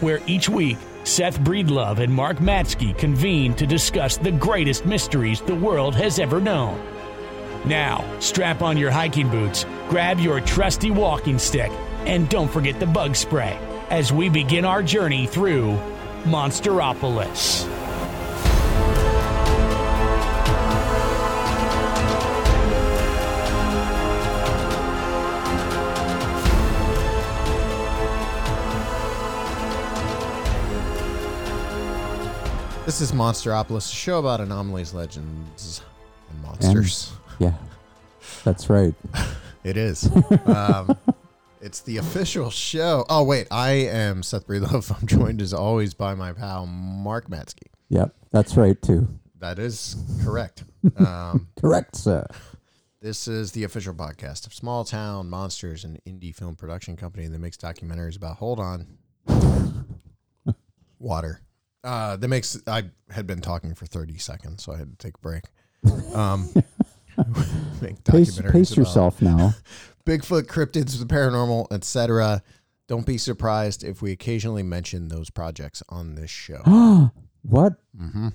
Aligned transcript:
where 0.00 0.20
each 0.26 0.48
week 0.48 0.78
Seth 1.04 1.38
Breedlove 1.40 1.98
and 1.98 2.12
Mark 2.12 2.38
Matsco 2.38 2.96
convene 2.96 3.54
to 3.54 3.66
discuss 3.66 4.16
the 4.16 4.32
greatest 4.32 4.86
mysteries 4.86 5.40
the 5.40 5.54
world 5.54 5.94
has 5.94 6.18
ever 6.18 6.40
known. 6.40 6.80
Now, 7.66 8.04
strap 8.20 8.62
on 8.62 8.76
your 8.76 8.90
hiking 8.90 9.28
boots, 9.30 9.66
grab 9.88 10.18
your 10.18 10.40
trusty 10.40 10.90
walking 10.90 11.38
stick, 11.38 11.70
and 12.06 12.28
don't 12.28 12.50
forget 12.50 12.80
the 12.80 12.86
bug 12.86 13.16
spray 13.16 13.58
as 13.90 14.12
we 14.12 14.28
begin 14.28 14.64
our 14.64 14.82
journey 14.82 15.26
through 15.26 15.78
Monsteropolis. 16.24 17.66
This 32.86 33.00
is 33.00 33.12
Monsteropolis, 33.12 33.90
a 33.90 33.94
show 33.94 34.18
about 34.18 34.40
anomalies, 34.40 34.92
legends, 34.92 35.80
and 36.30 36.42
monsters. 36.42 37.12
Yeah, 37.38 37.54
that's 38.44 38.68
right. 38.68 38.94
It 39.64 39.78
is. 39.78 40.10
Um, 40.44 40.94
it's 41.62 41.80
the 41.80 41.96
official 41.96 42.50
show. 42.50 43.06
Oh, 43.08 43.24
wait. 43.24 43.46
I 43.50 43.70
am 43.70 44.22
Seth 44.22 44.46
Breedlove. 44.46 44.94
I'm 45.00 45.06
joined 45.06 45.40
as 45.40 45.54
always 45.54 45.94
by 45.94 46.14
my 46.14 46.34
pal, 46.34 46.66
Mark 46.66 47.30
Matsco. 47.30 47.62
Yep, 47.88 48.14
that's 48.30 48.58
right 48.58 48.80
too. 48.82 49.08
That 49.38 49.58
is 49.58 49.96
correct. 50.22 50.64
Um, 50.98 51.48
Correct, 51.58 51.96
sir. 51.96 52.26
this 53.00 53.26
is 53.26 53.52
the 53.52 53.64
official 53.64 53.94
podcast 53.94 54.46
of 54.46 54.52
Small 54.52 54.84
Town 54.84 55.30
Monsters, 55.30 55.84
an 55.84 55.98
indie 56.06 56.34
film 56.34 56.56
production 56.56 56.94
company 56.94 57.26
that 57.26 57.38
makes 57.38 57.56
documentaries 57.56 58.18
about, 58.18 58.36
hold 58.36 58.60
on, 58.60 58.86
water. 60.98 61.40
Uh, 61.84 62.16
that 62.16 62.28
makes, 62.28 62.58
I 62.66 62.84
had 63.10 63.26
been 63.26 63.42
talking 63.42 63.74
for 63.74 63.84
30 63.84 64.16
seconds, 64.18 64.64
so 64.64 64.72
I 64.72 64.78
had 64.78 64.90
to 64.90 64.96
take 64.96 65.16
a 65.16 65.20
break. 65.20 65.44
Um, 66.14 66.48
Pace, 68.04 68.40
pace 68.40 68.76
yourself 68.76 69.22
now. 69.22 69.54
Bigfoot, 70.06 70.44
cryptids, 70.44 70.98
the 70.98 71.04
paranormal, 71.04 71.72
etc. 71.72 72.42
Don't 72.88 73.06
be 73.06 73.18
surprised 73.18 73.84
if 73.84 74.02
we 74.02 74.10
occasionally 74.10 74.62
mention 74.62 75.08
those 75.08 75.30
projects 75.30 75.82
on 75.88 76.14
this 76.16 76.30
show. 76.30 76.62
what? 77.42 77.74
hmm 77.96 78.28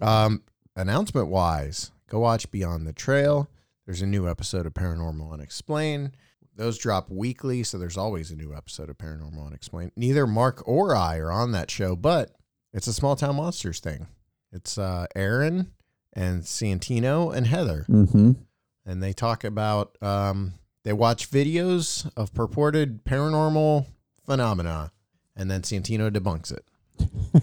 Um, 0.00 0.42
announcement 0.74 1.28
wise, 1.28 1.92
go 2.08 2.20
watch 2.20 2.50
Beyond 2.50 2.86
the 2.86 2.92
Trail. 2.92 3.48
There's 3.84 4.02
a 4.02 4.06
new 4.06 4.28
episode 4.28 4.66
of 4.66 4.74
Paranormal 4.74 5.32
Unexplained. 5.32 6.16
Those 6.56 6.78
drop 6.78 7.10
weekly, 7.10 7.62
so 7.62 7.78
there's 7.78 7.98
always 7.98 8.30
a 8.30 8.36
new 8.36 8.54
episode 8.54 8.90
of 8.90 8.98
Paranormal 8.98 9.46
Unexplained. 9.46 9.92
Neither 9.94 10.26
Mark 10.26 10.66
or 10.66 10.96
I 10.96 11.18
are 11.18 11.30
on 11.30 11.52
that 11.52 11.70
show, 11.70 11.94
but 11.94 12.32
it's 12.72 12.86
a 12.86 12.92
small 12.92 13.16
town 13.16 13.36
monsters 13.36 13.80
thing. 13.80 14.06
It's 14.52 14.78
uh, 14.78 15.06
Aaron 15.14 15.72
and 16.12 16.42
Santino 16.42 17.34
and 17.34 17.46
Heather 17.46 17.84
Mm-hmm. 17.88 18.32
and 18.86 19.02
they 19.02 19.12
talk 19.12 19.44
about 19.44 19.96
um, 20.02 20.54
they 20.84 20.92
watch 20.92 21.30
videos 21.30 22.10
of 22.16 22.32
purported 22.32 23.04
paranormal 23.04 23.86
phenomena, 24.24 24.92
and 25.36 25.50
then 25.50 25.62
Santino 25.62 26.10
debunks 26.10 26.52
it 26.52 26.64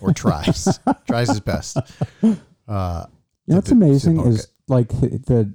or 0.02 0.14
tries 0.14 0.80
tries 1.08 1.28
his 1.30 1.40
best. 1.40 1.78
Uh, 2.68 3.06
You 3.46 3.52
know 3.52 3.56
what's 3.58 3.72
amazing 3.72 4.20
is 4.26 4.48
like 4.68 4.88
the 4.90 5.54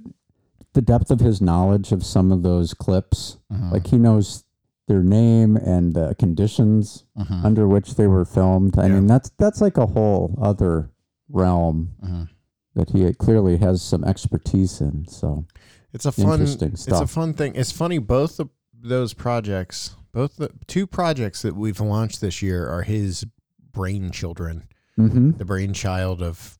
the 0.73 0.81
depth 0.81 1.09
of 1.11 1.19
his 1.19 1.41
knowledge 1.41 1.91
of 1.91 2.05
some 2.05 2.31
of 2.31 2.43
those 2.43 2.73
clips. 2.75 3.37
Mhm. 3.51 3.71
Like 3.71 3.87
he 3.87 3.97
knows 3.97 4.43
their 4.89 5.03
name 5.03 5.55
and 5.55 5.93
the 5.93 6.15
conditions 6.15 7.05
Mhm. 7.17 7.45
under 7.45 7.67
which 7.67 7.93
they 7.95 8.07
were 8.07 8.25
filmed. 8.25 8.77
I 8.77 8.87
Yeah. 8.87 8.95
mean, 8.95 9.07
that's 9.07 9.29
that's 9.37 9.61
like 9.61 9.77
a 9.77 9.85
whole 9.85 10.35
other 10.41 10.89
realm 11.29 11.89
Mhm. 12.03 12.27
that 12.73 12.89
he 12.89 13.13
clearly 13.13 13.57
has 13.57 13.81
some 13.83 14.03
expertise 14.03 14.81
in. 14.81 15.05
So 15.07 15.45
It's 15.93 16.05
a 16.05 16.11
fun 16.11 16.41
Interesting 16.41 16.73
It's 16.73 16.87
a 16.87 17.07
fun 17.07 17.33
thing. 17.33 17.53
It's 17.55 17.71
funny 17.71 17.97
both 17.99 18.37
the, 18.37 18.47
those 18.73 19.13
projects, 19.13 19.95
both 20.11 20.35
the 20.37 20.49
two 20.67 20.85
projects 20.87 21.41
that 21.43 21.55
we've 21.55 21.79
launched 21.79 22.19
this 22.21 22.41
year 22.41 22.67
are 22.67 22.81
his 22.83 23.25
brainchildren. 23.71 24.63
hmm 24.95 25.31
the 25.31 25.45
brainchild 25.45 26.21
of 26.21 26.57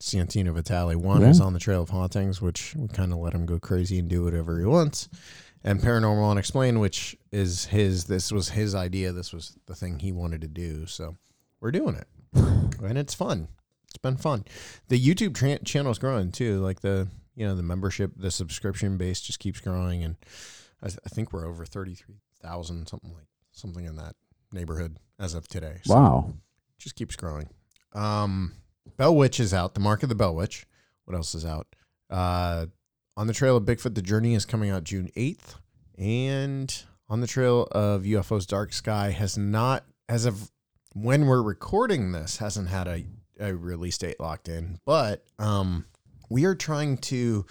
Santino 0.00 0.54
Vitale. 0.54 0.96
One 0.96 1.20
Yeah. 1.20 1.28
is 1.30 1.40
on 1.40 1.52
the 1.52 1.58
Trail 1.58 1.82
of 1.82 1.90
Hauntings, 1.90 2.40
which 2.40 2.74
we 2.76 2.88
kind 2.88 3.12
of 3.12 3.18
let 3.18 3.34
him 3.34 3.44
go 3.44 3.58
crazy 3.60 3.98
and 3.98 4.08
do 4.08 4.24
whatever 4.24 4.58
he 4.58 4.64
wants, 4.66 5.08
and 5.64 5.80
Paranormal 5.80 6.30
Unexplained, 6.30 6.80
which 6.80 7.16
is 7.30 7.66
his. 7.66 8.04
This 8.04 8.32
was 8.32 8.50
his 8.50 8.74
idea. 8.74 9.12
This 9.12 9.32
was 9.32 9.56
the 9.66 9.74
thing 9.74 9.98
he 9.98 10.12
wanted 10.12 10.40
to 10.42 10.48
do. 10.48 10.86
So 10.86 11.16
we're 11.60 11.70
doing 11.70 11.94
it, 11.94 12.08
and 12.34 12.98
it's 12.98 13.14
fun. 13.14 13.48
It's 13.88 13.98
been 13.98 14.16
fun. 14.16 14.44
The 14.88 15.00
YouTube 15.00 15.34
tra- 15.34 15.58
channel 15.60 15.92
is 15.92 15.98
growing 15.98 16.32
too. 16.32 16.60
Like 16.60 16.80
the 16.80 17.08
you 17.34 17.46
know 17.46 17.54
the 17.54 17.62
membership, 17.62 18.12
the 18.16 18.30
subscription 18.30 18.96
base 18.96 19.20
just 19.20 19.38
keeps 19.38 19.60
growing, 19.60 20.02
and 20.02 20.16
I, 20.82 20.88
th- 20.88 20.98
I 21.04 21.08
think 21.08 21.32
we're 21.32 21.46
over 21.46 21.64
thirty 21.64 21.94
three 21.94 22.20
thousand, 22.42 22.88
something 22.88 23.12
like 23.12 23.26
something 23.52 23.84
in 23.84 23.96
that 23.96 24.16
neighborhood 24.52 24.98
as 25.18 25.34
of 25.34 25.48
today. 25.48 25.80
So 25.84 25.94
wow. 25.94 26.34
just 26.78 26.96
keeps 26.96 27.16
growing. 27.16 27.48
Um, 27.92 28.54
Bell 28.96 29.14
Witch 29.14 29.38
is 29.38 29.54
out. 29.54 29.74
The 29.74 29.80
Mark 29.80 30.02
of 30.02 30.08
the 30.08 30.14
Bell 30.14 30.34
Witch. 30.34 30.66
What 31.04 31.16
else 31.16 31.34
is 31.34 31.44
out? 31.44 31.66
Uh, 32.10 32.66
on 33.16 33.26
the 33.26 33.32
Trail 33.32 33.56
of 33.56 33.64
Bigfoot, 33.64 33.94
The 33.94 34.02
Journey 34.02 34.34
is 34.34 34.44
coming 34.44 34.70
out 34.70 34.84
June 34.84 35.10
eighth, 35.16 35.56
and 35.98 36.82
on 37.08 37.20
the 37.20 37.26
Trail 37.26 37.68
of 37.72 38.02
UFOs, 38.02 38.46
Dark 38.46 38.72
Sky 38.72 39.10
has 39.10 39.36
not, 39.36 39.84
as 40.08 40.24
of 40.24 40.50
when 40.94 41.26
we're 41.26 41.42
recording 41.42 42.12
this, 42.12 42.38
hasn't 42.38 42.68
had 42.68 42.86
a, 42.86 43.04
a 43.38 43.54
release 43.54 43.98
date 43.98 44.18
locked 44.18 44.48
in. 44.48 44.78
But 44.84 45.24
um, 45.38 45.86
we 46.28 46.44
are 46.44 46.54
trying 46.54 46.98
to. 46.98 47.46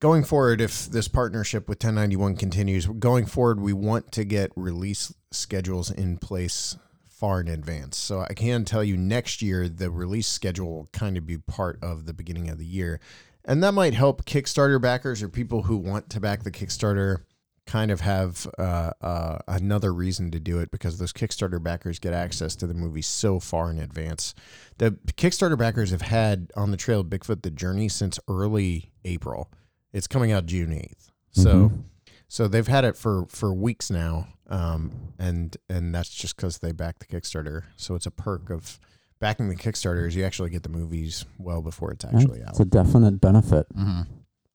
Going 0.00 0.24
forward, 0.24 0.60
if 0.60 0.86
this 0.86 1.06
partnership 1.06 1.68
with 1.68 1.76
1091 1.76 2.34
continues, 2.34 2.86
going 2.86 3.24
forward, 3.24 3.60
we 3.60 3.72
want 3.72 4.10
to 4.10 4.24
get 4.24 4.50
release 4.56 5.14
schedules 5.30 5.92
in 5.92 6.18
place 6.18 6.76
far 7.22 7.40
in 7.40 7.46
advance. 7.46 7.96
So 7.96 8.26
I 8.28 8.34
can 8.34 8.64
tell 8.64 8.82
you 8.82 8.96
next 8.96 9.42
year 9.42 9.68
the 9.68 9.92
release 9.92 10.26
schedule 10.26 10.72
will 10.72 10.88
kind 10.92 11.16
of 11.16 11.24
be 11.24 11.38
part 11.38 11.78
of 11.80 12.04
the 12.04 12.12
beginning 12.12 12.50
of 12.50 12.58
the 12.58 12.64
year. 12.64 12.98
And 13.44 13.62
that 13.62 13.74
might 13.74 13.94
help 13.94 14.24
Kickstarter 14.24 14.82
backers 14.82 15.22
or 15.22 15.28
people 15.28 15.62
who 15.62 15.76
want 15.76 16.10
to 16.10 16.18
back 16.18 16.42
the 16.42 16.50
Kickstarter 16.50 17.18
kind 17.64 17.92
of 17.92 18.00
have 18.00 18.48
uh, 18.58 18.90
uh, 19.00 19.38
another 19.46 19.94
reason 19.94 20.32
to 20.32 20.40
do 20.40 20.58
it 20.58 20.72
because 20.72 20.98
those 20.98 21.12
Kickstarter 21.12 21.62
backers 21.62 22.00
get 22.00 22.12
access 22.12 22.56
to 22.56 22.66
the 22.66 22.74
movie 22.74 23.02
so 23.02 23.38
far 23.38 23.70
in 23.70 23.78
advance. 23.78 24.34
The 24.78 24.90
Kickstarter 25.16 25.56
backers 25.56 25.92
have 25.92 26.02
had 26.02 26.50
On 26.56 26.72
the 26.72 26.76
Trail 26.76 27.00
of 27.02 27.06
Bigfoot 27.06 27.42
The 27.42 27.52
Journey 27.52 27.88
since 27.88 28.18
early 28.26 28.90
April. 29.04 29.48
It's 29.92 30.08
coming 30.08 30.32
out 30.32 30.46
June 30.46 30.72
8th. 30.72 31.12
So 31.30 31.68
Mhm. 31.68 31.82
So 32.32 32.48
they've 32.48 32.66
had 32.66 32.86
it 32.86 32.96
for 32.96 33.26
for 33.28 33.52
weeks 33.52 33.90
now, 33.90 34.26
um, 34.48 34.90
and 35.18 35.54
and 35.68 35.94
that's 35.94 36.08
just 36.08 36.34
because 36.34 36.58
they 36.58 36.72
backed 36.72 37.00
the 37.00 37.06
Kickstarter. 37.06 37.64
So 37.76 37.94
it's 37.94 38.06
a 38.06 38.10
perk 38.10 38.48
of 38.48 38.80
backing 39.20 39.50
the 39.50 39.54
Kickstarter 39.54 40.06
is 40.08 40.16
you 40.16 40.24
actually 40.24 40.48
get 40.48 40.62
the 40.62 40.70
movies 40.70 41.26
well 41.38 41.60
before 41.60 41.92
it's 41.92 42.06
actually 42.06 42.42
out. 42.42 42.50
It's 42.50 42.60
a 42.60 42.64
definite 42.64 43.20
benefit. 43.20 43.66
Mhm. 43.76 44.06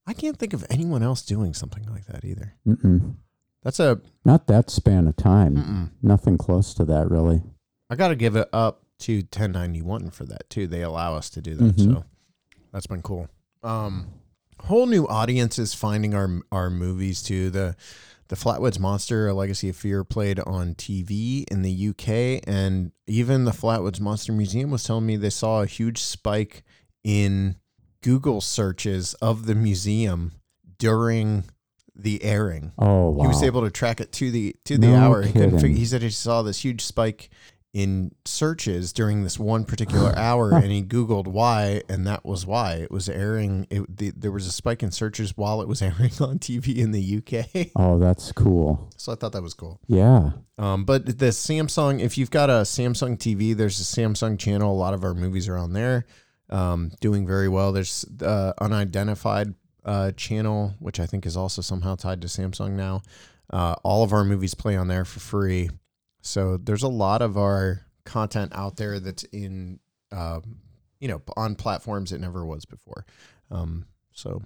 I 0.07 0.13
can't 0.13 0.37
think 0.39 0.53
of 0.53 0.65
anyone 0.71 1.03
else 1.03 1.21
doing 1.21 1.53
something 1.53 1.85
like 1.91 2.05
that 2.07 2.25
either. 2.25 2.55
Mm-mm. 2.65 3.15
That's 3.61 3.79
a 3.79 4.01
Not 4.25 4.47
that 4.47 4.69
span 4.71 5.07
of 5.07 5.15
time. 5.15 5.55
mm-mm. 5.55 5.89
Nothing 6.01 6.37
close 6.39 6.73
to 6.75 6.85
that, 6.85 7.11
really. 7.11 7.43
I 7.91 7.95
got 7.95 8.07
to 8.07 8.15
give 8.15 8.35
it 8.35 8.49
up 8.51 8.81
to 8.99 9.21
1091 9.21 10.09
for 10.09 10.25
that 10.25 10.49
too. 10.49 10.65
They 10.65 10.81
allow 10.81 11.13
us 11.15 11.29
to 11.31 11.41
do 11.41 11.53
that, 11.55 11.75
Mhm. 11.75 11.93
so 11.93 12.05
that's 12.71 12.87
been 12.87 13.01
cool. 13.03 13.27
Um, 13.63 14.07
whole 14.61 14.85
new 14.85 15.07
audiences 15.07 15.73
finding 15.73 16.13
our 16.13 16.41
our 16.51 16.69
movies 16.69 17.21
too. 17.21 17.49
The 17.49 17.75
the 18.29 18.35
Flatwoods 18.35 18.79
Monster: 18.79 19.27
A 19.27 19.33
Legacy 19.33 19.69
of 19.69 19.75
Fear 19.75 20.03
played 20.03 20.39
on 20.39 20.75
TV 20.75 21.45
in 21.49 21.61
the 21.61 21.89
UK, 21.89 22.43
and 22.47 22.91
even 23.07 23.45
the 23.45 23.51
Flatwoods 23.51 23.99
Monster 24.01 24.33
Museum 24.33 24.69
was 24.69 24.83
telling 24.83 25.05
me 25.05 25.15
they 25.15 25.29
saw 25.29 25.61
a 25.61 25.67
huge 25.67 25.99
spike 25.99 26.63
in 27.03 27.55
Google 28.01 28.41
searches 28.41 29.13
of 29.15 29.45
the 29.45 29.55
museum 29.55 30.33
during 30.77 31.45
the 31.95 32.23
airing. 32.23 32.73
Oh 32.77 33.09
wow. 33.09 33.23
He 33.23 33.27
was 33.27 33.43
able 33.43 33.61
to 33.61 33.71
track 33.71 33.99
it 34.01 34.11
to 34.13 34.29
the 34.31 34.55
to 34.65 34.77
the 34.77 34.87
No 34.87 34.95
hour. 34.95 35.21
He 35.23 35.31
couldn't 35.33 35.59
figure, 35.59 35.77
he 35.77 35.85
said 35.85 36.01
he 36.01 36.09
saw 36.09 36.41
this 36.41 36.63
huge 36.63 36.81
spike 36.81 37.29
in 37.77 38.11
searches 38.25 38.91
during 38.91 39.21
this 39.21 39.37
one 39.37 39.63
particular 39.63 40.11
hour, 40.17 40.51
and 40.51 40.71
he 40.71 40.81
Googled 40.81 41.27
why, 41.27 41.83
and 41.87 42.07
that 42.07 42.25
was 42.25 42.43
why 42.43 42.73
it 42.73 42.89
was 42.89 43.07
airing. 43.07 43.67
It, 43.69 43.97
the, 43.97 44.11
there 44.17 44.31
was 44.31 44.47
a 44.47 44.51
spike 44.51 44.81
in 44.81 44.89
searches 44.89 45.37
while 45.37 45.61
it 45.61 45.67
was 45.67 45.79
airing 45.83 46.11
on 46.19 46.39
TV 46.39 46.75
in 46.77 46.91
the 46.91 47.17
UK. 47.17 47.69
Oh, 47.75 47.99
that's 47.99 48.31
cool. 48.31 48.89
So 48.97 49.11
I 49.11 49.15
thought 49.15 49.33
that 49.33 49.43
was 49.43 49.53
cool. 49.53 49.79
Yeah. 49.85 50.31
Um, 50.57 50.85
but 50.85 51.05
the 51.05 51.27
Samsung, 51.27 51.99
if 51.99 52.17
you've 52.17 52.31
got 52.31 52.49
a 52.49 52.63
Samsung 52.63 53.15
TV, 53.15 53.55
there's 53.55 53.79
a 53.79 53.83
Samsung 53.83 54.39
channel. 54.39 54.71
A 54.71 54.73
lot 54.73 54.95
of 54.95 55.03
our 55.03 55.13
movies 55.13 55.47
are 55.47 55.57
on 55.57 55.73
there, 55.73 56.07
um, 56.49 56.91
doing 56.99 57.27
very 57.27 57.47
well. 57.47 57.71
There's 57.73 58.05
uh, 58.23 58.53
unidentified 58.59 59.53
uh, 59.85 60.13
channel, 60.13 60.73
which 60.79 60.99
I 60.99 61.05
think 61.05 61.27
is 61.27 61.37
also 61.37 61.61
somehow 61.61 61.93
tied 61.93 62.21
to 62.23 62.27
Samsung 62.27 62.71
now. 62.71 63.03
Uh, 63.51 63.75
all 63.83 64.03
of 64.03 64.13
our 64.13 64.23
movies 64.23 64.55
play 64.55 64.75
on 64.75 64.87
there 64.87 65.05
for 65.05 65.19
free. 65.19 65.69
So 66.21 66.57
there's 66.57 66.83
a 66.83 66.87
lot 66.87 67.21
of 67.21 67.37
our 67.37 67.85
content 68.05 68.51
out 68.55 68.77
there 68.77 68.99
that's 68.99 69.23
in, 69.25 69.79
um, 70.11 70.57
you 70.99 71.07
know, 71.07 71.21
on 71.35 71.55
platforms 71.55 72.11
it 72.11 72.19
never 72.21 72.45
was 72.45 72.65
before. 72.65 73.05
Um, 73.51 73.85
so 74.13 74.41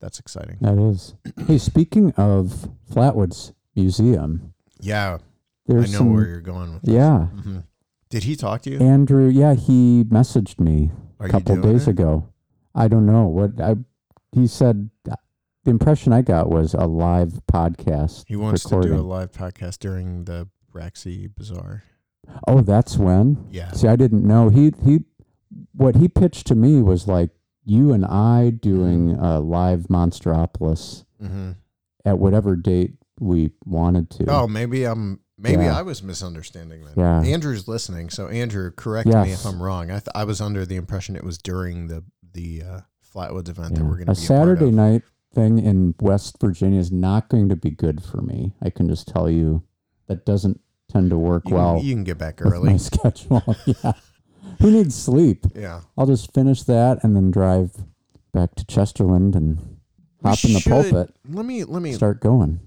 that's 0.00 0.18
exciting. 0.18 0.58
That 0.60 0.78
is. 0.78 1.14
hey, 1.46 1.58
speaking 1.58 2.12
of 2.12 2.68
Flatwoods 2.90 3.52
Museum, 3.74 4.54
Yeah, 4.80 5.18
there's 5.66 5.90
I 5.90 5.92
know 5.92 5.98
some, 5.98 6.14
where 6.14 6.26
you're 6.26 6.40
going 6.40 6.74
with. 6.74 6.82
This. 6.82 6.94
Yeah. 6.94 7.26
hmm 7.26 7.58
Did 8.10 8.24
he 8.24 8.36
talk 8.36 8.62
to 8.62 8.70
you? 8.70 8.78
Andrew, 8.78 9.28
yeah, 9.28 9.54
he 9.54 10.04
messaged 10.04 10.60
me 10.60 10.90
Are 11.20 11.26
a 11.26 11.30
couple 11.30 11.56
days 11.60 11.86
it? 11.88 11.90
ago. 11.92 12.28
I 12.74 12.88
don't 12.88 13.06
know 13.06 13.26
what 13.26 13.60
I. 13.60 13.76
He 14.32 14.46
said 14.46 14.90
the 15.04 15.16
impression 15.70 16.12
I 16.12 16.20
got 16.22 16.48
was 16.50 16.74
a 16.74 16.86
live 16.86 17.40
podcast. 17.50 18.24
He 18.28 18.36
wants 18.36 18.64
recording. 18.64 18.90
to 18.92 18.96
do 18.98 19.02
a 19.02 19.04
live 19.04 19.32
podcast 19.32 19.78
during 19.78 20.24
the 20.24 20.46
Braxy 20.76 21.26
Bazaar. 21.26 21.84
Oh, 22.46 22.60
that's 22.60 22.98
when. 22.98 23.46
Yeah. 23.50 23.70
See, 23.72 23.88
I 23.88 23.96
didn't 23.96 24.26
know. 24.26 24.50
He 24.50 24.72
he, 24.84 25.00
what 25.72 25.96
he 25.96 26.06
pitched 26.08 26.46
to 26.48 26.54
me 26.54 26.82
was 26.82 27.08
like 27.08 27.30
you 27.64 27.92
and 27.94 28.04
I 28.04 28.50
doing 28.50 29.12
a 29.12 29.40
live 29.40 29.88
Monsteropolis 29.88 31.04
hmm 31.20 31.52
at 32.04 32.18
whatever 32.18 32.54
date 32.54 32.94
we 33.18 33.50
wanted 33.64 34.10
to. 34.10 34.26
Oh, 34.28 34.46
maybe 34.46 34.84
I'm. 34.84 35.20
Maybe 35.38 35.64
Yeah. 35.64 35.78
I 35.78 35.82
was 35.82 36.02
misunderstanding 36.02 36.84
then. 36.84 36.94
Yeah. 36.96 37.20
Andrew's 37.22 37.66
listening, 37.68 38.08
so 38.10 38.28
Andrew, 38.28 38.70
correct 38.70 39.08
me 39.08 39.32
if 39.32 39.44
I'm 39.44 39.62
wrong. 39.62 39.90
I 39.90 39.94
th- 39.94 40.08
I 40.14 40.24
was 40.24 40.40
under 40.40 40.64
the 40.66 40.76
impression 40.76 41.16
it 41.16 41.24
was 41.24 41.36
during 41.38 41.86
the 41.88 42.04
the 42.32 42.62
uh, 42.62 42.80
Flatwoods 43.14 43.48
event 43.48 43.74
that 43.76 43.84
we're 43.84 43.96
going 43.96 44.06
to 44.06 44.12
a 44.12 44.14
be 44.14 44.20
Saturday 44.20 44.68
a 44.68 44.68
part 44.68 44.68
of. 44.68 44.74
night 44.74 45.02
thing 45.34 45.58
in 45.58 45.94
West 46.00 46.36
Virginia 46.40 46.78
is 46.80 46.90
not 46.92 47.28
going 47.28 47.48
to 47.50 47.56
be 47.56 47.70
good 47.70 48.02
for 48.02 48.22
me. 48.22 48.52
I 48.62 48.70
can 48.70 48.88
just 48.88 49.08
tell 49.08 49.28
you 49.28 49.62
that 50.06 50.24
doesn't 50.24 50.60
tend 50.96 51.10
to 51.10 51.18
work 51.18 51.48
You, 51.48 51.54
well 51.54 51.80
you 51.82 51.94
can 51.94 52.04
get 52.04 52.18
back 52.18 52.40
with 52.40 52.48
my 52.52 52.56
early. 52.56 52.78
schedule. 52.90 53.42
yeah. 53.66 53.92
Who 54.60 54.70
needs 54.70 54.94
sleep? 54.94 55.44
Yeah. 55.54 55.80
I'll 55.98 56.06
just 56.06 56.32
finish 56.32 56.62
that 56.64 57.04
and 57.04 57.14
then 57.14 57.30
drive 57.30 57.72
back 58.32 58.54
to 58.56 58.64
Chesterland 58.64 59.34
and 59.34 59.78
hop 60.22 60.42
in 60.44 60.54
the 60.54 60.60
pulpit, 60.66 61.14
Let 61.28 61.44
me 61.46 61.64
let 61.64 61.82
me 61.82 61.92
start 61.92 62.20
going. 62.20 62.60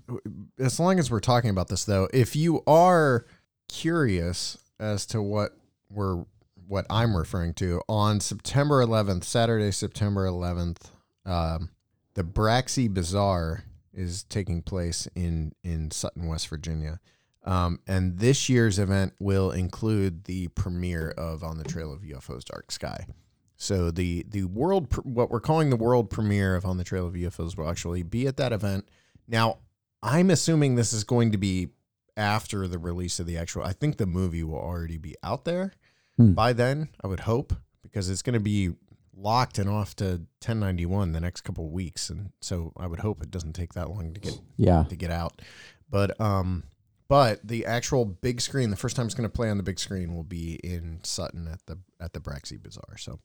as 0.58 0.80
long 0.80 0.98
as 1.00 1.12
we're 1.12 1.20
talking 1.20 1.50
about 1.50 1.68
this 1.68 1.84
though, 1.86 2.08
if 2.14 2.36
you 2.36 2.64
are 2.68 3.26
curious 3.68 4.58
as 4.80 5.06
to 5.08 5.22
what 5.22 5.58
we're 5.92 6.26
what 6.68 6.86
I'm 6.90 7.18
referring 7.18 7.54
to 7.56 7.82
on 7.90 8.20
September 8.20 8.84
11th, 8.86 9.24
Saturday, 9.24 9.72
September 9.72 10.28
11th, 10.28 10.92
um, 11.26 11.70
the 12.14 12.24
Braxy 12.24 12.88
Bazaar 12.88 13.64
is 13.94 14.24
taking 14.24 14.62
place 14.62 15.08
in 15.16 15.54
in 15.64 15.92
Sutton, 15.92 16.28
West 16.28 16.48
Virginia. 16.48 17.00
Um, 17.46 17.80
and 17.88 18.20
this 18.20 18.50
year's 18.50 18.80
event 18.80 19.14
will 19.20 19.52
include 19.52 20.26
the 20.26 20.50
premiere 20.50 21.10
of 21.12 21.44
On 21.44 21.58
the 21.58 21.64
Trail 21.64 21.92
of 21.94 22.02
UFOs 22.02 22.44
Dark 22.44 22.72
Sky. 22.72 23.06
So 23.56 23.92
the 23.92 24.26
the 24.30 24.44
world 24.46 24.90
pr- 24.90 25.02
what 25.02 25.30
we're 25.30 25.40
calling 25.40 25.70
the 25.70 25.76
world 25.78 26.10
premiere 26.10 26.56
of 26.56 26.66
On 26.66 26.78
the 26.78 26.84
Trail 26.84 27.08
of 27.08 27.14
UFOs 27.14 27.58
will 27.58 27.70
actually 27.70 28.04
be 28.04 28.28
at 28.28 28.38
that 28.38 28.52
event. 28.54 28.88
Now, 29.28 29.58
I'm 30.04 30.30
assuming 30.30 30.76
this 30.76 30.94
is 30.94 31.04
going 31.04 31.32
to 31.32 31.38
be 31.38 31.70
after 32.18 32.68
the 32.68 32.78
release 32.80 33.20
of 33.20 33.26
the 33.26 33.38
actual. 33.38 33.64
I 33.64 33.74
think 33.74 33.98
the 33.98 34.06
movie 34.06 34.44
will 34.44 34.60
already 34.60 34.98
be 34.98 35.16
out 35.24 35.46
there 35.46 35.74
Hmm. 36.18 36.34
by 36.34 36.52
then. 36.54 36.90
I 37.02 37.08
would 37.08 37.22
hope 37.22 37.54
because 37.82 38.10
it's 38.10 38.22
going 38.22 38.34
to 38.34 38.40
be 38.42 38.72
locked 39.16 39.58
and 39.58 39.70
off 39.70 39.96
to 39.98 40.22
1091 40.42 41.12
the 41.14 41.20
next 41.22 41.42
couple 41.42 41.66
of 41.66 41.72
weeks, 41.72 42.10
and 42.10 42.32
so 42.42 42.72
I 42.78 42.88
would 42.88 43.00
hope 43.00 43.22
it 43.24 43.32
doesn't 43.32 43.54
take 43.54 43.74
that 43.74 43.90
long 43.90 44.14
to 44.14 44.20
get 44.20 44.40
Yeah. 44.58 44.84
to 44.84 44.96
get 44.96 45.12
out. 45.12 45.42
But 45.90 46.20
um, 46.22 46.64
but 47.10 47.46
the 47.46 47.66
actual 47.66 48.06
big 48.06 48.40
screen, 48.40 48.70
the 48.70 48.78
first 48.78 48.96
time 48.96 49.08
it's 49.08 49.16
going 49.16 49.30
to 49.30 49.36
play 49.36 49.50
on 49.50 49.58
the 49.58 49.64
big 49.64 49.80
screen 49.80 50.16
will 50.16 50.24
be 50.24 50.60
in 50.64 51.00
Sutton 51.04 51.48
at 51.48 51.66
the 51.66 51.80
at 52.00 52.14
the 52.14 52.20
Braxy 52.20 52.56
Bazaar. 52.56 52.98
So 52.98 53.20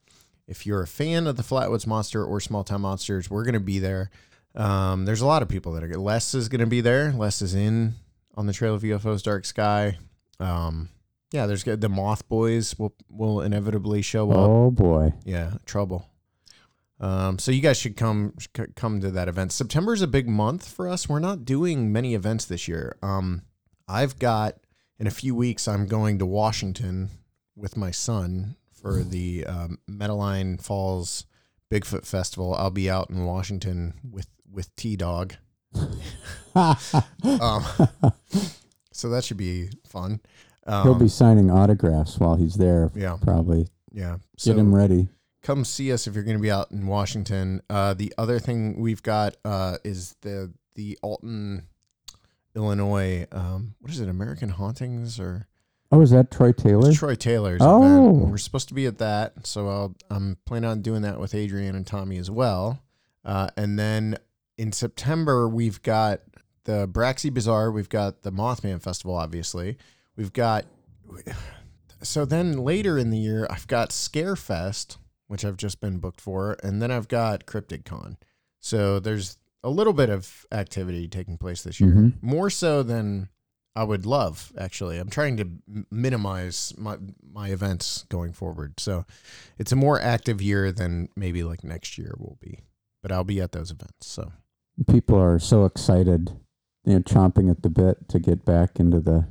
if 0.48 0.66
you're 0.66 0.82
a 0.82 0.86
fan 0.86 1.26
of 1.26 1.36
the 1.36 1.42
Flatwoods 1.42 1.86
Monster 1.86 2.24
or 2.24 2.40
Small 2.40 2.64
Town 2.64 2.80
Monsters, 2.80 3.30
we're 3.30 3.44
going 3.44 3.54
to 3.54 3.60
be 3.60 3.78
there. 3.78 4.10
Um, 4.54 5.04
there's 5.04 5.20
a 5.20 5.26
lot 5.26 5.42
of 5.42 5.48
people 5.48 5.72
that 5.72 5.84
are. 5.84 5.98
Les 5.98 6.34
is 6.34 6.48
going 6.48 6.60
to 6.60 6.66
be 6.66 6.80
there. 6.80 7.12
Les 7.12 7.42
is 7.42 7.54
in 7.54 7.94
on 8.34 8.46
the 8.46 8.52
Trail 8.52 8.74
of 8.74 8.82
UFOs 8.82 9.22
Dark 9.22 9.44
Sky. 9.44 9.98
Um, 10.40 10.88
yeah, 11.30 11.46
there's 11.46 11.64
the 11.64 11.88
Moth 11.88 12.28
Boys 12.28 12.78
will 12.78 12.94
will 13.10 13.42
inevitably 13.42 14.00
show 14.00 14.30
up. 14.30 14.48
Oh 14.48 14.70
boy. 14.70 15.12
Yeah, 15.24 15.54
trouble. 15.66 16.08
Um, 17.00 17.38
so 17.38 17.50
you 17.50 17.60
guys 17.60 17.76
should 17.76 17.96
come 17.96 18.34
come 18.76 19.00
to 19.00 19.10
that 19.10 19.28
event. 19.28 19.52
September 19.52 19.92
is 19.92 20.00
a 20.00 20.06
big 20.06 20.28
month 20.28 20.66
for 20.68 20.88
us. 20.88 21.08
We're 21.08 21.18
not 21.18 21.44
doing 21.44 21.92
many 21.92 22.14
events 22.14 22.44
this 22.44 22.66
year. 22.68 22.96
Um, 23.02 23.42
I've 23.88 24.18
got 24.18 24.56
in 24.98 25.06
a 25.06 25.10
few 25.10 25.34
weeks. 25.34 25.66
I'm 25.68 25.86
going 25.86 26.18
to 26.18 26.26
Washington 26.26 27.10
with 27.56 27.76
my 27.76 27.90
son 27.90 28.56
for 28.72 29.02
the 29.02 29.44
um, 29.46 29.78
Metaline 29.90 30.60
Falls 30.60 31.26
Bigfoot 31.70 32.06
Festival. 32.06 32.54
I'll 32.54 32.70
be 32.70 32.88
out 32.90 33.10
in 33.10 33.24
Washington 33.24 33.94
with 34.08 34.26
with 34.50 34.74
T 34.76 34.96
Dog. 34.96 35.34
Um, 36.54 37.64
so 38.92 39.08
that 39.08 39.24
should 39.24 39.36
be 39.38 39.70
fun. 39.84 40.20
Um, 40.66 40.84
He'll 40.84 40.94
be 40.94 41.08
signing 41.08 41.50
autographs 41.50 42.18
while 42.20 42.36
he's 42.36 42.54
there. 42.54 42.90
yeah, 42.94 43.16
Probably 43.20 43.66
yeah. 43.92 44.18
get 44.42 44.56
him 44.56 44.72
ready. 44.74 45.08
come 45.42 45.64
see 45.64 45.92
us 45.92 46.06
if 46.06 46.14
you're 46.14 46.22
going 46.22 46.36
to 46.36 46.42
be 46.42 46.50
out 46.52 46.70
in 46.70 46.86
Washington. 46.86 47.60
Uh, 47.68 47.92
the 47.94 48.14
other 48.16 48.38
thing 48.38 48.78
we've 48.80 49.02
got 49.02 49.36
uh, 49.44 49.78
is 49.84 50.14
the 50.22 50.52
the 50.76 50.96
Alton, 51.02 51.64
Illinois. 52.56 53.26
Um, 53.32 53.74
what 53.80 53.90
is 53.92 54.00
it? 54.00 54.08
American 54.08 54.50
Hauntings 54.50 55.18
or 55.20 55.46
Oh, 55.92 56.00
is 56.00 56.10
that 56.10 56.30
Troy 56.30 56.50
Taylor? 56.52 56.88
it's 56.88 56.98
Troy 56.98 57.14
Taylor's 57.14 57.60
Oh. 57.62 57.82
event? 57.84 58.30
We're 58.30 58.36
supposed 58.38 58.68
to 58.68 58.74
be 58.74 58.86
at 58.86 58.98
that, 58.98 59.46
so 59.46 59.68
I'll, 59.68 59.94
I'm 60.10 60.38
planning 60.44 60.68
on 60.68 60.82
doing 60.82 61.02
that 61.02 61.20
with 61.20 61.34
Adrian 61.34 61.76
and 61.76 61.86
Tommy 61.86 62.16
as 62.18 62.30
well. 62.30 62.82
Uh, 63.24 63.48
and 63.56 63.78
then 63.78 64.16
in 64.58 64.72
September 64.72 65.48
we've 65.48 65.82
got 65.82 66.20
the 66.64 66.88
Braxy 66.88 67.32
Bazaar. 67.32 67.70
We've 67.70 67.88
got 67.88 68.22
the 68.22 68.32
Mothman 68.32 68.80
Festival. 68.82 69.14
Obviously, 69.16 69.76
we've 70.16 70.32
got. 70.32 70.64
So 72.02 72.24
then 72.24 72.58
later 72.58 72.98
in 72.98 73.10
the 73.10 73.18
year, 73.18 73.46
I've 73.50 73.66
got 73.66 73.90
Scarefest, 73.90 74.96
which 75.26 75.44
I've 75.44 75.56
just 75.56 75.80
been 75.80 75.98
booked 75.98 76.20
for, 76.20 76.56
and 76.62 76.80
then 76.82 76.90
I've 76.90 77.08
got 77.08 77.46
Cryptid 77.46 77.84
Con. 77.84 78.16
So 78.60 78.98
there's 78.98 79.36
a 79.64 79.70
little 79.70 79.92
bit 79.92 80.10
of 80.10 80.46
activity 80.52 81.08
taking 81.08 81.36
place 81.38 81.62
this 81.62 81.80
year, 81.80 81.92
Mhm. 81.94 82.22
more 82.22 82.50
so 82.50 82.82
than 82.84 83.28
I 83.74 83.82
would 83.82 84.06
love. 84.06 84.52
Actually, 84.56 84.98
I'm 85.00 85.08
trying 85.10 85.36
to 85.38 85.42
m- 85.68 85.86
minimize 85.90 86.72
my 86.78 86.96
my 87.28 87.48
events 87.48 88.04
going 88.08 88.32
forward. 88.32 88.78
So 88.78 89.04
it's 89.58 89.72
a 89.72 89.76
more 89.76 90.00
active 90.00 90.40
year 90.40 90.70
than 90.70 91.08
maybe 91.16 91.42
like 91.42 91.64
next 91.64 91.98
year 91.98 92.14
will 92.18 92.38
be. 92.40 92.60
But 93.02 93.10
I'll 93.10 93.24
be 93.24 93.40
at 93.40 93.50
those 93.50 93.72
events. 93.72 94.06
So 94.06 94.30
People 94.88 95.18
are 95.18 95.38
so 95.40 95.64
excited, 95.64 96.30
you 96.84 96.94
know, 96.94 97.00
chomping 97.00 97.50
at 97.50 97.62
the 97.62 97.70
bit 97.70 98.08
to 98.10 98.18
get 98.20 98.44
back 98.44 98.78
into 98.78 99.00
the 99.00 99.26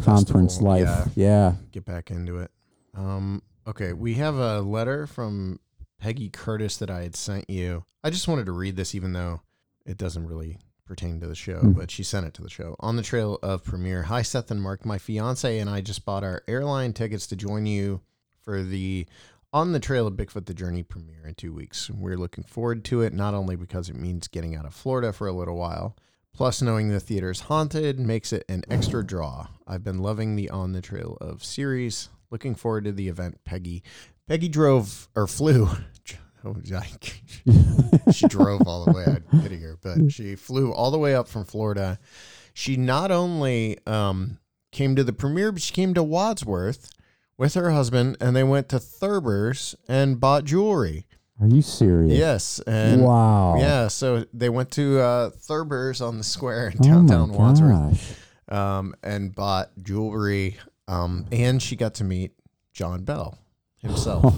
conference 0.00 0.54
Festival, 0.54 0.68
life. 0.68 1.08
Yeah. 1.16 1.56
get 1.70 1.84
back 1.84 2.10
into 2.10 2.38
it. 2.38 2.50
Um, 2.94 3.42
okay, 3.66 3.92
we 3.92 4.14
have 4.14 4.36
a 4.36 4.60
letter 4.60 5.06
from 5.06 5.60
Peggy 5.98 6.28
Curtis 6.30 6.76
that 6.78 6.90
I 6.90 7.02
had 7.02 7.14
sent 7.16 7.48
you. 7.50 7.84
I 8.04 8.10
just 8.10 8.26
wanted 8.28 8.46
to 8.46 8.52
read 8.52 8.76
this, 8.76 8.94
even 8.94 9.12
though 9.12 9.40
it 9.86 9.96
doesn't 9.96 10.26
really 10.26 10.58
pertain 10.84 11.20
to 11.20 11.26
the 11.28 11.34
show, 11.34 11.58
Hmm. 11.60 11.72
but 11.72 11.90
she 11.90 12.02
sent 12.02 12.26
it 12.26 12.34
to 12.34 12.42
the 12.42 12.50
show. 12.50 12.76
On 12.80 12.96
the 12.96 13.02
trail 13.02 13.38
of 13.42 13.64
premiere. 13.64 14.02
Hi, 14.04 14.22
Seth 14.22 14.50
and 14.50 14.60
Mark. 14.62 14.84
My 14.84 14.98
fiance 14.98 15.58
and 15.58 15.70
I 15.70 15.80
just 15.80 16.04
bought 16.04 16.24
our 16.24 16.42
airline 16.48 16.92
tickets 16.92 17.26
to 17.28 17.36
join 17.36 17.66
you 17.66 18.00
for 18.42 18.62
the 18.62 19.06
On 19.54 19.72
the 19.72 19.80
Trail 19.80 20.06
of 20.06 20.14
Bigfoot 20.14 20.46
the 20.46 20.54
Journey 20.54 20.82
premiere 20.82 21.26
in 21.26 21.34
two 21.34 21.52
weeks. 21.52 21.90
We're 21.90 22.16
looking 22.16 22.42
forward 22.44 22.84
to 22.86 23.02
it, 23.02 23.12
not 23.12 23.34
only 23.34 23.54
because 23.54 23.88
it 23.90 23.96
means 23.96 24.26
getting 24.26 24.56
out 24.56 24.64
of 24.64 24.74
Florida 24.74 25.12
for 25.12 25.26
a 25.28 25.32
little 25.32 25.56
while, 25.56 25.94
plus 26.32 26.62
knowing 26.62 26.88
the 26.88 26.98
theater's 27.00 27.40
haunted 27.40 28.00
makes 28.00 28.32
it 28.32 28.44
an 28.48 28.64
extra 28.70 29.04
draw. 29.04 29.48
I've 29.66 29.84
been 29.84 29.98
loving 29.98 30.36
the 30.36 30.48
On 30.48 30.72
the 30.72 30.80
Trail 30.80 31.18
of 31.20 31.44
series. 31.44 32.08
Looking 32.30 32.54
forward 32.54 32.84
to 32.84 32.92
the 32.92 33.08
event, 33.08 33.40
Peggy. 33.44 33.82
Peggy 34.26 34.48
drove 34.48 35.08
or 35.14 35.26
flew. 35.26 35.68
Oh, 36.44 36.56
yike. 36.64 37.22
she 38.12 38.26
drove 38.26 38.66
all 38.66 38.84
the 38.84 38.92
way. 38.92 39.04
I'm 39.04 39.42
kidding 39.42 39.60
her, 39.60 39.78
but 39.80 40.10
she 40.10 40.34
flew 40.34 40.72
all 40.72 40.90
the 40.90 40.98
way 40.98 41.14
up 41.14 41.28
from 41.28 41.44
Florida. 41.44 41.98
She 42.52 42.76
not 42.76 43.10
only 43.10 43.78
um, 43.86 44.38
came 44.72 44.96
to 44.96 45.04
the 45.04 45.12
premiere, 45.12 45.52
but 45.52 45.62
she 45.62 45.72
came 45.72 45.94
to 45.94 46.02
Wadsworth 46.02 46.90
with 47.38 47.54
her 47.54 47.70
husband, 47.70 48.16
and 48.20 48.34
they 48.34 48.42
went 48.44 48.68
to 48.70 48.78
Thurber's 48.80 49.74
and 49.88 50.18
bought 50.20 50.44
jewelry. 50.44 51.06
Are 51.40 51.46
you 51.46 51.62
serious? 51.62 52.12
Yes, 52.18 52.60
and 52.66 53.02
wow. 53.02 53.56
yeah, 53.58 53.88
so 53.88 54.24
they 54.32 54.48
went 54.48 54.70
to 54.72 55.00
uh, 55.00 55.30
Thurber's 55.30 56.00
on 56.00 56.18
the 56.18 56.24
square 56.24 56.68
in 56.68 56.78
Oh 56.80 56.82
downtown 56.82 57.30
my 57.30 57.36
Wadsworth, 57.36 58.18
gosh. 58.48 58.58
um, 58.58 58.94
and 59.02 59.34
bought 59.34 59.70
jewelry. 59.82 60.58
Um, 60.88 61.26
and 61.32 61.62
she 61.62 61.74
got 61.76 61.94
to 61.94 62.04
meet 62.04 62.32
John 62.72 63.04
Bell 63.04 63.38
himself. 63.82 64.34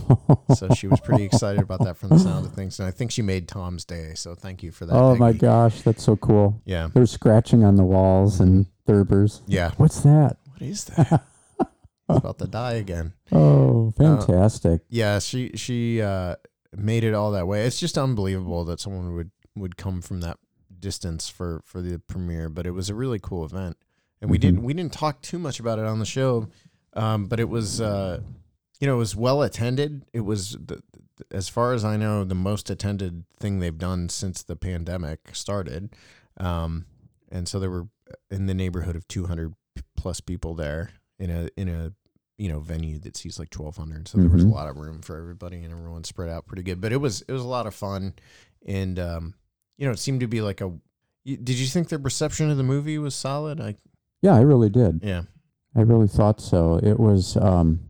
so 0.57 0.69
she 0.75 0.87
was 0.87 1.01
pretty 1.01 1.25
excited 1.25 1.63
about 1.63 1.85
that 1.85 1.97
from 1.97 2.09
the 2.11 2.19
sound 2.19 2.47
of 2.47 2.53
things, 2.53 2.79
and 2.79 2.89
I 2.89 2.91
think 2.91 3.11
she 3.11 3.23
made 3.23 3.47
Tom's 3.49 3.85
day. 3.85 4.13
So 4.15 4.35
thank 4.35 4.63
you 4.63 4.71
for 4.73 4.87
that. 4.87 4.95
oh 4.95 5.15
my 5.17 5.33
gosh, 5.33 5.83
that's 5.83 6.03
so 6.03 6.17
cool. 6.17 6.61
Yeah, 6.65 6.89
They're 6.93 7.07
scratching 7.07 7.65
on 7.65 7.77
the 7.77 7.85
walls 7.85 8.41
and 8.41 8.67
Thurbers. 8.89 9.41
yeah. 9.47 9.73
What's 9.77 10.01
that? 10.01 10.37
What 10.51 10.63
is 10.63 10.85
that? 10.85 11.25
About 12.09 12.39
to 12.39 12.47
die 12.47 12.75
again. 12.75 13.15
Oh, 13.33 13.91
fantastic. 13.97 14.83
Yeah, 14.91 15.19
she 15.21 15.51
she 15.55 16.03
uh, 16.03 16.37
made 16.77 17.03
it 17.03 17.15
all 17.15 17.31
that 17.33 17.47
way. 17.47 17.65
It's 17.67 17.81
just 17.81 17.97
unbelievable 17.97 18.65
that 18.67 18.79
someone 18.81 19.15
would 19.15 19.31
would 19.57 19.77
come 19.79 20.03
from 20.03 20.21
that 20.21 20.37
distance 20.79 21.29
for 21.31 21.63
for 21.65 21.81
the 21.81 21.99
premiere. 21.99 22.51
But 22.51 22.67
it 22.67 22.73
was 22.73 22.91
a 22.91 22.95
really 22.95 23.19
cool 23.19 23.45
event, 23.47 23.79
and 24.21 24.31
we 24.31 24.37
Mhm. 24.37 24.41
didn't 24.43 24.63
we 24.65 24.75
didn't 24.75 24.93
talk 24.93 25.23
too 25.23 25.39
much 25.39 25.59
about 25.61 25.79
it 25.79 25.87
on 25.87 25.99
the 25.99 26.05
show, 26.05 26.49
um, 26.93 27.25
but 27.27 27.41
it 27.41 27.49
was 27.49 27.81
uh, 27.81 28.21
you 28.81 28.87
know 28.87 28.95
it 28.95 28.99
was 28.99 29.17
well 29.17 29.43
attended. 29.43 30.05
It 30.13 30.21
was 30.21 30.53
the, 30.53 30.83
as 31.31 31.49
far 31.49 31.73
as 31.73 31.85
I 31.85 31.97
know 31.97 32.25
the 32.25 32.35
most 32.35 32.71
attended 32.71 33.25
thing 33.39 33.59
they've 33.61 33.79
done 33.79 34.09
since 34.09 34.43
the 34.43 34.57
pandemic 34.57 35.35
started, 35.35 35.95
um, 36.39 36.87
and 37.31 37.49
so 37.49 37.59
there 37.61 37.71
were 37.71 37.89
in 38.31 38.47
the 38.47 38.55
neighborhood 38.55 38.97
of 38.97 39.07
two 39.09 39.27
hundred 39.27 39.55
plus 39.97 40.21
people 40.21 40.55
there 40.55 40.91
in 41.19 41.31
a 41.31 41.49
in 41.57 41.69
a 41.69 41.93
you 42.37 42.49
know 42.49 42.59
venue 42.61 42.99
that 42.99 43.17
seats 43.17 43.39
like 43.39 43.53
1200 43.55 44.09
so 44.09 44.19
there 44.19 44.29
was 44.29 44.43
a 44.43 44.47
Mhm. 44.47 44.53
lot 44.53 44.69
of 44.69 44.77
room 44.77 45.01
for 45.03 45.17
everybody 45.17 45.63
and 45.63 45.73
everyone 45.73 46.03
spread 46.03 46.29
out 46.29 46.47
pretty 46.47 46.65
good 46.65 46.81
but 46.81 46.93
it 46.93 46.97
was 46.97 47.23
it 47.23 47.31
was 47.33 47.43
a 47.43 47.47
lot 47.47 47.65
of 47.67 47.75
fun 47.75 48.13
and 48.67 48.99
um 48.99 49.35
you 49.79 49.87
know 49.87 49.93
it 49.93 50.01
seemed 50.01 50.19
to 50.19 50.27
be 50.27 50.41
like 50.41 50.61
a 50.61 50.73
did 51.25 51.51
you 51.51 51.67
think 51.69 51.89
the 51.89 51.99
reception 51.99 52.51
of 52.51 52.57
the 52.57 52.65
movie 52.65 52.99
was 52.99 53.15
solid 53.15 53.61
i 53.61 53.77
Yeah, 54.21 54.35
I 54.35 54.41
really 54.41 54.69
did. 54.69 55.01
yeah 55.05 55.23
I 55.77 55.83
really 55.83 56.09
thought 56.09 56.41
so. 56.41 56.79
It 56.83 56.99
was 57.01 57.37
um, 57.37 57.81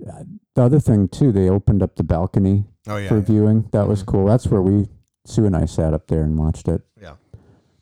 the 0.00 0.62
other 0.62 0.80
thing 0.80 1.08
too. 1.08 1.32
They 1.32 1.48
opened 1.48 1.82
up 1.82 1.96
the 1.96 2.04
balcony 2.04 2.64
oh 2.88 2.96
yeah 2.96 3.08
for 3.08 3.20
viewing. 3.20 3.68
That 3.72 3.88
was 3.88 4.02
Mhm. 4.02 4.06
cool. 4.06 4.26
That's 4.26 4.46
where 4.48 4.62
we 4.62 4.88
Sue 5.24 5.44
and 5.46 5.56
I 5.56 5.64
sat 5.64 5.92
up 5.94 6.06
there 6.06 6.22
and 6.22 6.38
watched 6.38 6.68
it. 6.68 6.82
Yeah. 7.00 7.14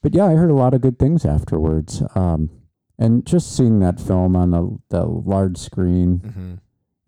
But 0.02 0.14
yeah, 0.14 0.24
I 0.26 0.34
heard 0.34 0.50
a 0.50 0.54
lot 0.54 0.72
of 0.74 0.80
good 0.80 0.98
things 0.98 1.24
afterwards. 1.24 2.02
Um, 2.14 2.50
and 2.98 3.26
just 3.26 3.54
seeing 3.54 3.80
that 3.80 4.00
film 4.00 4.34
on 4.36 4.50
the 4.50 4.78
the 4.90 5.04
large 5.06 5.58
screen, 5.58 6.18
hmm 6.18 6.54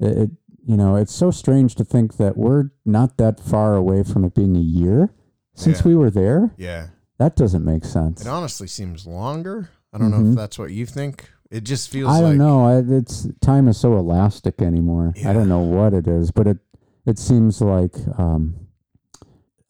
it, 0.04 0.18
it 0.18 0.30
you 0.66 0.76
know 0.76 0.96
it's 0.96 1.14
so 1.14 1.30
strange 1.30 1.74
to 1.76 1.84
think 1.84 2.16
that 2.16 2.36
we're 2.36 2.70
not 2.84 3.16
that 3.18 3.38
far 3.40 3.76
away 3.76 4.02
from 4.02 4.24
it 4.24 4.34
being 4.34 4.56
a 4.56 4.60
year 4.60 5.10
since 5.54 5.80
Yeah. 5.80 5.88
we 5.88 5.96
were 5.96 6.10
there. 6.10 6.52
yeah 6.58 6.88
That 7.18 7.34
doesn't 7.36 7.64
make 7.64 7.84
sense. 7.84 8.20
it 8.20 8.26
honestly 8.28 8.66
seems 8.66 9.06
longer 9.06 9.70
i 9.92 9.96
don't 9.98 10.10
know 10.10 10.20
if 10.20 10.26
Mhm. 10.26 10.34
that's 10.36 10.58
what 10.58 10.70
you 10.72 10.84
think 10.84 11.30
it 11.50 11.64
just 11.64 11.90
feels 11.90 12.12
I 12.12 12.20
don't 12.20 12.30
like 12.30 12.38
know. 12.38 12.64
I, 12.66 12.82
it's 12.98 13.28
time 13.40 13.68
is 13.68 13.78
so 13.78 13.96
elastic 13.96 14.60
anymore. 14.62 15.14
I 15.24 15.32
don't 15.32 15.48
know 15.48 15.60
what 15.60 15.94
it 15.94 16.06
is, 16.06 16.30
but 16.30 16.46
it 16.46 16.58
it 17.06 17.18
seems 17.18 17.60
like 17.60 17.94
um, 18.18 18.56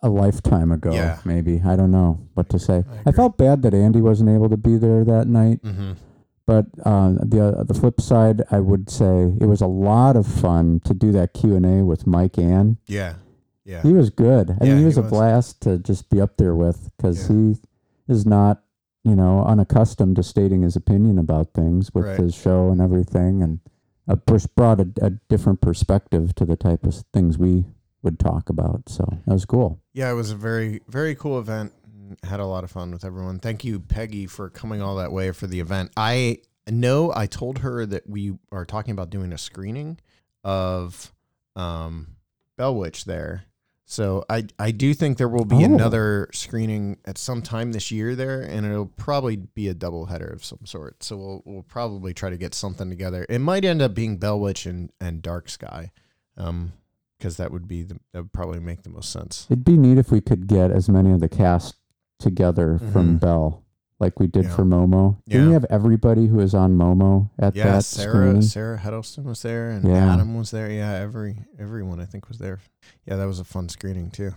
a 0.02 0.08
lifetime 0.08 0.72
ago. 0.72 0.92
Yeah. 0.92 1.18
Maybe 1.24 1.62
I 1.64 1.76
don't 1.76 1.90
know 1.90 2.20
what 2.34 2.48
to 2.50 2.58
say. 2.58 2.84
I 3.04 3.10
I, 3.10 3.12
felt 3.12 3.36
bad 3.38 3.62
that 3.62 3.74
Andy 3.74 4.00
wasn't 4.00 4.30
able 4.30 4.48
to 4.48 4.56
be 4.56 4.76
there 4.76 5.04
that 5.04 5.26
night, 5.28 5.60
hmm 5.62 5.92
but 6.46 6.66
uh, 6.84 7.14
the 7.22 7.54
uh, 7.58 7.64
the 7.64 7.74
flip 7.74 8.00
side, 8.00 8.42
I 8.52 8.60
would 8.60 8.88
say 8.88 9.34
it 9.40 9.46
was 9.46 9.60
a 9.60 9.66
lot 9.66 10.14
of 10.16 10.26
fun 10.28 10.80
to 10.84 10.94
do 10.94 11.10
that 11.12 11.34
Q 11.34 11.56
and 11.56 11.66
A 11.66 11.84
with 11.84 12.06
Mike 12.06 12.38
Ann. 12.38 12.78
yeah 12.86 13.14
yeah 13.64 13.82
He 13.82 13.92
was 13.92 14.10
good. 14.10 14.50
I 14.52 14.64
Yeah, 14.64 14.68
mean, 14.68 14.76
he 14.76 14.82
he 14.82 14.86
was 14.86 14.96
a 14.98 15.02
was. 15.02 15.10
blast 15.10 15.60
to 15.62 15.78
just 15.78 16.08
be 16.08 16.20
up 16.20 16.36
there 16.36 16.54
with 16.54 16.88
because 16.96 17.28
Yeah. 17.28 17.36
he 17.36 17.56
is 18.06 18.24
not, 18.24 18.62
you 19.06 19.14
know, 19.14 19.44
unaccustomed 19.44 20.16
to 20.16 20.22
stating 20.24 20.62
his 20.62 20.74
opinion 20.74 21.16
about 21.16 21.52
things 21.54 21.94
with 21.94 22.06
Right. 22.06 22.18
his 22.18 22.34
show 22.34 22.70
and 22.70 22.80
everything, 22.80 23.40
and 23.40 23.60
uh, 24.08 24.16
brought 24.56 24.80
a, 24.80 24.88
a 25.00 25.10
different 25.28 25.60
perspective 25.60 26.34
to 26.34 26.44
the 26.44 26.56
type 26.56 26.84
of 26.84 26.94
things 27.12 27.38
we 27.38 27.64
would 28.02 28.18
talk 28.18 28.48
about. 28.48 28.88
So 28.88 29.04
that 29.26 29.32
was 29.32 29.44
cool. 29.44 29.80
Yeah, 29.92 30.10
it 30.10 30.14
was 30.14 30.32
a 30.32 30.36
very, 30.36 30.80
very 30.88 31.14
cool 31.14 31.38
event. 31.38 31.72
Had 32.24 32.40
a 32.40 32.46
lot 32.46 32.64
of 32.64 32.70
fun 32.70 32.90
with 32.90 33.04
everyone. 33.04 33.38
Thank 33.38 33.64
you, 33.64 33.78
Peggy, 33.78 34.26
for 34.26 34.50
coming 34.50 34.82
all 34.82 34.96
that 34.96 35.12
way 35.12 35.30
for 35.30 35.46
the 35.46 35.60
event. 35.60 35.92
I 35.96 36.38
know 36.68 37.12
I 37.14 37.26
told 37.26 37.58
her 37.58 37.86
that 37.86 38.08
we 38.08 38.38
are 38.50 38.64
talking 38.64 38.90
about 38.92 39.10
doing 39.10 39.32
a 39.32 39.38
screening 39.38 39.98
of 40.42 41.12
um, 41.54 42.16
Bell 42.56 42.74
Witch 42.74 43.04
there. 43.04 43.44
So 43.88 44.24
I, 44.28 44.46
I 44.58 44.72
do 44.72 44.92
think 44.94 45.16
there 45.16 45.28
will 45.28 45.44
be 45.44 45.62
Oh. 45.62 45.64
another 45.64 46.28
screening 46.32 46.98
at 47.04 47.16
some 47.18 47.40
time 47.40 47.70
this 47.70 47.92
year 47.92 48.16
there, 48.16 48.40
and 48.42 48.66
it'll 48.66 48.86
probably 48.86 49.36
be 49.36 49.68
a 49.68 49.74
double 49.74 50.06
header 50.06 50.26
of 50.26 50.44
some 50.44 50.58
sort. 50.64 51.04
So 51.04 51.16
we'll 51.16 51.42
we'll 51.44 51.62
probably 51.62 52.12
try 52.12 52.28
to 52.30 52.36
get 52.36 52.52
something 52.52 52.90
together. 52.90 53.24
It 53.28 53.38
might 53.38 53.64
end 53.64 53.80
up 53.80 53.94
being 53.94 54.16
Bell 54.16 54.40
Witch 54.40 54.66
and, 54.66 54.90
and 55.00 55.22
Dark 55.22 55.48
Sky, 55.48 55.92
um, 56.36 56.72
because 57.16 57.36
that 57.36 57.52
would 57.52 57.68
be 57.68 57.84
the, 57.84 58.00
that 58.12 58.22
would 58.22 58.32
probably 58.32 58.58
make 58.58 58.82
the 58.82 58.90
most 58.90 59.10
sense. 59.12 59.46
It'd 59.48 59.64
be 59.64 59.76
neat 59.76 59.98
if 59.98 60.10
we 60.10 60.20
could 60.20 60.48
get 60.48 60.72
as 60.72 60.88
many 60.88 61.12
of 61.12 61.20
the 61.20 61.28
cast 61.28 61.76
together 62.18 62.78
from 62.92 63.16
Mhm. 63.16 63.20
Bell, 63.20 63.62
like 63.98 64.20
we 64.20 64.26
did 64.26 64.44
Yeah. 64.44 64.54
for 64.56 64.64
Momo. 64.64 65.16
Didn't 65.28 65.48
we 65.48 65.52
have 65.54 65.64
everybody 65.70 66.26
who 66.26 66.36
was 66.36 66.54
on 66.54 66.76
Momo 66.76 67.30
at 67.38 67.54
Yeah, 67.56 67.72
that 67.72 67.84
Sarah 67.84 68.10
screening? 68.12 68.42
Sarah 68.42 68.76
Huddleston 68.78 69.24
was 69.24 69.42
there, 69.42 69.70
and 69.70 69.88
Yeah. 69.88 70.12
Adam 70.14 70.36
was 70.36 70.50
there. 70.50 70.70
Yeah, 70.70 70.92
every 70.92 71.44
everyone 71.58 72.00
I 72.00 72.04
think 72.04 72.28
was 72.28 72.38
there. 72.38 72.60
Yeah, 73.06 73.16
that 73.16 73.26
was 73.26 73.40
a 73.40 73.44
fun 73.44 73.68
screening 73.68 74.10
too. 74.10 74.32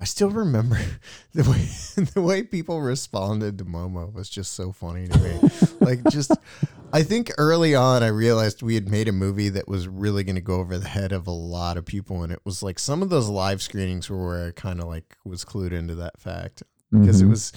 I 0.00 0.04
still 0.06 0.30
remember 0.30 0.78
the 1.34 1.44
way 1.48 2.04
the 2.14 2.20
way 2.20 2.42
people 2.42 2.82
responded 2.82 3.58
to 3.58 3.64
Momo 3.64 4.12
was 4.12 4.28
just 4.28 4.52
so 4.54 4.72
funny 4.72 5.06
to 5.06 5.18
me. 5.20 5.50
like, 5.80 6.02
just 6.10 6.32
I 6.92 7.02
think 7.04 7.30
early 7.38 7.74
on 7.76 8.02
I 8.02 8.08
realized 8.08 8.62
we 8.62 8.74
had 8.74 8.88
made 8.88 9.06
a 9.08 9.12
movie 9.12 9.48
that 9.50 9.68
was 9.68 9.86
really 9.86 10.24
going 10.24 10.34
to 10.36 10.40
go 10.42 10.56
over 10.56 10.76
the 10.78 10.88
head 10.88 11.12
of 11.12 11.26
a 11.28 11.32
lot 11.32 11.76
of 11.76 11.84
people, 11.84 12.22
and 12.24 12.32
it 12.32 12.40
was 12.44 12.62
like 12.62 12.78
some 12.80 13.00
of 13.02 13.08
those 13.10 13.28
live 13.28 13.62
screenings 13.62 14.10
were 14.10 14.26
where 14.26 14.46
I 14.48 14.50
kind 14.50 14.80
of 14.80 14.86
like 14.88 15.16
was 15.24 15.44
clued 15.44 15.72
into 15.72 15.94
that 15.94 16.20
fact 16.20 16.64
because 16.90 17.20
it 17.20 17.26
Mhm. 17.26 17.30
was 17.30 17.52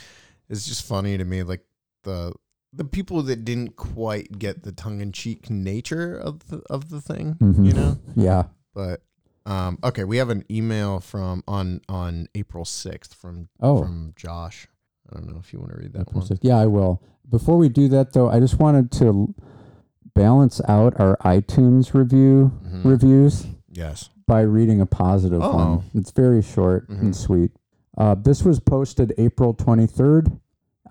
it's 0.50 0.66
just 0.68 0.84
funny 0.86 1.18
to 1.18 1.26
me 1.26 1.44
like 1.44 1.64
the 2.04 2.34
the 2.74 2.84
people 2.86 3.22
that 3.24 3.44
didn't 3.46 3.76
quite 3.76 4.38
get 4.38 4.64
the 4.64 4.72
tongue 4.72 5.02
in 5.02 5.12
cheek 5.12 5.50
nature 5.50 6.16
of 6.18 6.48
the 6.50 6.62
of 6.70 6.90
the 6.90 7.02
thing, 7.02 7.36
Mhm. 7.40 7.66
you 7.66 7.74
know. 7.74 7.98
Yeah. 8.16 8.44
But 8.74 9.02
um, 9.46 9.80
okay, 9.84 10.04
we 10.04 10.18
have 10.18 10.30
an 10.30 10.44
email 10.52 11.00
from 11.00 11.44
on 11.48 11.82
on 11.88 12.28
April 12.36 12.66
sixth 12.66 13.14
from 13.14 13.48
Oh. 13.62 13.82
from 13.82 14.14
Josh. 14.16 14.68
I 15.10 15.16
don't 15.16 15.28
know 15.32 15.38
if 15.40 15.54
you 15.54 15.60
want 15.60 15.72
to 15.72 15.78
read 15.80 15.94
that 15.94 16.14
one. 16.14 16.22
Perfect. 16.22 16.44
Yeah, 16.44 16.58
I 16.58 16.66
will. 16.68 17.02
Before 17.30 17.58
we 17.58 17.70
do 17.70 17.88
that, 17.90 18.12
though, 18.14 18.30
I 18.30 18.40
just 18.42 18.60
wanted 18.60 18.92
to 18.94 19.34
balance 20.14 20.60
out 20.68 21.00
our 21.00 21.16
iTunes 21.18 21.94
review 21.94 22.52
Mhm. 22.66 22.84
reviews 22.86 23.48
Yes. 23.72 24.10
by 24.26 24.42
reading 24.42 24.82
a 24.82 24.86
positive 24.86 25.42
Oh. 25.42 25.56
one. 25.56 25.84
It's 25.94 26.12
very 26.12 26.42
short 26.42 26.90
Mhm. 26.90 27.00
and 27.02 27.16
sweet. 27.16 27.52
Uh, 27.98 28.16
this 28.16 28.44
was 28.44 28.60
posted 28.60 29.14
April 29.18 29.54
23rd. 29.54 30.40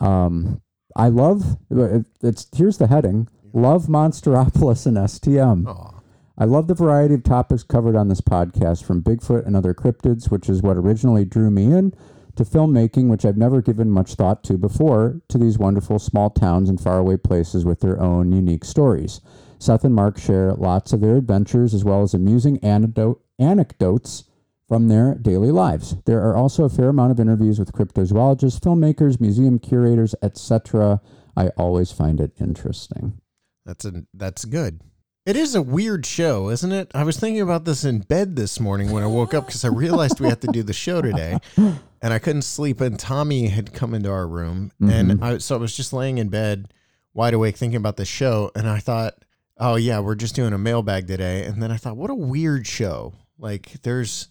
Um, 0.00 0.60
I 0.96 1.08
love 1.08 1.56
it, 1.70 2.06
it's 2.22 2.48
here's 2.54 2.78
the 2.78 2.88
heading: 2.88 3.28
Love 3.52 3.88
Monsteropolis 3.88 4.86
and 4.86 4.96
STM. 4.96 5.66
Oh. 5.68 6.02
I 6.38 6.44
love 6.44 6.66
the 6.66 6.74
variety 6.74 7.14
of 7.14 7.22
topics 7.22 7.62
covered 7.62 7.96
on 7.96 8.08
this 8.08 8.20
podcast, 8.20 8.84
from 8.84 9.02
Bigfoot 9.02 9.46
and 9.46 9.56
other 9.56 9.72
cryptids, 9.72 10.30
which 10.30 10.50
is 10.50 10.60
what 10.62 10.76
originally 10.76 11.24
drew 11.24 11.50
me 11.50 11.72
in, 11.72 11.94
to 12.34 12.44
filmmaking, 12.44 13.08
which 13.08 13.24
I've 13.24 13.38
never 13.38 13.62
given 13.62 13.90
much 13.90 14.14
thought 14.14 14.44
to 14.44 14.58
before, 14.58 15.22
to 15.28 15.38
these 15.38 15.58
wonderful 15.58 15.98
small 15.98 16.28
towns 16.28 16.68
and 16.68 16.78
faraway 16.78 17.16
places 17.16 17.64
with 17.64 17.80
their 17.80 17.98
own 17.98 18.32
unique 18.32 18.66
stories. 18.66 19.22
Seth 19.58 19.84
and 19.84 19.94
Mark 19.94 20.18
share 20.18 20.52
lots 20.52 20.92
of 20.92 21.00
their 21.00 21.16
adventures 21.16 21.72
as 21.72 21.84
well 21.84 22.02
as 22.02 22.12
amusing 22.12 22.62
anecdote, 22.62 23.22
anecdotes 23.38 24.24
from 24.68 24.88
their 24.88 25.14
daily 25.14 25.50
lives. 25.50 25.96
There 26.06 26.20
are 26.22 26.36
also 26.36 26.64
a 26.64 26.68
fair 26.68 26.88
amount 26.88 27.12
of 27.12 27.20
interviews 27.20 27.58
with 27.58 27.72
cryptozoologists, 27.72 28.58
filmmakers, 28.60 29.20
museum 29.20 29.58
curators, 29.58 30.14
etc. 30.22 31.00
I 31.36 31.48
always 31.56 31.92
find 31.92 32.20
it 32.20 32.32
interesting. 32.40 33.20
That's 33.64 33.84
a 33.84 34.04
that's 34.14 34.44
good. 34.44 34.80
It 35.24 35.36
is 35.36 35.56
a 35.56 35.62
weird 35.62 36.06
show, 36.06 36.50
isn't 36.50 36.70
it? 36.70 36.90
I 36.94 37.02
was 37.02 37.16
thinking 37.18 37.42
about 37.42 37.64
this 37.64 37.84
in 37.84 37.98
bed 38.00 38.36
this 38.36 38.60
morning 38.60 38.92
when 38.92 39.02
I 39.02 39.08
woke 39.08 39.34
up 39.34 39.46
because 39.46 39.64
I 39.64 39.68
realized 39.68 40.20
we 40.20 40.28
had 40.28 40.40
to 40.42 40.46
do 40.52 40.62
the 40.62 40.72
show 40.72 41.02
today, 41.02 41.38
and 41.56 42.12
I 42.12 42.20
couldn't 42.20 42.42
sleep. 42.42 42.80
And 42.80 42.96
Tommy 42.96 43.48
had 43.48 43.72
come 43.72 43.92
into 43.92 44.10
our 44.10 44.28
room, 44.28 44.70
and 44.80 45.10
Mhm. 45.12 45.22
I 45.22 45.38
so 45.38 45.56
I 45.56 45.58
was 45.58 45.76
just 45.76 45.92
laying 45.92 46.18
in 46.18 46.28
bed, 46.28 46.72
wide 47.12 47.34
awake, 47.34 47.56
thinking 47.56 47.76
about 47.78 47.96
the 47.96 48.04
show, 48.04 48.52
and 48.54 48.68
I 48.68 48.78
thought, 48.78 49.14
oh 49.58 49.74
yeah, 49.74 49.98
we're 49.98 50.14
just 50.14 50.36
doing 50.36 50.52
a 50.52 50.58
mailbag 50.58 51.08
today. 51.08 51.44
And 51.44 51.60
then 51.60 51.72
I 51.72 51.76
thought, 51.76 51.96
what 51.96 52.10
a 52.10 52.14
weird 52.14 52.66
show. 52.66 53.14
Like 53.36 53.82
there's 53.82 54.28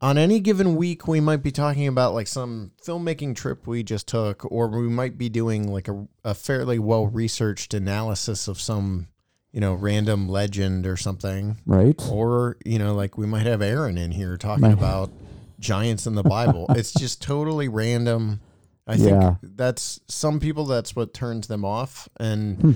on 0.00 0.18
any 0.18 0.40
given 0.40 0.76
week 0.76 1.06
we 1.08 1.20
might 1.20 1.42
be 1.42 1.50
talking 1.50 1.86
about 1.88 2.12
like 2.14 2.26
some 2.26 2.70
filmmaking 2.84 3.34
trip 3.36 3.66
we 3.66 3.82
just 3.82 4.06
took 4.08 4.50
or 4.50 4.68
we 4.68 4.88
might 4.88 5.16
be 5.18 5.28
doing 5.28 5.68
like 5.72 5.88
a, 5.88 6.06
a 6.24 6.34
fairly 6.34 6.78
well 6.78 7.06
researched 7.06 7.72
analysis 7.74 8.48
of 8.48 8.60
some 8.60 9.08
you 9.52 9.60
know, 9.60 9.72
random 9.72 10.28
legend 10.28 10.86
or 10.86 10.98
something. 10.98 11.56
right? 11.64 11.98
Or, 12.10 12.58
you 12.66 12.78
know, 12.78 12.94
like 12.94 13.16
we 13.16 13.24
might 13.26 13.46
have 13.46 13.62
Aaron 13.62 13.96
in 13.96 14.10
here 14.10 14.36
talking 14.36 14.60
Might- 14.60 14.74
about 14.74 15.10
giants 15.58 16.06
in 16.06 16.14
the 16.14 16.22
Bible. 16.22 16.66
it's 16.70 16.92
just 16.92 17.22
totally 17.22 17.66
random. 17.66 18.40
I 18.86 18.98
think 18.98 19.12
Yeah. 19.12 19.36
that's 19.42 19.98
some 20.08 20.40
people 20.40 20.66
that's 20.66 20.94
what 20.94 21.14
turns 21.14 21.46
them 21.46 21.64
off. 21.64 22.06
And 22.20 22.60
Hmm. 22.60 22.72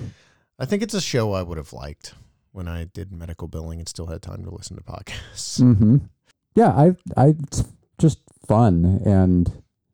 I 0.57 0.65
think 0.65 0.81
it's 0.81 0.95
a 0.95 1.01
show 1.01 1.33
I 1.33 1.43
would 1.43 1.59
have 1.59 1.71
liked 1.71 2.15
when 2.51 2.67
I 2.67 2.85
did 2.85 3.11
medical 3.11 3.47
billing 3.47 3.77
and 3.77 3.87
still 3.87 4.07
had 4.07 4.23
time 4.23 4.43
to 4.45 4.49
listen 4.49 4.75
to 4.75 4.81
podcasts. 4.83 5.61
Mm-hmm. 5.61 5.97
Yeah, 6.55 6.69
I, 6.69 6.95
I, 7.17 7.35
it's 7.43 7.63
just 7.97 8.19
fun, 8.47 9.01
and 9.05 9.51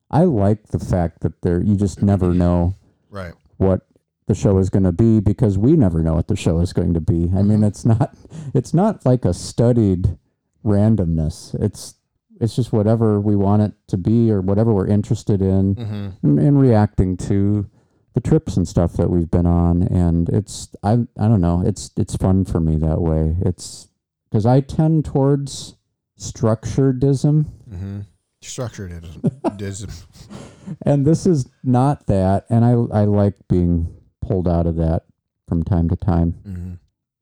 I 0.10 0.24
like 0.24 0.68
the 0.68 0.80
fact 0.80 1.22
that 1.22 1.42
there 1.42 1.62
you 1.62 1.76
just 1.76 2.02
never 2.02 2.34
know 2.34 2.76
Right. 3.10 3.34
what 3.58 3.82
the 4.28 4.36
show 4.36 4.58
is 4.58 4.70
going 4.70 4.84
to 4.84 4.92
be 4.92 5.20
because 5.20 5.58
we 5.58 5.74
never 5.78 6.02
know 6.04 6.16
what 6.16 6.28
the 6.28 6.36
show 6.36 6.60
is 6.60 6.74
going 6.74 6.94
to 6.94 7.00
be. 7.02 7.32
I 7.36 7.42
mean, 7.44 7.60
Mhm. 7.60 7.68
it's 7.68 7.86
not, 7.86 8.18
it's 8.54 8.74
not 8.74 9.06
like 9.06 9.24
a 9.26 9.34
studied 9.34 10.18
randomness. 10.66 11.54
It's, 11.62 11.96
it's 12.40 12.56
just 12.56 12.74
whatever 12.74 13.20
we 13.22 13.36
want 13.36 13.62
it 13.62 13.74
to 13.88 13.98
be 13.98 14.32
or 14.32 14.42
whatever 14.42 14.74
we're 14.74 14.88
interested 14.88 15.42
in. 15.42 15.76
Mm-hmm. 15.76 16.28
and, 16.28 16.40
and 16.40 16.60
reacting 16.60 17.18
to 17.18 17.68
the 18.14 18.22
trips 18.22 18.58
and 18.58 18.68
stuff 18.68 18.94
that 18.94 19.10
we've 19.12 19.30
been 19.30 19.46
on 19.46 19.84
and 19.84 20.28
it's 20.30 20.70
i 20.82 20.94
i 20.94 21.28
don't 21.28 21.40
know 21.40 21.62
it's 21.64 21.92
it's 21.98 22.16
fun 22.16 22.44
for 22.46 22.60
me 22.60 22.76
that 22.76 23.00
way 23.00 23.36
it's 23.46 23.90
because 24.28 24.44
i 24.44 24.60
tend 24.60 25.06
towards 25.06 25.76
structuredism 26.18 27.46
Mm-hmm. 27.70 28.00
Structured 28.42 28.92
it 28.92 29.62
is. 29.62 30.06
and 30.84 31.06
this 31.06 31.26
is 31.26 31.50
not 31.64 32.06
that 32.08 32.46
and 32.50 32.64
i 32.64 32.72
i 32.72 33.04
like 33.04 33.36
being 33.50 33.94
pulled 34.22 34.48
out 34.48 34.68
of 34.68 34.76
that 34.76 35.04
from 35.48 35.64
time 35.64 35.90
to 35.90 35.96
time 35.96 36.36
mm-hmm. 36.48 36.74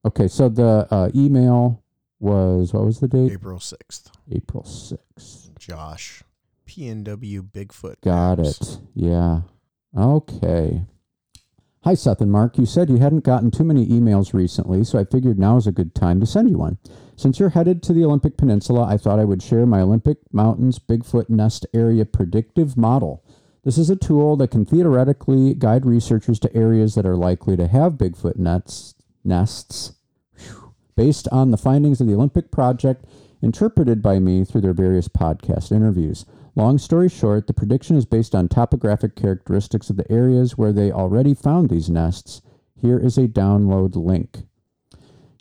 okay 0.06 0.28
so 0.28 0.50
the 0.50 0.86
uh, 0.92 1.10
email 1.16 1.82
was 2.20 2.74
what 2.74 2.84
was 2.86 3.00
the 3.00 3.08
date 3.08 3.32
April 3.32 3.60
6th. 3.60 4.12
april 4.32 4.64
6th 4.64 5.46
Josh. 5.58 6.24
PNW 6.68 7.42
Bigfoot. 7.42 8.02
Got 8.02 8.40
Maps. 8.40 8.76
it. 8.76 8.80
Yeah. 8.94 9.42
Okay. 9.98 10.86
Hi, 11.86 11.94
Seth 11.94 12.20
and 12.20 12.32
Mark. 12.32 12.58
You 12.58 12.66
said 12.66 12.90
you 12.90 12.98
hadn't 12.98 13.24
gotten 13.24 13.52
too 13.52 13.64
many 13.64 13.86
emails 13.86 14.34
recently, 14.34 14.84
so 14.84 14.98
I 14.98 15.04
figured 15.04 15.38
now 15.38 15.58
is 15.58 15.68
a 15.68 15.72
good 15.72 15.94
time 15.94 16.20
to 16.20 16.26
send 16.26 16.50
you 16.50 16.58
one. 16.58 16.80
Since 17.16 17.40
you're 17.40 17.50
headed 17.50 17.84
to 17.84 17.94
the 17.94 18.04
Olympic 18.04 18.38
Peninsula, 18.38 18.88
I 18.88 18.98
thought 18.98 19.20
I 19.20 19.24
would 19.24 19.44
share 19.44 19.68
my 19.68 19.82
Olympic 19.82 20.18
Mountains 20.34 20.80
Bigfoot 20.80 21.30
Nest 21.30 21.68
Area 21.76 22.04
Predictive 22.04 22.76
Model. 22.76 23.24
This 23.64 23.78
is 23.78 23.92
a 23.92 23.96
tool 23.96 24.36
that 24.38 24.50
can 24.50 24.66
theoretically 24.66 25.54
guide 25.54 25.86
researchers 25.86 26.40
to 26.40 26.56
areas 26.56 26.96
that 26.96 27.06
are 27.06 27.16
likely 27.16 27.56
to 27.56 27.68
have 27.68 28.00
Bigfoot 28.00 28.38
nets, 28.38 28.96
nests 29.24 29.94
based 30.96 31.28
on 31.32 31.52
the 31.52 31.58
findings 31.58 32.02
of 32.02 32.08
the 32.08 32.16
Olympic 32.16 32.50
Project 32.50 33.06
interpreted 33.44 34.02
by 34.02 34.18
me 34.18 34.44
through 34.44 34.62
their 34.62 34.74
various 34.74 35.08
podcast 35.08 35.72
interviews. 35.72 36.26
Long 36.58 36.78
story 36.78 37.10
short, 37.10 37.48
the 37.48 37.54
prediction 37.54 37.98
is 37.98 38.06
based 38.06 38.34
on 38.34 38.48
topographic 38.48 39.18
characteristics 39.18 39.90
of 39.90 39.98
the 39.98 40.10
areas 40.10 40.58
where 40.58 40.72
they 40.72 40.90
already 40.90 41.34
found 41.34 41.70
these 41.70 41.90
nests. 41.90 42.42
Here 42.82 42.98
is 42.98 43.18
a 43.18 43.28
download 43.28 43.98
link. 43.98 44.44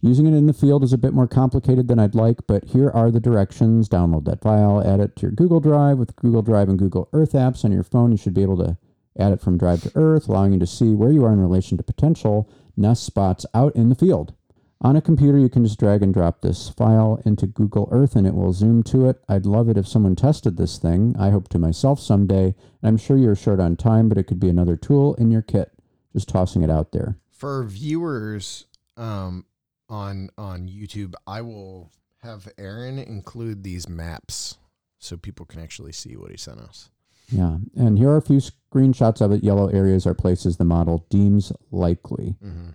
Using 0.03 0.27
it 0.27 0.37
in 0.37 0.47
the 0.47 0.53
field 0.53 0.83
is 0.83 0.93
a 0.93 0.99
bit 0.99 1.15
more 1.15 1.29
complicated 1.29 1.87
than 1.87 2.01
I'd 2.01 2.17
like, 2.17 2.41
but 2.49 2.65
here 2.65 2.91
are 2.91 3.13
the 3.13 3.21
directions. 3.21 3.89
Download 3.89 4.25
that 4.25 4.43
file, 4.43 4.83
add 4.85 4.99
it 4.99 5.15
to 5.17 5.23
your 5.23 5.31
Google 5.31 5.61
Drive. 5.61 5.99
With 5.99 6.17
Google 6.17 6.43
Drive 6.43 6.69
and 6.69 6.79
Google 6.79 7.09
Earth 7.13 7.33
apps 7.33 7.65
on 7.65 7.71
your 7.71 7.85
phone, 7.85 8.11
you 8.11 8.19
should 8.19 8.35
be 8.35 8.43
able 8.43 8.59
to 8.59 8.77
add 9.17 9.33
it 9.33 9.41
from 9.41 9.57
Drive 9.57 9.83
to 9.83 9.93
Earth, 9.95 10.29
allowing 10.29 10.53
you 10.53 10.59
to 10.59 10.67
see 10.67 10.95
where 10.95 11.13
you 11.13 11.25
are 11.25 11.33
in 11.33 11.41
relation 11.41 11.77
to 11.77 11.85
potential 11.85 12.51
nest 12.77 13.05
spots 13.05 13.47
out 13.55 13.75
in 13.77 13.89
the 13.89 13.95
field. 13.95 14.35
On 14.81 14.97
a 14.97 15.01
computer, 15.01 15.39
you 15.39 15.49
can 15.49 15.65
just 15.65 15.79
drag 15.79 16.03
and 16.03 16.13
drop 16.13 16.43
this 16.43 16.69
file 16.69 17.21
into 17.25 17.47
Google 17.47 17.89
Earth 17.91 18.17
and 18.17 18.27
it 18.27 18.35
will 18.35 18.53
zoom 18.53 18.83
to 18.85 19.09
it. 19.09 19.23
I'd 19.29 19.47
love 19.47 19.69
it 19.69 19.79
if 19.79 19.89
someone 19.89 20.15
tested 20.15 20.57
this 20.57 20.79
thing. 20.79 21.15
I 21.19 21.31
hope 21.31 21.49
to 21.51 21.59
myself 21.59 22.01
someday. 22.01 22.55
I'm 22.83 22.99
sure 22.99 23.17
you're 23.17 23.35
short 23.35 23.61
on 23.61 23.77
time, 23.77 24.09
but 24.09 24.19
it 24.19 24.25
could 24.25 24.41
be 24.41 24.51
another 24.51 24.77
tool 24.77 25.15
in 25.15 25.31
your 25.31 25.43
kit. 25.43 25.73
Just 26.13 26.29
tossing 26.29 26.63
it 26.63 26.71
out 26.71 26.93
there. 26.93 27.19
For 27.31 27.65
viewers 27.65 28.67
um, 28.97 29.47
on 29.89 30.31
on 30.37 30.69
YouTube, 30.69 31.15
I 31.27 31.41
will 31.41 31.91
have 32.23 32.49
Aaron 32.59 32.99
include 32.99 33.63
these 33.63 33.89
maps 33.89 34.57
so 34.99 35.17
people 35.17 35.45
can 35.45 35.61
actually 35.61 35.93
see 35.93 36.17
what 36.17 36.31
he 36.31 36.37
sent 36.37 36.61
us. 36.61 36.91
Yeah. 37.31 37.59
And 37.75 37.99
here 37.99 38.11
are 38.11 38.17
a 38.17 38.23
few 38.23 38.41
screenshots 38.41 39.21
of 39.21 39.33
it. 39.33 39.43
Yellow 39.43 39.69
areas 39.69 40.07
are 40.07 40.15
places 40.15 40.57
the 40.57 40.65
model 40.65 41.07
deems 41.11 41.53
likely. 41.71 42.37
Mm-hmm. 42.45 42.71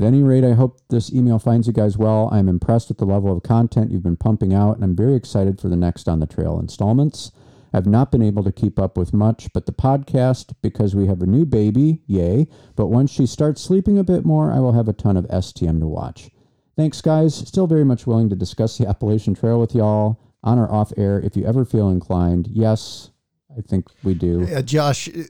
At 0.00 0.06
any 0.06 0.22
rate, 0.22 0.44
I 0.44 0.54
hope 0.54 0.80
this 0.88 1.12
email 1.12 1.38
finds 1.38 1.66
you 1.66 1.74
guys 1.74 1.98
well. 1.98 2.30
I'm 2.32 2.48
impressed 2.48 2.88
with 2.88 2.96
the 2.96 3.04
level 3.04 3.36
of 3.36 3.42
content 3.42 3.90
you've 3.90 4.02
been 4.02 4.16
pumping 4.16 4.54
out, 4.54 4.76
and 4.76 4.82
I'm 4.82 4.96
very 4.96 5.14
excited 5.14 5.60
for 5.60 5.68
the 5.68 5.76
next 5.76 6.08
On 6.08 6.20
the 6.20 6.26
Trail 6.26 6.58
installments. 6.58 7.32
I've 7.74 7.86
not 7.86 8.10
been 8.10 8.22
able 8.22 8.42
to 8.44 8.50
keep 8.50 8.78
up 8.78 8.96
with 8.96 9.12
much, 9.12 9.52
but 9.52 9.66
the 9.66 9.72
podcast, 9.72 10.54
because 10.62 10.94
we 10.94 11.06
have 11.06 11.20
a 11.20 11.26
new 11.26 11.44
baby, 11.44 12.00
yay. 12.06 12.48
But 12.76 12.86
once 12.86 13.10
she 13.10 13.26
starts 13.26 13.60
sleeping 13.60 13.98
a 13.98 14.02
bit 14.02 14.24
more, 14.24 14.50
I 14.50 14.58
will 14.58 14.72
have 14.72 14.88
a 14.88 14.94
ton 14.94 15.18
of 15.18 15.26
STM 15.26 15.80
to 15.80 15.86
watch. 15.86 16.30
Thanks, 16.76 17.02
guys. 17.02 17.34
Still 17.34 17.66
very 17.66 17.84
much 17.84 18.06
willing 18.06 18.30
to 18.30 18.36
discuss 18.36 18.78
the 18.78 18.86
Appalachian 18.88 19.34
Trail 19.34 19.60
with 19.60 19.74
y'all 19.74 20.18
on 20.42 20.58
or 20.58 20.72
off 20.72 20.94
air 20.96 21.20
if 21.20 21.36
you 21.36 21.44
ever 21.44 21.66
feel 21.66 21.90
inclined. 21.90 22.48
Yes, 22.50 23.10
I 23.54 23.60
think 23.60 23.88
we 24.02 24.14
do. 24.14 24.46
Yeah, 24.48 24.62
Josh, 24.62 25.08
uh, 25.08 25.24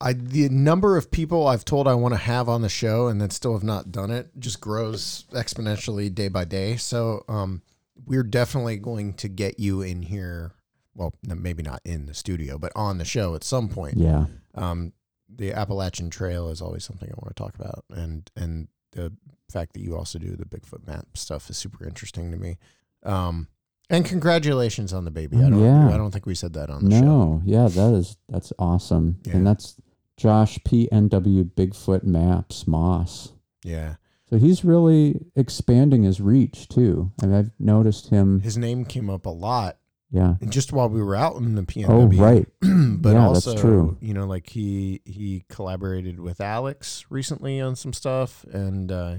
I 0.00 0.12
the 0.14 0.48
number 0.48 0.96
of 0.96 1.10
people 1.10 1.46
I've 1.46 1.64
told 1.64 1.86
I 1.86 1.94
want 1.94 2.14
to 2.14 2.18
have 2.20 2.48
on 2.48 2.62
the 2.62 2.68
show 2.68 3.06
and 3.06 3.20
that 3.20 3.32
still 3.32 3.52
have 3.52 3.62
not 3.62 3.92
done 3.92 4.10
it 4.10 4.30
just 4.38 4.60
grows 4.60 5.24
exponentially 5.32 6.12
day 6.12 6.28
by 6.28 6.44
day. 6.44 6.76
So, 6.76 7.24
um, 7.28 7.62
we're 8.06 8.22
definitely 8.22 8.78
going 8.78 9.14
to 9.14 9.28
get 9.28 9.60
you 9.60 9.82
in 9.82 10.02
here. 10.02 10.52
Well, 10.94 11.14
maybe 11.24 11.62
not 11.62 11.80
in 11.84 12.06
the 12.06 12.14
studio, 12.14 12.58
but 12.58 12.72
on 12.74 12.98
the 12.98 13.04
show 13.04 13.34
at 13.34 13.44
some 13.44 13.68
point. 13.68 13.96
Yeah. 13.96 14.26
Um, 14.54 14.92
the 15.28 15.52
Appalachian 15.52 16.10
Trail 16.10 16.48
is 16.48 16.60
always 16.60 16.84
something 16.84 17.08
I 17.08 17.14
want 17.22 17.36
to 17.36 17.42
talk 17.42 17.54
about, 17.54 17.84
and 17.90 18.28
and 18.36 18.68
the 18.92 19.12
fact 19.48 19.74
that 19.74 19.80
you 19.80 19.96
also 19.96 20.18
do 20.18 20.34
the 20.34 20.44
Bigfoot 20.44 20.86
map 20.86 21.06
stuff 21.14 21.48
is 21.48 21.56
super 21.56 21.86
interesting 21.86 22.30
to 22.32 22.36
me. 22.36 22.58
Um, 23.04 23.46
and 23.90 24.04
congratulations 24.04 24.92
on 24.92 25.04
the 25.04 25.10
baby. 25.10 25.36
I 25.36 25.50
don't, 25.50 25.62
Yeah. 25.62 25.88
I 25.88 25.96
don't 25.96 26.10
think 26.10 26.24
we 26.26 26.34
said 26.34 26.52
that 26.54 26.70
on 26.70 26.84
the 26.88 26.90
show. 26.98 27.00
No, 27.04 27.42
yeah, 27.44 27.68
that 27.68 27.94
is 27.94 28.16
that's 28.28 28.52
awesome. 28.58 29.18
Yeah. 29.24 29.36
And 29.36 29.46
that's 29.46 29.76
Josh 30.16 30.58
PNW 30.60 31.44
Bigfoot 31.54 32.04
Maps 32.04 32.66
Moss. 32.66 33.32
Yeah. 33.64 33.96
So 34.28 34.36
he's 34.38 34.64
really 34.64 35.20
expanding 35.34 36.04
his 36.04 36.20
reach 36.20 36.68
too. 36.68 37.10
I 37.22 37.26
mean, 37.26 37.34
I've 37.36 37.50
noticed 37.58 38.08
him. 38.10 38.40
his 38.40 38.56
name 38.56 38.84
came 38.84 39.10
up 39.10 39.26
a 39.26 39.30
lot 39.30 39.78
Yeah. 40.12 40.34
just 40.48 40.72
while 40.72 40.88
we 40.88 41.02
were 41.02 41.16
out 41.16 41.36
in 41.36 41.56
the 41.56 41.62
PNW. 41.62 41.88
Oh, 41.88 42.06
right. 42.06 42.46
but 42.60 43.10
Yeah, 43.12 43.32
that's 43.32 43.46
also, 43.48 43.56
true. 43.56 43.96
you 44.00 44.14
know, 44.14 44.26
like 44.26 44.48
he 44.48 45.00
he 45.04 45.44
collaborated 45.48 46.20
with 46.20 46.40
Alex 46.40 47.06
recently 47.10 47.60
on 47.60 47.74
some 47.76 47.92
stuff, 47.92 48.44
and 48.52 48.92
uh, 48.92 49.16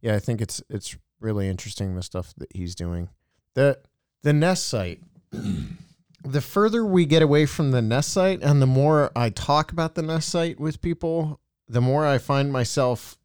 yeah, 0.00 0.14
I 0.14 0.18
think 0.18 0.40
it's 0.40 0.62
it's 0.70 0.96
really 1.20 1.48
interesting 1.48 1.94
the 1.94 2.02
stuff 2.02 2.32
that 2.38 2.48
he's 2.54 2.74
doing. 2.74 3.08
the 3.54 3.78
The 4.24 4.32
Nest 4.32 4.66
site. 4.66 5.00
the 6.24 6.40
further 6.40 6.84
we 6.84 7.04
get 7.04 7.22
away 7.22 7.46
from 7.46 7.70
the 7.70 7.82
Nest 7.82 8.10
site, 8.10 8.42
and 8.42 8.60
the 8.60 8.66
more 8.66 9.12
I 9.14 9.30
talk 9.30 9.70
about 9.70 9.94
the 9.94 10.02
Nest 10.02 10.30
site 10.30 10.58
with 10.58 10.80
people, 10.80 11.40
the 11.68 11.82
more 11.82 12.06
I 12.06 12.18
find 12.18 12.52
myself 12.52 13.16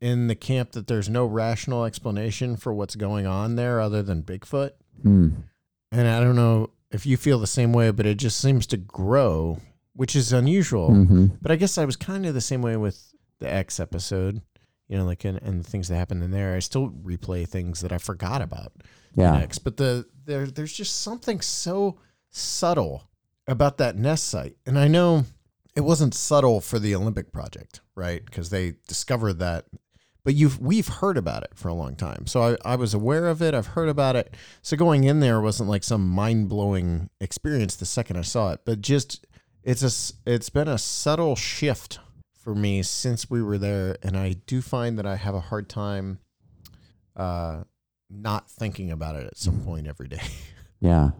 in 0.00 0.26
the 0.26 0.34
camp 0.34 0.72
that 0.72 0.86
there's 0.86 1.08
no 1.08 1.26
rational 1.26 1.84
explanation 1.84 2.56
for 2.56 2.72
what's 2.72 2.96
going 2.96 3.26
on 3.26 3.56
there 3.56 3.80
other 3.80 4.02
than 4.02 4.22
Bigfoot. 4.22 4.70
Hmm. 5.02 5.28
And 5.92 6.08
I 6.08 6.20
don't 6.20 6.36
know 6.36 6.70
if 6.90 7.04
you 7.06 7.16
feel 7.16 7.38
the 7.38 7.46
same 7.46 7.72
way, 7.72 7.90
but 7.90 8.06
it 8.06 8.16
just 8.16 8.40
seems 8.40 8.66
to 8.68 8.76
grow, 8.78 9.60
which 9.94 10.16
is 10.16 10.32
unusual. 10.32 10.88
hmm 10.88 11.26
But 11.40 11.52
I 11.52 11.56
guess 11.56 11.76
I 11.78 11.84
was 11.84 11.96
kind 11.96 12.24
of 12.26 12.34
the 12.34 12.40
same 12.40 12.62
way 12.62 12.76
with 12.76 13.14
the 13.40 13.52
X 13.52 13.78
episode, 13.78 14.40
you 14.92 14.98
know, 14.98 15.06
like 15.06 15.24
and, 15.24 15.40
and 15.40 15.64
the 15.64 15.68
things 15.70 15.88
that 15.88 15.96
happened 15.96 16.22
in 16.22 16.32
there. 16.32 16.54
I 16.54 16.58
still 16.58 16.90
replay 16.90 17.48
things 17.48 17.80
that 17.80 17.92
I 17.92 17.98
forgot 17.98 18.42
about 18.42 18.72
Yeah. 19.14 19.34
X, 19.38 19.56
but 19.56 19.78
the 19.78 20.04
there 20.26 20.46
there's 20.46 20.74
just 20.74 21.00
something 21.00 21.40
so 21.40 21.98
subtle 22.28 23.08
about 23.46 23.78
that 23.78 23.96
nest 23.96 24.28
site, 24.28 24.56
and 24.66 24.78
I 24.78 24.88
know 24.88 25.24
it 25.74 25.80
wasn't 25.80 26.12
subtle 26.12 26.60
for 26.60 26.78
the 26.78 26.94
Olympic 26.94 27.32
project, 27.32 27.80
right? 27.94 28.22
Because 28.22 28.50
they 28.50 28.74
discovered 28.86 29.38
that. 29.38 29.64
But 30.24 30.34
you've 30.34 30.60
we've 30.60 30.88
heard 30.88 31.16
about 31.16 31.42
it 31.42 31.52
for 31.54 31.68
a 31.68 31.74
long 31.74 31.96
time, 31.96 32.26
so 32.26 32.42
I, 32.42 32.72
I 32.72 32.76
was 32.76 32.92
aware 32.92 33.28
of 33.28 33.40
it. 33.40 33.54
I've 33.54 33.68
heard 33.68 33.88
about 33.88 34.14
it. 34.14 34.34
So 34.60 34.76
going 34.76 35.04
in 35.04 35.20
there 35.20 35.40
wasn't 35.40 35.70
like 35.70 35.84
some 35.84 36.06
mind 36.06 36.50
blowing 36.50 37.08
experience 37.18 37.76
the 37.76 37.86
second 37.86 38.18
I 38.18 38.22
saw 38.22 38.52
it, 38.52 38.60
but 38.66 38.82
just 38.82 39.26
it's 39.64 39.82
a 39.82 40.30
it's 40.30 40.50
been 40.50 40.68
a 40.68 40.76
subtle 40.76 41.34
shift 41.34 41.98
for 42.42 42.54
me 42.54 42.82
since 42.82 43.30
we 43.30 43.42
were 43.42 43.58
there, 43.58 43.96
and 44.02 44.16
I 44.16 44.34
do 44.46 44.60
find 44.60 44.98
that 44.98 45.06
I 45.06 45.16
have 45.16 45.34
a 45.34 45.40
hard 45.40 45.68
time 45.68 46.18
uh, 47.16 47.62
not 48.10 48.50
thinking 48.50 48.90
about 48.90 49.16
it 49.16 49.26
at 49.26 49.36
some 49.38 49.60
point 49.60 49.86
every 49.86 50.08
day. 50.08 50.20
Yeah. 50.80 51.10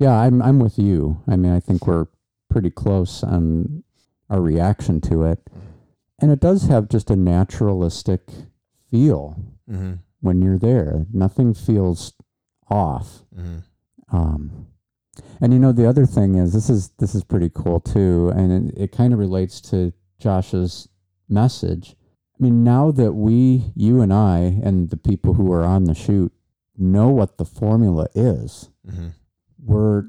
Yeah. 0.00 0.10
I'm 0.18 0.42
I'm 0.42 0.58
with 0.58 0.76
you. 0.76 1.22
I 1.28 1.36
mean, 1.36 1.52
I 1.52 1.60
think 1.60 1.86
we're 1.86 2.06
pretty 2.50 2.70
close 2.70 3.22
on 3.22 3.84
our 4.28 4.40
reaction 4.40 5.00
to 5.02 5.22
it, 5.22 5.38
and 6.20 6.32
it 6.32 6.40
does 6.40 6.64
have 6.66 6.88
just 6.88 7.10
a 7.10 7.16
naturalistic 7.16 8.22
feel 8.90 9.36
Mm-hmm. 9.70 9.92
when 10.20 10.42
you're 10.42 10.58
there. 10.58 11.06
Nothing 11.12 11.54
feels 11.54 12.12
off. 12.68 13.22
Mm-hmm. 13.34 14.14
Um, 14.16 14.66
and 15.40 15.52
you 15.52 15.58
know 15.60 15.70
the 15.72 15.88
other 15.88 16.06
thing 16.06 16.34
is 16.34 16.52
this 16.52 16.68
is 16.68 16.88
this 16.98 17.14
is 17.14 17.22
pretty 17.22 17.50
cool 17.54 17.78
too, 17.78 18.32
and 18.34 18.70
it, 18.70 18.74
it 18.76 18.92
kind 18.92 19.12
of 19.12 19.20
relates 19.20 19.60
to 19.70 19.92
Josh's 20.18 20.88
message. 21.28 21.96
I 22.38 22.42
mean, 22.42 22.64
now 22.64 22.90
that 22.90 23.12
we, 23.12 23.72
you 23.74 24.00
and 24.00 24.12
I, 24.12 24.38
and 24.62 24.90
the 24.90 24.96
people 24.96 25.34
who 25.34 25.52
are 25.52 25.64
on 25.64 25.84
the 25.84 25.94
shoot 25.94 26.32
know 26.76 27.08
what 27.08 27.38
the 27.38 27.44
formula 27.44 28.06
is, 28.14 28.70
Mm-hmm. 28.86 29.08
we're 29.64 30.04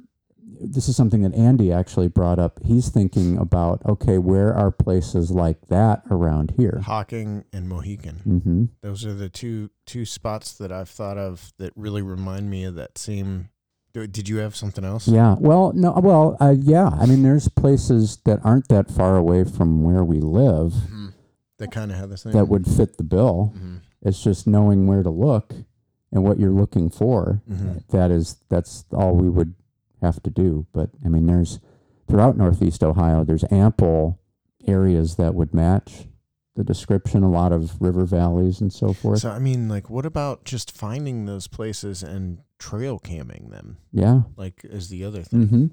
this 0.60 0.88
is 0.88 0.96
something 0.96 1.22
that 1.24 1.34
Andy 1.36 1.72
actually 1.72 2.08
brought 2.08 2.40
up. 2.40 2.60
He's 2.66 2.90
thinking 2.90 3.38
about 3.38 3.86
okay, 3.86 4.18
where 4.18 4.54
are 4.54 4.72
places 4.72 5.32
like 5.32 5.68
that 5.68 6.02
around 6.10 6.56
here? 6.58 6.82
Hocking 6.86 7.44
and 7.54 7.70
Mohican. 7.70 8.22
Mm-hmm. 8.28 8.66
Those 8.82 9.06
are 9.06 9.14
the 9.14 9.30
two 9.30 9.70
two 9.86 10.06
spots 10.06 10.54
that 10.54 10.72
I've 10.72 10.90
thought 10.90 11.18
of 11.18 11.54
that 11.58 11.72
really 11.76 12.02
remind 12.02 12.50
me 12.50 12.64
of 12.66 12.76
that 12.76 12.98
same. 12.98 13.50
Did 13.96 14.28
you 14.28 14.38
have 14.38 14.56
something 14.56 14.84
else? 14.84 15.08
Yeah. 15.08 15.36
Well, 15.40 15.72
no. 15.74 15.92
Well, 15.94 16.36
uh, 16.42 16.56
yeah. 16.60 16.90
I 16.90 17.06
mean, 17.06 17.24
there's 17.24 17.48
places 17.48 18.18
that 18.26 18.40
aren't 18.44 18.68
that 18.68 18.92
far 18.92 19.16
away 19.16 19.44
from 19.46 19.84
where 19.84 20.04
we 20.04 20.20
live 20.20 20.74
Mhm. 20.74 21.14
That 21.60 21.72
kind 21.72 21.92
of 21.92 21.98
have 21.98 22.10
the 22.10 22.18
same. 22.18 22.34
that 22.34 22.50
would 22.50 22.68
fit 22.68 22.98
the 22.98 23.04
bill. 23.04 23.54
Mhm. 23.56 23.80
It's 24.02 24.22
just 24.22 24.46
knowing 24.48 24.86
where 24.88 25.02
to 25.04 25.10
look 25.10 25.54
and 26.12 26.24
what 26.24 26.38
you're 26.40 26.52
looking 26.52 26.90
for. 26.90 27.42
Mhm. 27.50 27.88
That 27.90 28.12
is, 28.12 28.38
that's 28.50 28.84
all 28.92 29.16
we 29.16 29.30
would 29.30 29.54
have 30.02 30.22
to 30.24 30.30
do. 30.30 30.66
But 30.74 30.90
I 31.04 31.08
mean, 31.08 31.26
there's 31.26 31.60
throughout 32.08 32.38
Northeast 32.38 32.84
Ohio, 32.84 33.24
there's 33.24 33.46
ample 33.50 34.20
areas 34.68 35.16
that 35.16 35.34
would 35.36 35.54
match 35.54 36.08
the 36.56 36.64
description. 36.64 37.24
A 37.24 37.30
lot 37.30 37.52
of 37.52 37.82
river 37.82 38.06
valleys 38.06 38.62
and 38.62 38.72
so 38.72 38.94
forth. 38.94 39.20
So 39.20 39.30
I 39.32 39.40
mean, 39.40 39.68
like, 39.70 39.90
what 39.90 40.06
about 40.06 40.44
just 40.46 40.72
finding 40.76 41.26
those 41.26 41.48
places 41.48 42.02
and 42.04 42.40
trail 42.60 43.00
camming 43.00 43.50
them? 43.52 43.78
yeah. 43.92 44.22
Like, 44.38 44.62
is 44.64 44.90
the 44.90 45.04
other 45.06 45.22
thing? 45.24 45.48
Mm-hmm. 45.48 45.66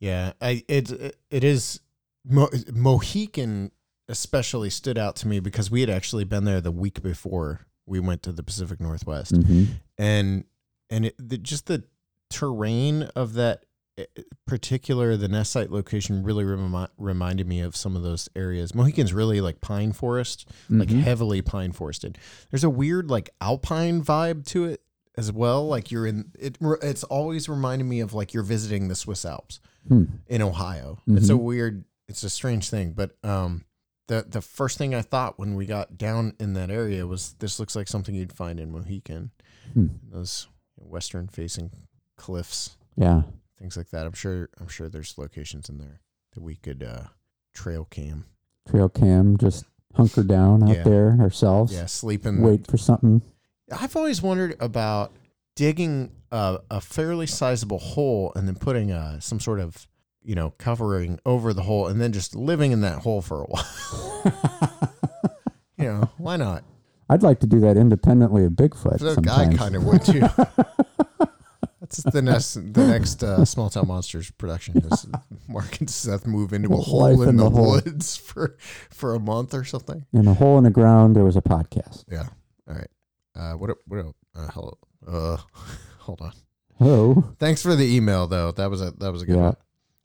Yeah, 0.00 0.32
I 0.40 0.62
it 0.68 1.16
it 1.30 1.44
is 1.44 1.80
Mo, 2.24 2.48
Mohican 2.72 3.72
especially 4.08 4.70
stood 4.70 4.96
out 4.96 5.16
to 5.16 5.28
me 5.28 5.40
because 5.40 5.70
we 5.70 5.80
had 5.80 5.90
actually 5.90 6.24
been 6.24 6.44
there 6.44 6.60
the 6.60 6.70
week 6.72 7.02
before 7.02 7.66
we 7.84 8.00
went 8.00 8.22
to 8.22 8.32
the 8.32 8.42
Pacific 8.42 8.80
Northwest, 8.80 9.34
Mm-hmm. 9.34 9.64
and 9.98 10.44
and 10.90 11.06
it, 11.06 11.14
the, 11.18 11.36
just 11.36 11.66
the 11.66 11.84
terrain 12.30 13.02
of 13.16 13.34
that 13.34 13.64
particular 14.46 15.16
the 15.16 15.28
nest 15.28 15.52
site 15.52 15.70
location 15.70 16.22
really 16.22 16.44
remi- 16.44 16.86
reminded 16.96 17.46
me 17.46 17.60
of 17.60 17.76
some 17.76 17.96
of 17.96 18.02
those 18.02 18.28
areas. 18.36 18.74
Mohican's 18.74 19.12
really 19.12 19.40
like 19.40 19.60
pine 19.60 19.92
forest, 19.92 20.48
like 20.70 20.88
Mhm. 20.88 21.00
heavily 21.02 21.42
pine 21.42 21.72
forested. 21.72 22.18
There's 22.50 22.64
a 22.64 22.70
weird 22.70 23.10
like 23.10 23.30
alpine 23.40 24.02
vibe 24.04 24.44
to 24.46 24.64
it 24.64 24.82
as 25.16 25.32
well. 25.32 25.66
Like 25.66 25.90
you're 25.90 26.06
in 26.06 26.30
it. 26.38 26.58
It's 26.60 27.04
always 27.04 27.48
reminded 27.48 27.84
me 27.84 28.00
of 28.00 28.14
like 28.14 28.32
you're 28.34 28.42
visiting 28.42 28.88
the 28.88 28.94
Swiss 28.94 29.24
Alps 29.24 29.60
Hmm. 29.88 30.04
in 30.26 30.42
Ohio. 30.42 30.98
It's 31.06 31.28
a 31.28 31.32
Mhm. 31.34 31.42
weird, 31.42 31.84
it's 32.08 32.22
a 32.22 32.30
strange 32.30 32.68
thing, 32.70 32.92
but 32.92 33.16
um, 33.24 33.64
the 34.06 34.24
the 34.28 34.40
first 34.40 34.78
thing 34.78 34.94
I 34.94 35.02
thought 35.02 35.38
when 35.38 35.54
we 35.54 35.66
got 35.66 35.98
down 35.98 36.34
in 36.40 36.54
that 36.54 36.70
area 36.70 37.06
was 37.06 37.34
this 37.40 37.58
looks 37.58 37.76
like 37.76 37.88
something 37.88 38.14
you'd 38.14 38.32
find 38.32 38.58
in 38.60 38.70
Mohican, 38.70 39.32
Hmm. 39.74 39.86
those 40.10 40.46
western 40.76 41.26
facing 41.28 41.70
cliffs, 42.16 42.76
Yeah. 42.96 43.22
Things 43.58 43.76
like 43.76 43.90
that. 43.90 44.06
I'm 44.06 44.12
sure 44.12 44.48
I'm 44.60 44.68
sure 44.68 44.88
there's 44.88 45.16
locations 45.18 45.68
in 45.68 45.78
there 45.78 46.00
that 46.34 46.42
we 46.42 46.56
could 46.56 46.82
uh, 46.82 47.04
trail 47.54 47.84
cam. 47.90 48.24
Trail 48.68 48.88
cam, 48.88 49.36
just 49.38 49.64
hunker 49.94 50.22
down 50.22 50.62
out 50.62 50.76
Yeah. 50.76 50.82
there 50.82 51.16
ourselves. 51.20 51.72
Yeah, 51.72 51.86
sleeping. 51.86 52.36
And 52.36 52.44
wait 52.44 52.66
for 52.66 52.76
something. 52.76 53.22
I've 53.72 53.96
always 53.96 54.22
wondered 54.22 54.56
about 54.60 55.12
digging 55.56 56.12
a, 56.30 56.58
a 56.70 56.80
fairly 56.80 57.26
sizable 57.26 57.78
hole 57.78 58.32
and 58.36 58.46
then 58.46 58.54
putting 58.56 58.92
uh, 58.92 59.20
some 59.20 59.40
sort 59.40 59.60
of 59.60 59.86
you 60.22 60.34
know 60.34 60.52
covering 60.58 61.18
over 61.26 61.52
the 61.52 61.62
hole 61.62 61.86
and 61.86 62.00
then 62.00 62.12
just 62.12 62.34
living 62.34 62.72
in 62.72 62.80
that 62.82 63.00
hole 63.00 63.22
for 63.22 63.42
a 63.42 63.46
while. 63.48 63.64
you 65.78 65.84
know, 65.84 66.10
why 66.18 66.36
not? 66.36 66.64
I'd 67.10 67.22
like 67.22 67.40
to 67.40 67.46
do 67.46 67.60
that 67.60 67.76
independently 67.78 68.44
of 68.44 68.52
Bigfoot. 68.52 68.98
The 68.98 69.14
sometimes. 69.14 69.48
guy 69.50 69.56
kind 69.56 69.76
of 69.76 69.84
would 69.84 70.04
too. 70.04 70.20
That's 71.90 72.02
the 72.14 72.22
next 72.22 72.54
the 72.54 72.86
next 72.86 73.22
uh, 73.22 73.44
Small 73.44 73.70
Town 73.70 73.88
Monsters 73.88 74.30
production. 74.32 74.76
Is 74.78 75.06
Mark 75.48 75.80
and 75.80 75.88
Seth 75.88 76.26
move 76.26 76.52
into 76.52 76.72
a 76.72 76.76
hole 76.76 77.22
in, 77.22 77.28
in 77.30 77.36
the, 77.36 77.48
the 77.48 77.60
woods 77.62 78.16
for 78.16 78.56
for 78.90 79.14
a 79.14 79.18
month 79.20 79.54
or 79.54 79.64
something. 79.64 80.04
In 80.12 80.26
a 80.28 80.34
hole 80.34 80.58
in 80.58 80.64
the 80.64 80.70
ground, 80.70 81.16
there 81.16 81.24
was 81.24 81.36
a 81.36 81.42
podcast. 81.42 82.04
Yeah. 82.10 82.28
All 82.68 82.74
right. 82.76 82.88
Uh, 83.34 83.52
what? 83.54 83.70
What? 83.86 84.06
Uh, 84.36 84.48
hello. 84.48 84.78
Uh, 85.06 85.36
hold 86.00 86.20
on. 86.20 86.32
Oh, 86.80 87.32
Thanks 87.38 87.62
for 87.62 87.74
the 87.74 87.84
email 87.96 88.26
though. 88.26 88.52
That 88.52 88.70
was 88.70 88.80
a 88.82 88.90
that 88.92 89.10
was 89.12 89.22
a 89.22 89.26
good 89.26 89.36
Yeah. 89.36 89.42
one. 89.42 89.56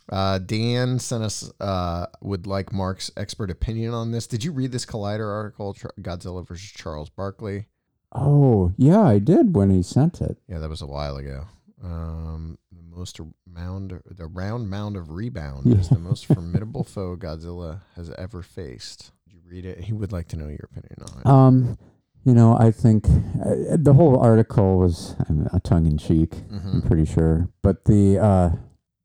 Uh, 0.10 0.38
Dan 0.38 1.00
sent 1.00 1.24
us 1.24 1.50
uh, 1.62 2.08
would 2.22 2.46
like 2.46 2.74
Mark's 2.74 3.10
expert 3.16 3.50
opinion 3.50 3.94
on 3.94 4.12
this. 4.12 4.28
Did 4.28 4.44
you 4.44 4.52
read 4.52 4.72
this 4.74 4.86
Collider 4.86 5.32
article, 5.32 5.74
Godzilla 6.02 6.46
versus 6.48 6.72
Charles 6.72 7.10
Barkley? 7.10 7.68
oh, 8.16 8.72
yeah, 8.78 9.02
I 9.02 9.18
did 9.18 9.56
when 9.56 9.72
he 9.72 9.82
sent 9.82 10.22
it. 10.22 10.38
Yeah, 10.48 10.60
that 10.60 10.70
was 10.70 10.82
a 10.84 10.86
while 10.86 11.16
ago. 11.18 11.46
Um, 11.84 12.58
the 12.72 12.82
most 12.96 13.20
mound, 13.46 14.00
the 14.10 14.26
round 14.28 14.70
mound 14.70 14.96
of 14.96 15.10
rebound 15.12 15.68
is 15.74 15.90
the 15.90 16.00
most 16.00 16.26
formidable 16.26 16.84
foe 16.94 17.16
Godzilla 17.18 17.82
has 17.96 18.10
ever 18.12 18.42
faced. 18.42 19.12
Did 19.28 19.34
you 19.36 19.42
read 19.50 19.66
it? 19.66 19.80
He 19.82 19.94
would 19.94 20.12
like 20.12 20.28
to 20.30 20.38
know 20.38 20.48
your 20.48 20.70
opinion 20.72 20.96
on 21.02 21.20
it. 21.20 21.26
Um, 21.26 21.78
you 22.24 22.34
know, 22.34 22.56
I 22.58 22.72
think 22.72 23.06
uh, 23.06 23.76
the 23.78 23.94
whole 23.94 24.18
article 24.18 24.78
was 24.78 25.16
um, 25.30 25.50
a 25.54 25.60
tongue 25.60 25.86
in 25.86 25.98
cheek. 25.98 26.34
I'm 26.50 26.82
Mhm. 26.82 26.88
pretty 26.88 27.06
sure, 27.06 27.50
but 27.62 27.84
the 27.86 28.18
uh, 28.18 28.50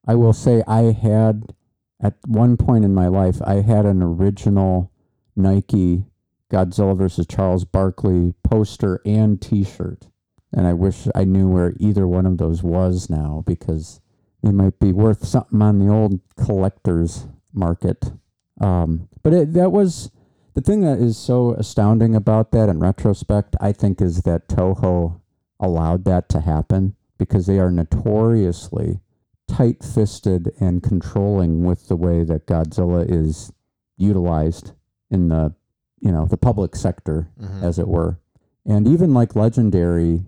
I 0.06 0.14
will 0.14 0.32
say 0.32 0.62
I 0.68 0.92
had 0.92 1.52
at 2.00 2.14
one 2.28 2.56
point 2.56 2.84
in 2.84 2.94
my 2.94 3.08
life 3.08 3.42
I 3.44 3.54
had 3.62 3.86
an 3.86 4.02
original 4.02 4.92
Nike 5.34 6.04
Godzilla 6.48 6.96
versus 6.96 7.26
Charles 7.26 7.64
Barkley 7.64 8.34
poster 8.44 9.00
and 9.04 9.40
T-shirt, 9.42 10.06
and 10.52 10.66
I 10.66 10.72
wish 10.72 11.06
I 11.14 11.24
knew 11.24 11.48
where 11.48 11.74
either 11.78 12.06
one 12.06 12.26
of 12.26 12.38
those 12.38 12.62
was 12.62 13.08
now 13.10 13.42
because 13.46 14.00
they 14.42 14.50
might 14.52 14.78
be 14.78 14.92
worth 14.92 15.26
something 15.26 15.60
on 15.62 15.78
the 15.78 15.92
old 15.92 16.20
collector's 16.36 17.26
market. 17.52 18.12
Um, 18.60 19.08
but 19.22 19.32
it, 19.34 19.52
that 19.54 19.72
was 19.72 20.10
the 20.54 20.60
thing 20.60 20.80
that 20.82 20.98
is 20.98 21.16
so 21.16 21.52
astounding 21.54 22.14
about 22.14 22.50
that 22.52 22.68
in 22.68 22.78
retrospect. 22.80 23.56
I 23.60 23.72
think 23.72 24.00
is 24.00 24.22
that 24.22 24.48
Toho 24.48 25.20
allowed 25.60 26.04
that 26.04 26.28
to 26.30 26.40
happen 26.40 26.94
because 27.18 27.46
they 27.46 27.58
are 27.58 27.70
notoriously 27.70 29.00
tight-fisted 29.48 30.52
and 30.60 30.82
controlling 30.82 31.64
with 31.64 31.88
the 31.88 31.96
way 31.96 32.22
that 32.24 32.46
Godzilla 32.46 33.04
is 33.08 33.52
utilized 33.96 34.72
in 35.10 35.28
the 35.28 35.54
you 36.00 36.12
know 36.12 36.26
the 36.26 36.36
public 36.36 36.76
sector 36.76 37.28
Mhm. 37.40 37.62
as 37.62 37.78
it 37.78 37.88
were. 37.88 38.18
And 38.64 38.86
even 38.86 39.12
like 39.14 39.34
Legendary 39.34 40.22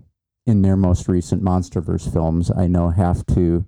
in 0.47 0.63
their 0.63 0.77
most 0.77 1.09
recent 1.09 1.43
Monsterverse 1.43 2.13
films, 2.13 2.51
I 2.51 2.67
know 2.67 2.91
have 2.91 3.25
to, 3.27 3.41
you 3.41 3.65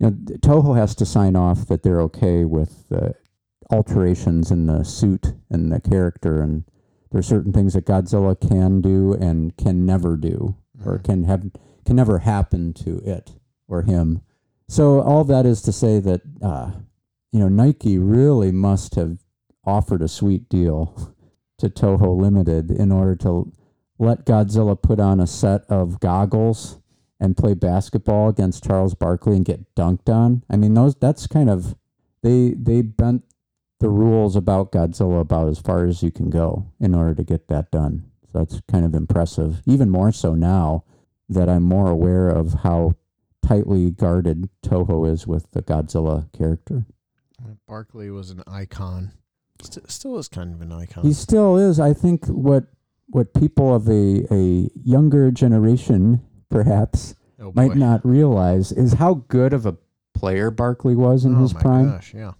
know, 0.00 0.10
Toho 0.10 0.76
has 0.76 0.94
to 0.96 1.06
sign 1.06 1.36
off 1.36 1.66
that 1.66 1.82
they're 1.82 2.00
okay 2.02 2.44
with 2.44 2.88
the 2.88 3.14
alterations 3.70 4.50
in 4.50 4.66
the 4.66 4.84
suit 4.84 5.34
and 5.50 5.72
the 5.72 5.80
character. 5.80 6.42
And 6.42 6.64
there 7.10 7.20
are 7.20 7.22
certain 7.22 7.52
things 7.52 7.74
that 7.74 7.86
Godzilla 7.86 8.38
can 8.38 8.80
do 8.80 9.14
and 9.14 9.56
can 9.56 9.86
never 9.86 10.16
do, 10.16 10.56
or 10.84 10.98
Mhm. 10.98 11.04
can 11.04 11.24
have 11.24 11.50
can 11.84 11.96
never 11.96 12.18
happen 12.18 12.72
to 12.72 12.98
it 12.98 13.36
or 13.68 13.82
him. 13.82 14.20
So 14.68 15.00
all 15.00 15.22
that 15.24 15.46
is 15.46 15.62
to 15.62 15.72
say 15.72 16.00
that, 16.00 16.20
uh, 16.42 16.72
you 17.30 17.38
know, 17.38 17.48
Nike 17.48 17.96
really 17.96 18.50
must 18.50 18.96
have 18.96 19.24
offered 19.64 20.02
a 20.02 20.08
sweet 20.08 20.48
deal 20.48 21.14
to 21.58 21.70
Toho 21.70 22.20
Limited 22.20 22.72
in 22.72 22.90
order 22.90 23.14
to 23.16 23.52
let 23.98 24.26
Godzilla 24.26 24.80
put 24.80 25.00
on 25.00 25.20
a 25.20 25.26
set 25.26 25.62
of 25.68 26.00
goggles 26.00 26.78
and 27.18 27.36
play 27.36 27.54
basketball 27.54 28.28
against 28.28 28.64
Charles 28.64 28.94
Barkley 28.94 29.36
and 29.36 29.44
get 29.44 29.74
dunked 29.74 30.12
on. 30.12 30.42
I 30.50 30.56
mean, 30.56 30.74
those 30.74 30.94
that's 30.94 31.26
kind 31.26 31.48
of 31.48 31.74
they 32.22 32.50
they 32.50 32.82
bent 32.82 33.24
the 33.80 33.88
rules 33.88 34.36
about 34.36 34.72
Godzilla 34.72 35.20
about 35.20 35.48
as 35.48 35.58
far 35.58 35.86
as 35.86 36.02
you 36.02 36.10
can 36.10 36.30
go 36.30 36.66
in 36.80 36.94
order 36.94 37.14
to 37.14 37.24
get 37.24 37.48
that 37.48 37.70
done. 37.70 38.10
So 38.32 38.38
that's 38.38 38.60
kind 38.68 38.84
of 38.84 38.94
impressive. 38.94 39.62
Even 39.66 39.90
more 39.90 40.12
so 40.12 40.34
now 40.34 40.84
that 41.28 41.48
I'm 41.48 41.62
more 41.62 41.90
aware 41.90 42.28
of 42.28 42.62
how 42.62 42.94
tightly 43.46 43.90
guarded 43.90 44.48
Toho 44.62 45.10
is 45.10 45.26
with 45.26 45.50
the 45.52 45.62
Godzilla 45.62 46.30
character. 46.32 46.84
Uh, 47.40 47.54
Barkley 47.66 48.10
was 48.10 48.30
an 48.30 48.42
icon. 48.46 49.12
St- 49.62 49.90
still 49.90 50.18
is 50.18 50.28
kind 50.28 50.54
of 50.54 50.60
an 50.60 50.72
icon. 50.72 51.04
He 51.04 51.12
still 51.12 51.56
is. 51.56 51.78
I 51.78 51.92
think 51.92 52.26
what 52.26 52.66
what 53.08 53.34
people 53.34 53.74
of 53.74 53.88
a, 53.88 54.26
a 54.32 54.68
younger 54.84 55.30
generation 55.30 56.20
perhaps 56.50 57.14
oh, 57.40 57.52
might 57.54 57.76
not 57.76 58.04
realize 58.04 58.72
is 58.72 58.94
how 58.94 59.14
good 59.28 59.52
of 59.52 59.66
a 59.66 59.76
player 60.14 60.50
Barkley 60.50 60.94
was 60.96 61.24
in 61.24 61.36
oh 61.36 61.40
his 61.40 61.54
my 61.54 61.60
prime. 61.60 61.90
gosh, 61.90 62.14
yeah. 62.14 62.32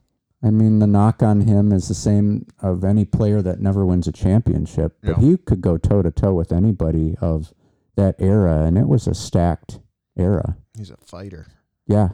I 0.42 0.50
mean, 0.50 0.78
the 0.78 0.86
knock 0.86 1.22
on 1.22 1.40
him 1.42 1.72
is 1.72 1.88
the 1.88 1.94
same 1.94 2.46
of 2.60 2.84
any 2.84 3.04
player 3.04 3.42
that 3.42 3.60
never 3.60 3.84
wins 3.86 4.06
a 4.06 4.12
championship, 4.12 4.96
but 5.02 5.18
Yeah. 5.18 5.24
he 5.30 5.36
could 5.38 5.60
go 5.60 5.76
toe 5.76 6.02
to 6.02 6.10
toe 6.10 6.34
with 6.34 6.52
anybody 6.52 7.16
of 7.20 7.52
that 7.96 8.16
era, 8.18 8.64
and 8.64 8.76
it 8.76 8.86
was 8.86 9.06
a 9.06 9.14
stacked 9.14 9.80
era. 10.16 10.56
He's 10.76 10.90
a 10.90 10.96
fighter. 10.98 11.46
Yeah, 11.86 12.10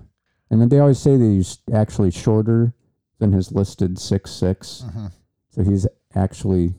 and 0.50 0.60
then 0.60 0.68
they 0.68 0.78
always 0.78 0.98
say 0.98 1.16
that 1.16 1.24
he's 1.24 1.58
actually 1.72 2.10
shorter 2.10 2.74
than 3.18 3.32
his 3.32 3.52
listed 3.52 3.98
six 3.98 4.30
six, 4.30 4.84
mm-hmm. 4.86 5.06
so 5.50 5.62
he's 5.64 5.86
actually 6.14 6.74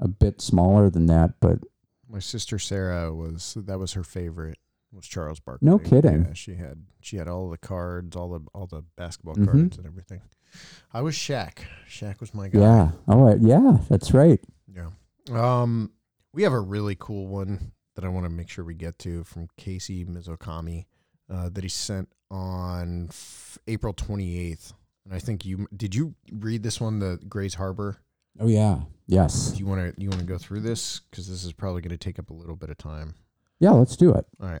a 0.00 0.08
bit 0.08 0.40
smaller 0.40 0.90
than 0.90 1.06
that. 1.06 1.34
But 1.40 1.58
My 2.08 2.18
sister 2.20 2.58
Sarah 2.58 3.14
was 3.14 3.54
that 3.56 3.78
was 3.78 3.92
her 3.94 4.02
favorite 4.04 4.58
was 4.92 5.06
Charles 5.06 5.40
Barkley. 5.40 5.66
No 5.66 5.78
kidding. 5.78 6.24
Yeah, 6.26 6.32
she 6.32 6.54
had 6.54 6.84
she 7.00 7.16
had 7.16 7.28
all 7.28 7.50
the 7.50 7.58
cards, 7.58 8.16
all 8.16 8.30
the 8.30 8.40
all 8.54 8.66
the 8.66 8.84
basketball 8.96 9.34
Mhm. 9.36 9.44
cards 9.46 9.76
and 9.78 9.86
everything. 9.86 10.22
I 10.94 11.02
was 11.02 11.14
Shaq. 11.14 11.58
Shaq 11.88 12.20
was 12.20 12.32
my 12.32 12.48
guy. 12.48 12.60
yeah, 12.60 12.90
oh 13.06 13.36
yeah, 13.40 13.78
that's 13.90 14.12
right. 14.14 14.40
Yeah. 14.74 14.90
Um, 15.30 15.90
we 16.32 16.42
have 16.44 16.52
a 16.54 16.60
really 16.60 16.96
cool 16.98 17.26
one 17.26 17.72
that 17.96 18.04
I 18.04 18.08
want 18.08 18.24
to 18.24 18.30
make 18.30 18.48
sure 18.48 18.64
we 18.64 18.74
get 18.74 18.98
to 19.00 19.24
from 19.24 19.48
Casey 19.58 20.04
Mizokami 20.06 20.86
uh, 21.28 21.50
that 21.50 21.64
he 21.64 21.68
sent 21.68 22.08
on 22.30 23.06
f- 23.10 23.58
April 23.66 23.92
28th. 23.92 24.72
And 25.04 25.12
I 25.14 25.18
think 25.18 25.44
you 25.44 25.66
did 25.76 25.94
you 25.94 26.14
read 26.32 26.62
this 26.62 26.80
one, 26.80 26.98
the 27.00 27.18
Grays 27.28 27.54
Harbor? 27.54 27.98
Oh 28.40 28.46
yeah, 28.48 28.80
yes, 29.06 29.52
Do 29.52 29.58
you 29.58 29.66
want 29.66 29.94
to 29.96 30.00
you 30.00 30.08
want 30.08 30.20
to 30.20 30.26
go 30.26 30.38
through 30.38 30.60
this 30.60 31.00
because 31.10 31.28
this 31.28 31.44
is 31.44 31.52
probably 31.52 31.80
going 31.82 31.90
to 31.90 31.96
take 31.96 32.18
up 32.18 32.30
a 32.30 32.34
little 32.34 32.56
bit 32.56 32.70
of 32.70 32.78
time. 32.78 33.14
yeah. 33.58 33.70
Let's 33.70 33.96
do 33.96 34.12
it. 34.14 34.24
All 34.40 34.48
right. 34.48 34.60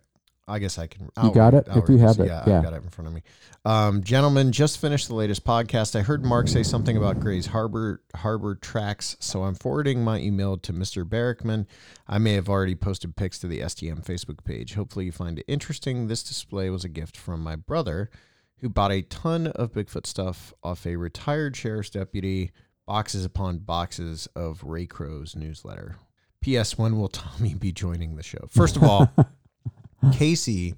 I 0.50 0.58
guess 0.58 0.78
I 0.78 0.86
can. 0.86 1.10
You 1.22 1.30
got 1.30 1.52
read- 1.52 1.66
it? 1.68 1.76
If 1.76 1.90
you 1.90 1.98
have 1.98 2.18
it, 2.20 2.26
Yeah, 2.26 2.42
yeah. 2.46 2.60
I 2.60 2.62
got 2.62 2.72
it 2.72 2.82
in 2.82 2.88
front 2.88 3.06
of 3.08 3.12
me. 3.14 3.22
Um, 3.66 4.02
gentlemen, 4.02 4.50
just 4.50 4.80
finished 4.80 5.06
the 5.08 5.14
latest 5.14 5.44
podcast. 5.44 5.94
I 5.94 6.00
heard 6.00 6.24
Mark 6.24 6.48
say 6.48 6.62
something 6.62 6.96
about 6.96 7.20
Gray's 7.20 7.44
Harbor 7.46 8.02
Harbor 8.16 8.54
tracks, 8.54 9.14
so 9.20 9.42
I'm 9.42 9.54
forwarding 9.54 10.02
my 10.02 10.18
email 10.18 10.56
to 10.56 10.72
Mr. 10.72 11.04
Barackman. 11.04 11.66
I 12.08 12.16
may 12.16 12.32
have 12.32 12.48
already 12.48 12.74
posted 12.74 13.14
pics 13.14 13.38
to 13.40 13.46
the 13.46 13.60
STM 13.60 14.02
Facebook 14.06 14.42
page. 14.42 14.72
Hopefully, 14.72 15.04
you 15.04 15.12
find 15.12 15.38
it 15.38 15.44
interesting. 15.48 16.06
This 16.06 16.22
display 16.22 16.70
was 16.70 16.82
a 16.82 16.88
gift 16.88 17.18
from 17.18 17.42
my 17.42 17.54
brother, 17.54 18.08
who 18.60 18.70
bought 18.70 18.90
a 18.90 19.02
ton 19.02 19.48
of 19.48 19.72
Bigfoot 19.72 20.06
stuff 20.06 20.54
off 20.62 20.86
a 20.86 20.96
retired 20.96 21.56
sheriff's 21.56 21.90
deputy. 21.90 22.52
Boxes 22.88 23.26
upon 23.26 23.58
boxes 23.58 24.28
of 24.34 24.64
Ray 24.64 24.86
Crowe's 24.86 25.36
newsletter. 25.36 25.96
P.S. 26.40 26.78
When 26.78 26.96
will 26.96 27.08
Tommy 27.08 27.52
be 27.52 27.70
joining 27.70 28.16
the 28.16 28.22
show? 28.22 28.48
First 28.48 28.76
of 28.76 28.82
all. 28.82 29.12
Casey 30.14 30.74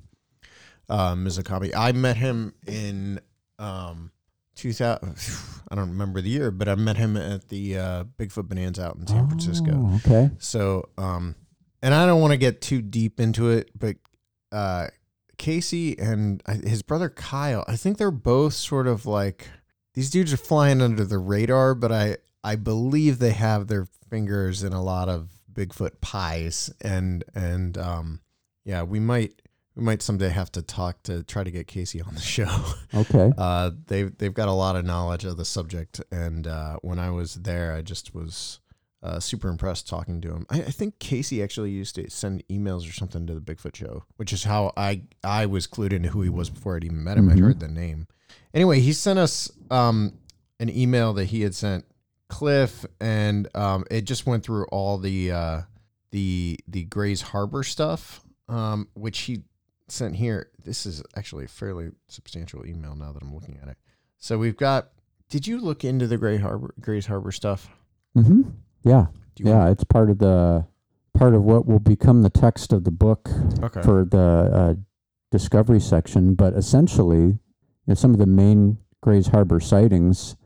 uh, 0.88 1.14
Mizukami. 1.14 1.72
I 1.76 1.92
met 1.92 2.16
him 2.16 2.52
in 2.66 3.20
um, 3.60 4.10
2000. 4.56 5.16
I 5.70 5.76
don't 5.76 5.90
remember 5.90 6.20
the 6.20 6.30
year, 6.30 6.50
but 6.50 6.68
I 6.68 6.74
met 6.74 6.96
him 6.96 7.16
at 7.16 7.48
the 7.48 7.78
uh, 7.78 8.04
Bigfoot 8.18 8.48
Bonanza 8.48 8.86
out 8.86 8.96
in 8.96 9.06
San 9.06 9.28
Francisco. 9.28 9.70
Oh, 9.72 10.00
okay. 10.04 10.32
So, 10.38 10.88
um, 10.98 11.36
and 11.80 11.94
I 11.94 12.06
don't 12.06 12.20
want 12.20 12.32
to 12.32 12.38
get 12.38 12.60
too 12.60 12.82
deep 12.82 13.20
into 13.20 13.50
it, 13.50 13.70
but 13.78 13.94
uh, 14.50 14.88
Casey 15.38 15.96
and 15.96 16.42
his 16.64 16.82
brother 16.82 17.08
Kyle, 17.08 17.64
I 17.68 17.76
think 17.76 17.98
they're 17.98 18.10
both 18.10 18.54
sort 18.54 18.88
of 18.88 19.06
like 19.06 19.46
these 19.94 20.10
dudes 20.10 20.32
are 20.32 20.38
flying 20.38 20.80
under 20.80 21.04
the 21.04 21.18
radar, 21.18 21.74
but 21.74 21.92
I 21.92 22.16
I 22.42 22.56
believe 22.56 23.18
they 23.18 23.32
have 23.32 23.66
their 23.66 23.86
fingers 24.08 24.62
in 24.62 24.72
a 24.72 24.82
lot 24.82 25.08
of 25.08 25.28
Bigfoot 25.52 26.00
pies, 26.00 26.72
and 26.80 27.24
and 27.34 27.76
um, 27.76 28.20
yeah, 28.64 28.82
we 28.82 29.00
might 29.00 29.42
we 29.74 29.82
might 29.82 30.02
someday 30.02 30.28
have 30.28 30.52
to 30.52 30.62
talk 30.62 31.02
to 31.04 31.22
try 31.22 31.44
to 31.44 31.50
get 31.50 31.66
Casey 31.66 32.00
on 32.00 32.14
the 32.14 32.20
show. 32.36 32.64
Okay. 32.94 33.32
Uh, 33.36 33.70
they've 33.86 34.16
they've 34.18 34.34
got 34.34 34.48
a 34.48 34.52
lot 34.52 34.76
of 34.76 34.84
knowledge 34.84 35.24
of 35.24 35.36
the 35.36 35.44
subject, 35.44 36.00
and 36.10 36.46
uh, 36.46 36.76
when 36.82 36.98
I 36.98 37.10
was 37.10 37.34
there, 37.34 37.74
I 37.74 37.82
just 37.82 38.14
was 38.14 38.60
uh, 39.02 39.18
super 39.20 39.48
impressed 39.48 39.88
talking 39.88 40.20
to 40.20 40.28
him. 40.30 40.46
I, 40.50 40.58
I 40.58 40.70
think 40.70 40.98
Casey 40.98 41.42
actually 41.42 41.70
used 41.70 41.94
to 41.94 42.10
send 42.10 42.46
emails 42.48 42.88
or 42.88 42.92
something 42.92 43.26
to 43.26 43.34
the 43.34 43.40
Bigfoot 43.40 43.74
show, 43.74 44.04
which 44.16 44.32
is 44.32 44.44
how 44.44 44.72
I 44.76 45.02
I 45.24 45.46
was 45.46 45.66
clued 45.66 45.92
into 45.92 46.10
who 46.10 46.22
he 46.22 46.28
was 46.28 46.50
before 46.50 46.76
I'd 46.76 46.84
even 46.84 47.02
met 47.02 47.16
him. 47.16 47.28
Mhm. 47.28 47.32
I'd 47.32 47.38
heard 47.38 47.60
the 47.60 47.68
name. 47.68 48.06
Anyway, 48.52 48.80
he 48.80 48.92
sent 48.92 49.18
us 49.18 49.50
um, 49.70 50.12
an 50.58 50.68
email 50.68 51.12
that 51.14 51.26
he 51.26 51.42
had 51.42 51.54
sent 51.54 51.84
Cliff, 52.28 52.84
and 53.00 53.48
um, 53.56 53.84
it 53.90 54.02
just 54.02 54.26
went 54.26 54.44
through 54.44 54.64
all 54.66 54.98
the 54.98 55.32
uh, 55.32 55.60
the 56.10 56.58
the 56.68 56.84
Grays 56.84 57.22
Harbor 57.22 57.62
stuff, 57.62 58.20
um, 58.48 58.88
which 58.94 59.20
he 59.20 59.42
sent 59.88 60.16
here. 60.16 60.50
This 60.62 60.86
is 60.86 61.02
actually 61.16 61.46
a 61.46 61.48
fairly 61.48 61.90
substantial 62.08 62.66
email 62.66 62.94
now 62.94 63.12
that 63.12 63.22
I'm 63.22 63.34
looking 63.34 63.58
at 63.62 63.68
it. 63.68 63.76
So 64.18 64.38
we've 64.38 64.56
got. 64.56 64.90
Did 65.28 65.46
you 65.46 65.58
look 65.60 65.84
into 65.84 66.06
the 66.06 66.18
Gray 66.18 66.36
Harbor 66.36 66.74
Grays 66.80 67.06
Harbor 67.06 67.32
stuff? 67.32 67.68
Mm-hmm. 68.16 68.42
Yeah. 68.82 69.06
Yeah. 69.36 69.68
It's 69.70 69.84
part 69.84 70.10
of 70.10 70.18
the 70.18 70.66
part 71.14 71.34
of 71.34 71.42
what 71.42 71.66
will 71.66 71.80
become 71.80 72.22
the 72.22 72.30
text 72.30 72.72
of 72.72 72.84
the 72.84 72.90
book 72.90 73.28
Okay. 73.62 73.82
for 73.82 74.04
the 74.04 74.18
uh, 74.52 74.74
discovery 75.30 75.80
section. 75.80 76.34
But 76.34 76.54
essentially, 76.54 77.20
you 77.24 77.38
know, 77.86 77.94
some 77.94 78.12
of 78.12 78.18
the 78.18 78.26
main 78.26 78.78
Grays 79.02 79.28
Harbor 79.28 79.60
sightings 79.60 80.36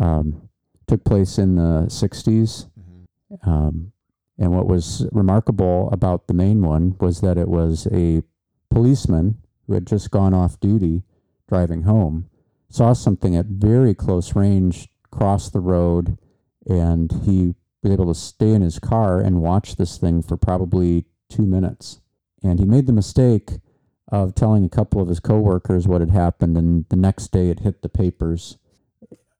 um, 0.00 0.48
took 0.86 1.04
place 1.04 1.38
in 1.38 1.56
the 1.56 1.86
'60s. 1.88 2.68
Mhm. 2.78 3.48
Um, 3.48 3.92
and 4.38 4.52
what 4.52 4.66
was 4.66 5.06
remarkable 5.12 5.88
about 5.92 6.26
the 6.26 6.34
main 6.34 6.62
one 6.62 6.96
was 7.00 7.20
that 7.20 7.38
it 7.38 7.48
was 7.48 7.86
a 7.92 8.22
policeman 8.70 9.38
who 9.66 9.74
had 9.74 9.86
just 9.86 10.10
gone 10.10 10.34
off 10.34 10.58
duty 10.60 11.02
driving 11.48 11.82
home, 11.82 12.28
saw 12.68 12.92
something 12.92 13.36
at 13.36 13.46
very 13.46 13.94
close 13.94 14.34
range 14.34 14.88
cross 15.10 15.48
the 15.50 15.60
road, 15.60 16.18
and 16.66 17.12
he 17.24 17.54
was 17.84 17.92
able 17.92 18.06
to 18.12 18.18
stay 18.18 18.50
in 18.50 18.62
his 18.62 18.78
car 18.78 19.20
and 19.20 19.40
watch 19.42 19.76
this 19.76 19.98
thing 19.98 20.22
for 20.22 20.36
probably 20.36 21.04
two 21.28 21.42
minutes. 21.46 22.00
And 22.42 22.58
he 22.58 22.64
made 22.64 22.86
the 22.86 22.92
mistake 22.92 23.52
of 24.10 24.34
telling 24.34 24.64
a 24.64 24.68
couple 24.68 25.00
of 25.00 25.08
his 25.08 25.20
coworkers 25.20 25.86
what 25.86 26.00
had 26.00 26.10
happened, 26.10 26.56
and 26.56 26.84
the 26.88 26.96
next 26.96 27.28
day 27.28 27.48
it 27.50 27.60
hit 27.60 27.82
the 27.82 27.88
papers, 27.88 28.58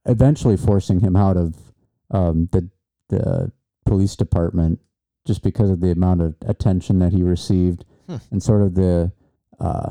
eventually 0.06 0.56
forcing 0.56 1.00
him 1.00 1.16
out 1.16 1.36
of 1.36 1.56
um, 2.10 2.48
the 2.52 2.70
the 3.10 3.52
police 3.84 4.16
department 4.16 4.80
just 5.26 5.42
because 5.42 5.68
of 5.70 5.80
the 5.80 5.90
amount 5.90 6.22
of 6.22 6.34
attention 6.46 6.98
that 7.00 7.12
he 7.12 7.22
received 7.22 7.84
Hmm. 8.06 8.16
and 8.30 8.42
sort 8.42 8.60
of 8.62 8.74
the 8.74 9.12
uh, 9.60 9.90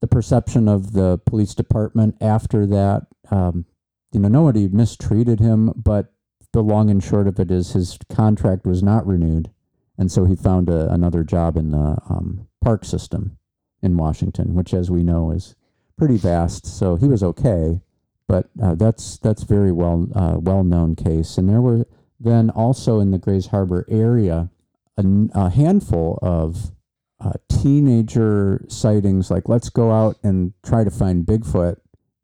the 0.00 0.06
perception 0.06 0.68
of 0.68 0.92
the 0.92 1.18
police 1.26 1.54
department 1.54 2.16
after 2.20 2.66
that. 2.66 3.06
Um, 3.30 3.66
you 4.12 4.20
know, 4.20 4.28
nobody 4.28 4.68
mistreated 4.68 5.38
him, 5.40 5.72
but 5.76 6.12
the 6.58 6.64
long 6.64 6.90
and 6.90 7.02
short 7.02 7.28
of 7.28 7.38
it 7.38 7.52
is 7.52 7.72
his 7.72 7.98
contract 8.10 8.66
was 8.66 8.82
not 8.82 9.06
renewed, 9.06 9.48
and 9.96 10.10
so 10.10 10.24
he 10.24 10.34
found 10.34 10.68
a, 10.68 10.92
another 10.92 11.22
job 11.22 11.56
in 11.56 11.70
the 11.70 11.96
um, 12.10 12.48
park 12.60 12.84
system 12.84 13.38
in 13.80 13.96
Washington, 13.96 14.54
which, 14.54 14.74
as 14.74 14.90
we 14.90 15.04
know, 15.04 15.30
is 15.30 15.54
pretty 15.96 16.16
vast. 16.16 16.66
So 16.66 16.96
he 16.96 17.06
was 17.06 17.22
okay, 17.22 17.80
but 18.26 18.48
uh, 18.60 18.74
that's 18.74 19.18
that's 19.18 19.44
very 19.44 19.70
well 19.70 20.08
uh, 20.16 20.38
well 20.40 20.64
known 20.64 20.96
case. 20.96 21.38
And 21.38 21.48
there 21.48 21.60
were 21.60 21.86
then 22.18 22.50
also 22.50 22.98
in 22.98 23.12
the 23.12 23.18
Grays 23.18 23.46
Harbor 23.46 23.86
area 23.88 24.50
a 24.96 25.50
handful 25.50 26.18
of 26.22 26.72
uh, 27.20 27.34
teenager 27.48 28.64
sightings, 28.66 29.30
like 29.30 29.48
let's 29.48 29.70
go 29.70 29.92
out 29.92 30.16
and 30.24 30.54
try 30.64 30.82
to 30.82 30.90
find 30.90 31.24
Bigfoot, 31.24 31.76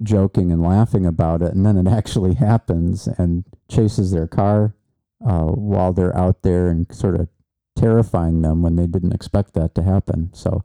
joking 0.04 0.52
and 0.52 0.62
laughing 0.62 1.06
about 1.06 1.42
it, 1.42 1.52
and 1.54 1.64
then 1.66 1.76
it 1.76 1.88
actually 1.98 2.34
happens 2.34 3.06
and 3.18 3.44
chases 3.70 4.10
their 4.12 4.26
car 4.26 4.74
uh, 5.26 5.44
while 5.44 5.92
they're 5.92 6.16
out 6.16 6.42
there 6.42 6.68
and 6.68 6.86
sort 6.94 7.14
of 7.18 7.28
terrifying 7.76 8.42
them 8.42 8.62
when 8.62 8.76
they 8.76 8.86
didn't 8.86 9.14
expect 9.14 9.54
that 9.54 9.74
to 9.74 9.82
happen. 9.82 10.30
So. 10.32 10.62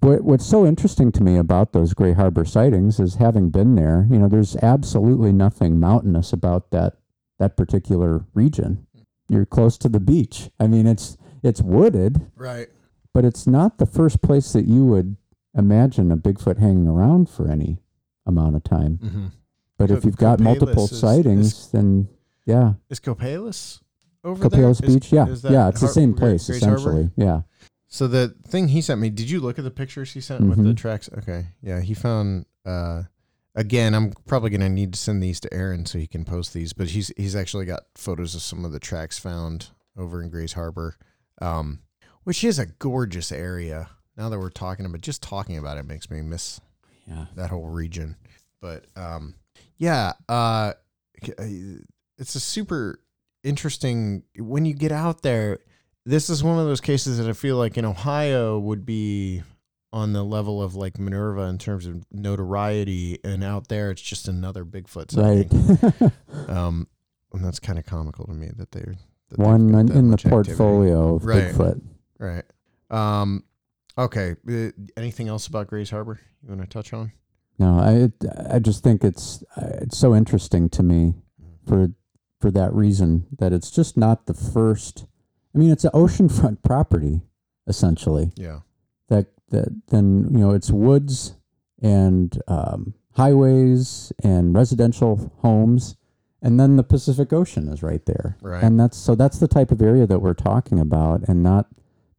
What, 0.00 0.22
what's 0.22 0.46
so 0.46 0.64
interesting 0.64 1.10
to 1.10 1.24
me 1.24 1.36
about 1.36 1.72
those 1.72 1.92
Gray 1.92 2.12
Harbor 2.12 2.44
sightings 2.44 3.00
is 3.00 3.16
having 3.16 3.50
been 3.50 3.74
there, 3.74 4.06
you 4.08 4.16
know, 4.16 4.28
there's 4.28 4.54
absolutely 4.58 5.32
nothing 5.32 5.80
mountainous 5.80 6.32
about 6.32 6.70
that 6.70 6.98
that 7.40 7.56
particular 7.56 8.24
region. 8.32 8.86
You're 9.28 9.44
close 9.44 9.76
to 9.78 9.88
the 9.88 9.98
beach. 9.98 10.50
I 10.60 10.68
mean, 10.68 10.86
it's 10.86 11.16
it's 11.42 11.60
wooded, 11.60 12.30
Right. 12.36 12.68
but 13.12 13.24
it's 13.24 13.46
not 13.48 13.78
the 13.78 13.86
first 13.86 14.22
place 14.22 14.52
that 14.52 14.66
you 14.66 14.84
would 14.84 15.16
imagine 15.56 16.12
a 16.12 16.16
Bigfoot 16.16 16.58
hanging 16.58 16.86
around 16.86 17.28
for 17.28 17.48
any 17.50 17.78
amount 18.28 18.54
of 18.56 18.62
time. 18.64 18.98
Mm-hmm. 19.02 19.26
But 19.78 19.90
if 19.90 20.04
you've 20.04 20.16
got 20.16 20.38
Copalis 20.38 20.42
multiple 20.44 20.84
is- 20.84 20.92
is- 20.92 21.00
sightings, 21.00 21.70
then 21.70 22.08
yeah, 22.46 22.74
Is 22.88 23.00
Copalis 23.00 23.80
over 24.24 24.48
there? 24.48 24.60
Copalis 24.60 24.82
Is- 24.84 24.94
Beach, 24.94 25.12
yeah, 25.12 25.26
is 25.28 25.42
that 25.42 25.52
yeah, 25.52 25.68
it's 25.68 25.80
the 25.80 25.88
same 25.88 26.14
place 26.14 26.46
Harbor? 26.48 26.56
essentially. 26.56 27.10
Yeah, 27.16 27.42
So 27.88 28.06
the 28.08 28.34
thing 28.46 28.68
he 28.68 28.80
sent 28.82 29.00
me, 29.00 29.10
did 29.10 29.30
you 29.30 29.40
look 29.40 29.58
at 29.58 29.64
the 29.64 29.70
pictures 29.70 30.12
he 30.12 30.20
sent 30.20 30.42
with 30.48 30.58
the 30.58 30.72
Mhm. 30.72 30.76
tracks? 30.76 31.08
Okay. 31.18 31.46
Yeah, 31.62 31.80
he 31.80 31.94
found 31.94 32.46
uh 32.64 33.04
again, 33.54 33.94
I'm 33.94 34.12
probably 34.26 34.50
going 34.50 34.60
to 34.60 34.68
need 34.68 34.92
to 34.92 34.98
send 34.98 35.20
these 35.22 35.40
to 35.40 35.52
Aaron 35.52 35.84
so 35.84 35.98
he 35.98 36.06
can 36.06 36.24
post 36.24 36.52
these, 36.54 36.72
but 36.72 36.88
he's 36.90 37.10
he's 37.16 37.34
actually 37.34 37.64
got 37.64 37.84
photos 37.96 38.34
of 38.34 38.42
some 38.42 38.64
of 38.64 38.72
the 38.72 38.78
tracks 38.80 39.18
found 39.18 39.68
over 39.96 40.22
in 40.22 40.28
Grays 40.30 40.52
Harbor. 40.54 40.96
Um 41.40 41.80
which 42.24 42.44
is 42.44 42.58
a 42.58 42.66
gorgeous 42.66 43.32
area. 43.32 43.88
Now 44.16 44.28
that 44.28 44.38
we're 44.38 44.50
talking 44.50 44.84
about 44.84 45.00
just 45.00 45.22
talking 45.22 45.56
about 45.56 45.78
it 45.78 45.86
makes 45.86 46.10
me 46.10 46.20
miss 46.20 46.60
yeah. 47.08 47.26
that 47.36 47.50
whole 47.50 47.66
region. 47.68 48.16
But 48.60 48.86
um 48.96 49.34
Yeah, 49.78 50.12
uh, 50.28 50.74
it's 52.18 52.34
a 52.34 52.40
super 52.40 53.00
interesting 53.42 54.22
when 54.38 54.64
you 54.64 54.74
get 54.74 54.92
out 54.92 55.22
there. 55.22 55.58
This 56.04 56.30
is 56.30 56.42
one 56.42 56.58
of 56.58 56.64
those 56.66 56.80
cases 56.80 57.18
that 57.18 57.28
I 57.28 57.32
feel 57.32 57.56
like 57.56 57.76
in 57.76 57.84
Ohio 57.84 58.58
would 58.58 58.86
be 58.86 59.42
on 59.92 60.12
the 60.12 60.22
level 60.22 60.62
of 60.62 60.74
like 60.74 60.98
Minerva 60.98 61.42
in 61.42 61.58
terms 61.58 61.86
of 61.86 62.04
notoriety, 62.12 63.18
and 63.24 63.42
out 63.44 63.68
there 63.68 63.90
it's 63.90 64.02
just 64.02 64.28
another 64.28 64.64
Bigfoot 64.64 65.10
sighting. 65.10 65.78
Right. 66.00 66.12
Um, 66.48 66.86
and 67.32 67.44
that's 67.44 67.58
kind 67.60 67.78
of 67.78 67.84
comical 67.84 68.24
to 68.26 68.32
me 68.32 68.50
that 68.56 68.70
they're 68.72 68.94
that 69.30 69.38
One 69.38 69.74
in, 69.74 69.90
in 69.92 70.08
the 70.08 70.14
activity. 70.14 70.30
portfolio 70.30 71.16
of 71.16 71.24
Right. 71.26 71.52
Bigfoot. 71.52 71.82
Right. 72.18 72.44
Um. 72.90 73.44
Okay. 73.98 74.36
uh, 74.48 74.70
anything 74.96 75.28
else 75.28 75.46
about 75.46 75.66
Grays 75.66 75.90
Harbor 75.90 76.20
you 76.42 76.48
want 76.48 76.60
to 76.62 76.66
touch 76.68 76.92
on? 76.92 77.12
No, 77.58 77.78
I 77.78 78.12
I 78.54 78.60
just 78.60 78.84
think 78.84 79.02
it's 79.02 79.42
it's 79.56 79.98
so 79.98 80.14
interesting 80.14 80.68
to 80.70 80.82
me 80.82 81.14
for 81.66 81.88
for 82.40 82.52
that 82.52 82.72
reason 82.72 83.26
that 83.38 83.52
it's 83.52 83.70
just 83.70 83.96
not 83.96 84.26
the 84.26 84.34
first. 84.34 85.06
I 85.54 85.58
mean, 85.58 85.70
it's 85.70 85.84
an 85.84 85.90
oceanfront 85.92 86.62
property 86.62 87.22
essentially. 87.66 88.30
Yeah. 88.36 88.60
That 89.08 89.26
that 89.50 89.68
then 89.88 90.28
you 90.30 90.38
know 90.38 90.52
it's 90.52 90.70
woods 90.70 91.34
and 91.80 92.40
um, 92.48 92.94
highways 93.16 94.12
and 94.22 94.54
residential 94.54 95.32
homes, 95.38 95.96
and 96.42 96.60
then 96.60 96.76
the 96.76 96.84
Pacific 96.84 97.32
Ocean 97.32 97.68
is 97.68 97.82
right 97.82 98.04
there. 98.06 98.36
Right. 98.40 98.62
And 98.62 98.78
that's 98.78 98.96
so 98.96 99.14
that's 99.14 99.38
the 99.38 99.48
type 99.48 99.72
of 99.72 99.82
area 99.82 100.06
that 100.06 100.20
we're 100.20 100.34
talking 100.34 100.78
about, 100.78 101.28
and 101.28 101.42
not 101.42 101.66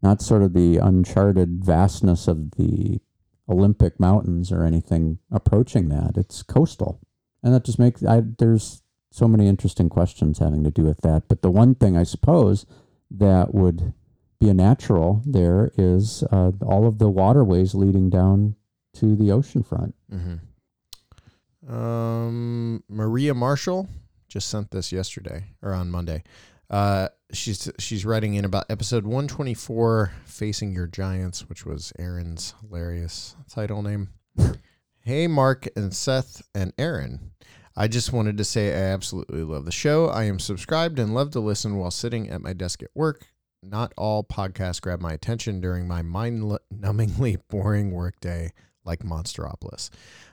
not 0.02 0.22
sort 0.22 0.42
of 0.42 0.54
the 0.54 0.78
uncharted 0.78 1.64
vastness 1.64 2.28
of 2.28 2.52
the 2.52 3.00
Olympic 3.48 4.00
mountains 4.00 4.52
or 4.52 4.64
anything 4.64 5.20
approaching 5.32 5.90
that. 5.90 6.18
It's 6.18 6.44
coastal, 6.44 7.00
and 7.44 7.54
that 7.54 7.66
just 7.66 7.80
makes 7.80 8.04
I 8.04 8.22
there's 8.38 8.84
so 9.12 9.28
many 9.28 9.48
interesting 9.48 9.90
questions 9.90 10.40
having 10.40 10.64
to 10.64 10.72
do 10.72 10.84
with 10.84 11.02
that. 11.02 11.28
But 11.28 11.42
the 11.42 11.52
one 11.52 11.76
thing 11.76 11.98
I 11.98 12.04
suppose 12.04 12.66
that 13.12 13.54
would 13.54 13.94
be 14.40 14.50
a 14.50 14.54
natural 14.54 15.22
there 15.26 15.72
is 15.78 16.24
uh, 16.32 16.52
all 16.62 16.88
of 16.88 17.00
the 17.00 17.10
waterways 17.10 17.76
leading 17.76 18.10
down 18.10 18.56
to 18.94 19.16
the 19.16 19.32
ocean 19.32 19.64
front. 19.64 19.96
Mm-hmm. 20.12 21.74
Um, 21.74 22.84
Maria 22.88 23.34
Marshall 23.34 23.90
just 24.28 24.48
sent 24.48 24.72
this 24.72 24.92
yesterday 24.92 25.46
or 25.62 25.74
on 25.74 25.92
Monday. 25.92 26.24
Uh, 26.70 27.10
she's 27.32 27.72
she's 27.80 28.06
writing 28.06 28.36
in 28.36 28.46
about 28.46 28.66
episode 28.70 29.04
124, 29.06 30.12
"Facing 30.26 30.72
Your 30.72 30.88
Giants," 30.88 31.50
which 31.50 31.66
was 31.66 31.92
Aaron's 31.98 32.54
hilarious 32.62 33.36
title 33.50 33.82
name. 33.82 34.10
hey, 35.02 35.28
Mark 35.28 35.68
and 35.76 35.94
Seth 35.94 36.42
and 36.54 36.74
Aaron. 36.78 37.32
I 37.76 37.88
just 37.88 38.12
wanted 38.12 38.38
to 38.38 38.44
say 38.44 38.74
I 38.74 38.94
absolutely 38.94 39.44
love 39.44 39.66
the 39.66 39.72
show. 39.72 40.08
I 40.08 40.26
am 40.26 40.40
subscribed 40.40 41.00
and 41.00 41.14
love 41.14 41.32
to 41.32 41.40
listen 41.40 41.78
while 41.78 41.92
sitting 41.92 42.30
at 42.30 42.42
my 42.42 42.54
desk 42.54 42.84
at 42.84 42.90
work. 42.94 43.26
Not 43.64 43.94
all 43.98 44.24
podcasts 44.24 44.82
grab 44.82 45.02
my 45.02 45.14
attention 45.14 45.62
during 45.62 45.88
my 45.88 46.02
mind 46.02 46.58
numbingly 46.74 47.42
boring 47.50 47.92
workday 47.92 48.52
like 48.86 49.04
Monsteropolis. 49.04 49.90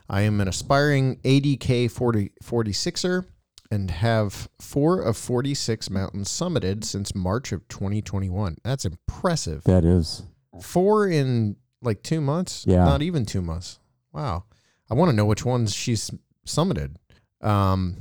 I 0.09 0.23
am 0.23 0.41
an 0.41 0.49
aspiring 0.49 1.17
ADK 1.17 1.91
40, 1.91 2.33
46er 2.43 3.27
and 3.71 3.91
have 3.91 4.49
four 4.61 5.01
of 5.01 5.17
46 5.17 5.91
mountains 5.91 6.29
summited 6.29 6.85
since 6.85 7.15
March 7.15 7.53
of 7.53 7.67
2021. 7.69 8.57
That's 8.65 8.85
impressive. 8.85 9.65
That 9.65 9.85
is 9.85 10.23
Four 10.61 11.09
in 11.09 11.57
like 11.83 12.03
two 12.03 12.21
months? 12.21 12.65
Yeah. 12.67 12.85
Not 12.85 13.03
even 13.03 13.27
two 13.27 13.43
months. 13.43 13.79
Wow. 14.13 14.45
I 14.91 14.95
want 14.95 15.11
to 15.11 15.17
know 15.17 15.27
which 15.27 15.45
ones 15.45 15.75
she's 15.75 16.11
summited. 16.47 16.97
Um, 17.43 17.99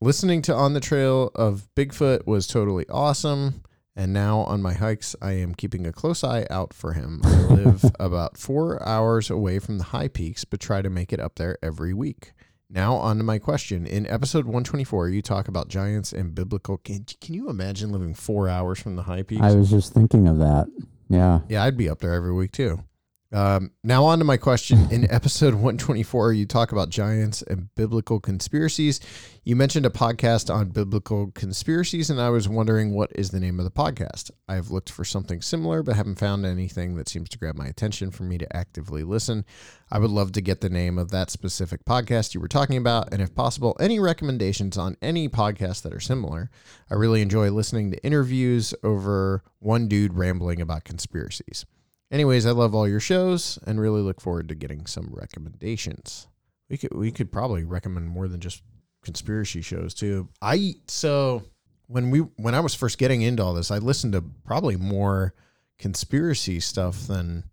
listening 0.00 0.42
to 0.42 0.54
On 0.54 0.74
the 0.74 0.80
Trail 0.80 1.30
of 1.34 1.68
Bigfoot 1.74 2.26
was 2.26 2.46
totally 2.46 2.84
awesome. 2.88 3.62
And 3.98 4.12
now 4.12 4.40
on 4.40 4.60
my 4.60 4.74
hikes, 4.74 5.16
I 5.22 5.32
am 5.32 5.54
keeping 5.54 5.86
a 5.86 5.92
close 5.92 6.22
eye 6.22 6.46
out 6.50 6.74
for 6.74 6.92
him. 6.92 7.22
I 7.24 7.40
live 7.54 7.84
about 7.98 8.36
four 8.36 8.86
hours 8.86 9.30
away 9.30 9.58
from 9.58 9.78
the 9.78 9.84
high 9.84 10.08
peaks, 10.08 10.44
but 10.44 10.60
try 10.60 10.82
to 10.82 10.90
make 10.90 11.14
it 11.14 11.20
up 11.20 11.36
there 11.36 11.56
every 11.62 11.94
week. 11.94 12.32
Now 12.68 12.94
on 12.94 13.18
to 13.18 13.22
my 13.22 13.38
question. 13.38 13.86
In 13.86 14.06
episode 14.08 14.44
124, 14.44 15.08
you 15.10 15.22
talk 15.22 15.46
about 15.46 15.68
giants 15.68 16.12
and 16.12 16.34
biblical. 16.34 16.78
Can, 16.78 17.06
can 17.20 17.34
you 17.34 17.48
imagine 17.48 17.92
living 17.92 18.12
four 18.12 18.48
hours 18.48 18.80
from 18.80 18.96
the 18.96 19.02
high 19.02 19.22
peaks? 19.22 19.42
I 19.42 19.54
was 19.54 19.70
just 19.70 19.94
thinking 19.94 20.26
of 20.26 20.38
that. 20.38 20.66
Yeah. 21.08 21.40
Yeah, 21.48 21.62
I'd 21.62 21.76
be 21.76 21.88
up 21.88 22.00
there 22.00 22.12
every 22.12 22.32
week 22.32 22.50
too. 22.50 22.82
Um, 23.32 23.72
now 23.82 24.04
on 24.04 24.20
to 24.20 24.24
my 24.24 24.36
question. 24.36 24.88
In 24.90 25.10
episode 25.10 25.54
124, 25.54 26.32
you 26.32 26.46
talk 26.46 26.70
about 26.70 26.90
giants 26.90 27.42
and 27.42 27.74
biblical 27.74 28.20
conspiracies. 28.20 29.00
You 29.42 29.56
mentioned 29.56 29.84
a 29.84 29.90
podcast 29.90 30.52
on 30.52 30.70
biblical 30.70 31.32
conspiracies, 31.32 32.08
and 32.08 32.20
I 32.20 32.30
was 32.30 32.48
wondering 32.48 32.94
what 32.94 33.10
is 33.14 33.30
the 33.30 33.40
name 33.40 33.58
of 33.58 33.64
the 33.64 33.70
podcast. 33.70 34.30
I 34.48 34.54
have 34.54 34.70
looked 34.70 34.90
for 34.90 35.04
something 35.04 35.42
similar, 35.42 35.82
but 35.82 35.96
haven't 35.96 36.20
found 36.20 36.46
anything 36.46 36.96
that 36.96 37.08
seems 37.08 37.28
to 37.30 37.38
grab 37.38 37.56
my 37.56 37.66
attention 37.66 38.12
for 38.12 38.22
me 38.22 38.38
to 38.38 38.56
actively 38.56 39.02
listen. 39.02 39.44
I 39.90 39.98
would 39.98 40.10
love 40.10 40.32
to 40.32 40.40
get 40.40 40.60
the 40.60 40.70
name 40.70 40.96
of 40.96 41.10
that 41.10 41.30
specific 41.30 41.84
podcast 41.84 42.32
you 42.32 42.40
were 42.40 42.48
talking 42.48 42.76
about, 42.76 43.12
and 43.12 43.20
if 43.20 43.34
possible, 43.34 43.76
any 43.80 43.98
recommendations 43.98 44.78
on 44.78 44.96
any 45.02 45.28
podcasts 45.28 45.82
that 45.82 45.94
are 45.94 46.00
similar. 46.00 46.50
I 46.90 46.94
really 46.94 47.22
enjoy 47.22 47.50
listening 47.50 47.90
to 47.90 48.04
interviews 48.04 48.72
over 48.84 49.42
one 49.58 49.88
dude 49.88 50.14
rambling 50.14 50.60
about 50.60 50.84
conspiracies. 50.84 51.66
Anyways, 52.10 52.46
I 52.46 52.52
love 52.52 52.74
all 52.74 52.88
your 52.88 53.00
shows 53.00 53.58
and 53.66 53.80
really 53.80 54.00
look 54.00 54.20
forward 54.20 54.48
to 54.48 54.54
getting 54.54 54.86
some 54.86 55.10
recommendations. 55.12 56.28
We 56.68 56.76
could 56.76 56.94
we 56.94 57.10
could 57.10 57.32
probably 57.32 57.64
recommend 57.64 58.08
more 58.08 58.28
than 58.28 58.40
just 58.40 58.62
conspiracy 59.02 59.62
shows 59.62 59.94
too. 59.94 60.28
I 60.40 60.74
so 60.86 61.42
when 61.88 62.10
we 62.10 62.20
when 62.20 62.54
I 62.54 62.60
was 62.60 62.74
first 62.74 62.98
getting 62.98 63.22
into 63.22 63.42
all 63.42 63.54
this, 63.54 63.70
I 63.70 63.78
listened 63.78 64.12
to 64.12 64.22
probably 64.44 64.76
more 64.76 65.34
conspiracy 65.78 66.60
stuff 66.60 67.06
than 67.06 67.44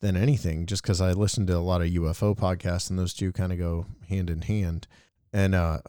than 0.00 0.16
anything 0.16 0.66
just 0.66 0.82
cuz 0.82 1.00
I 1.00 1.12
listened 1.12 1.46
to 1.48 1.56
a 1.56 1.58
lot 1.58 1.80
of 1.80 1.88
UFO 1.88 2.36
podcasts 2.36 2.90
and 2.90 2.98
those 2.98 3.14
two 3.14 3.32
kind 3.32 3.52
of 3.52 3.58
go 3.58 3.86
hand 4.08 4.28
in 4.30 4.42
hand. 4.42 4.86
And 5.32 5.54
uh 5.54 5.80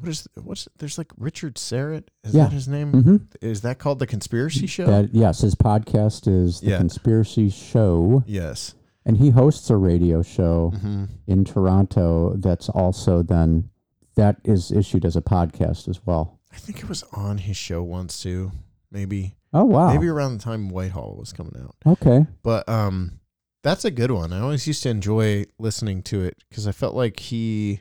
what 0.00 0.08
is 0.08 0.26
what's 0.42 0.66
there's 0.78 0.98
like 0.98 1.12
Richard 1.16 1.54
Syrett 1.56 2.04
is 2.24 2.34
Yeah. 2.34 2.44
that 2.44 2.52
his 2.52 2.66
name? 2.68 2.92
hmm 2.92 3.16
Is 3.40 3.60
that 3.60 3.78
called 3.78 3.98
the 3.98 4.06
conspiracy 4.06 4.66
show? 4.66 4.86
That 4.86 5.14
yes, 5.14 5.40
his 5.42 5.54
podcast 5.54 6.26
is 6.26 6.60
the 6.60 6.70
Yeah. 6.70 6.78
Conspiracy 6.78 7.48
Show, 7.50 8.24
yes. 8.26 8.74
and 9.06 9.16
he 9.18 9.30
hosts 9.30 9.70
a 9.70 9.76
radio 9.76 10.22
show 10.22 10.70
hmm 10.80 11.04
in 11.26 11.44
Toronto 11.44 12.34
that's 12.36 12.68
also 12.68 13.22
then 13.22 13.70
that 14.16 14.36
is 14.44 14.72
issued 14.72 15.04
as 15.04 15.16
a 15.16 15.22
podcast 15.22 15.88
as 15.88 16.04
well. 16.04 16.40
I 16.52 16.56
think 16.56 16.78
it 16.78 16.88
was 16.88 17.04
on 17.12 17.38
his 17.38 17.56
show 17.56 17.82
once 17.82 18.20
too. 18.22 18.50
Maybe 18.90 19.36
Oh 19.52 19.64
wow. 19.64 19.92
maybe 19.92 20.08
around 20.08 20.38
the 20.38 20.42
time 20.44 20.68
Whitehall 20.68 21.16
was 21.18 21.32
coming 21.32 21.54
out. 21.62 21.76
okay. 21.86 22.26
But 22.42 22.68
um 22.68 23.20
that's 23.62 23.84
a 23.84 23.90
good 23.90 24.10
one. 24.10 24.32
I 24.32 24.40
always 24.40 24.66
used 24.66 24.82
to 24.84 24.88
enjoy 24.88 25.44
listening 25.58 26.02
to 26.04 26.22
it 26.24 26.42
cuz 26.52 26.66
I 26.66 26.72
felt 26.72 26.94
like 26.94 27.20
he 27.20 27.80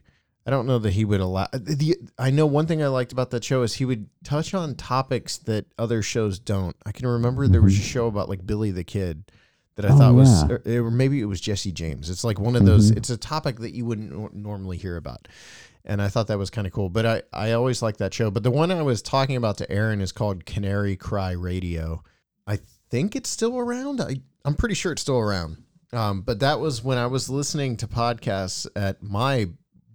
I 0.50 0.52
don't 0.52 0.66
know 0.66 0.80
that 0.80 0.94
he 0.94 1.06
would 1.06 1.20
allow 1.22 1.48
the 1.54 1.96
I 2.18 2.32
know 2.32 2.48
one 2.48 2.66
thing 2.66 2.82
I 2.82 2.88
liked 2.88 3.12
about 3.12 3.30
that 3.30 3.44
show 3.44 3.62
is 3.62 3.76
he 3.76 3.86
would 3.86 4.10
touch 4.24 4.56
on 4.56 4.74
topics 4.74 5.38
that 5.38 5.68
other 5.78 6.02
shows 6.02 6.40
don't. 6.40 6.76
I 6.88 6.92
can 6.92 7.06
remember 7.06 7.48
there 7.48 7.62
was 7.62 7.78
a 7.78 7.82
Mhm. 7.82 7.84
show 7.84 8.08
about 8.08 8.30
like 8.30 8.48
Billy 8.48 8.72
the 8.72 8.84
Kid 8.84 9.32
that 9.76 9.86
I 9.86 9.90
Oh, 9.94 9.98
thought 10.00 10.16
was 10.16 10.42
yeah. 10.50 10.58
or, 10.80 10.86
or 10.88 10.90
maybe 10.90 11.22
it 11.22 11.26
was 11.26 11.40
Jesse 11.40 11.72
James. 11.72 12.10
It's 12.10 12.24
like 12.24 12.40
one 12.40 12.56
of 12.56 12.66
those 12.66 12.92
Mhm. 12.92 12.98
it's 12.98 13.12
a 13.12 13.18
topic 13.18 13.60
that 13.60 13.76
you 13.76 13.86
wouldn't 13.86 14.34
normally 14.34 14.78
hear 14.78 14.98
about. 14.98 15.28
And 15.86 16.02
I 16.02 16.08
thought 16.08 16.26
that 16.28 16.40
was 16.40 16.50
kind 16.50 16.66
of 16.66 16.74
cool. 16.74 16.90
But 16.90 17.06
I, 17.06 17.22
I 17.32 17.52
always 17.52 17.84
liked 17.84 18.00
that 18.00 18.16
show. 18.16 18.32
But 18.32 18.42
the 18.42 18.50
one 18.50 18.72
I 18.72 18.82
was 18.82 19.04
talking 19.04 19.36
about 19.36 19.60
to 19.60 19.72
Aaron 19.72 20.02
is 20.02 20.12
called 20.12 20.48
Canary 20.48 20.96
Cry 20.96 21.30
Radio. 21.34 22.04
I 22.48 22.58
think 22.90 23.16
it's 23.16 23.30
still 23.30 23.56
around. 23.60 24.02
I, 24.02 24.22
I'm 24.44 24.56
pretty 24.56 24.74
sure 24.74 24.94
it's 24.94 25.04
still 25.04 25.20
around. 25.20 25.58
Um, 25.94 26.22
but 26.22 26.40
that 26.40 26.60
was 26.60 26.84
when 26.84 26.98
I 26.98 27.06
was 27.06 27.30
listening 27.30 27.78
to 27.78 27.88
podcasts 27.88 28.66
at 28.76 29.04
my 29.04 29.50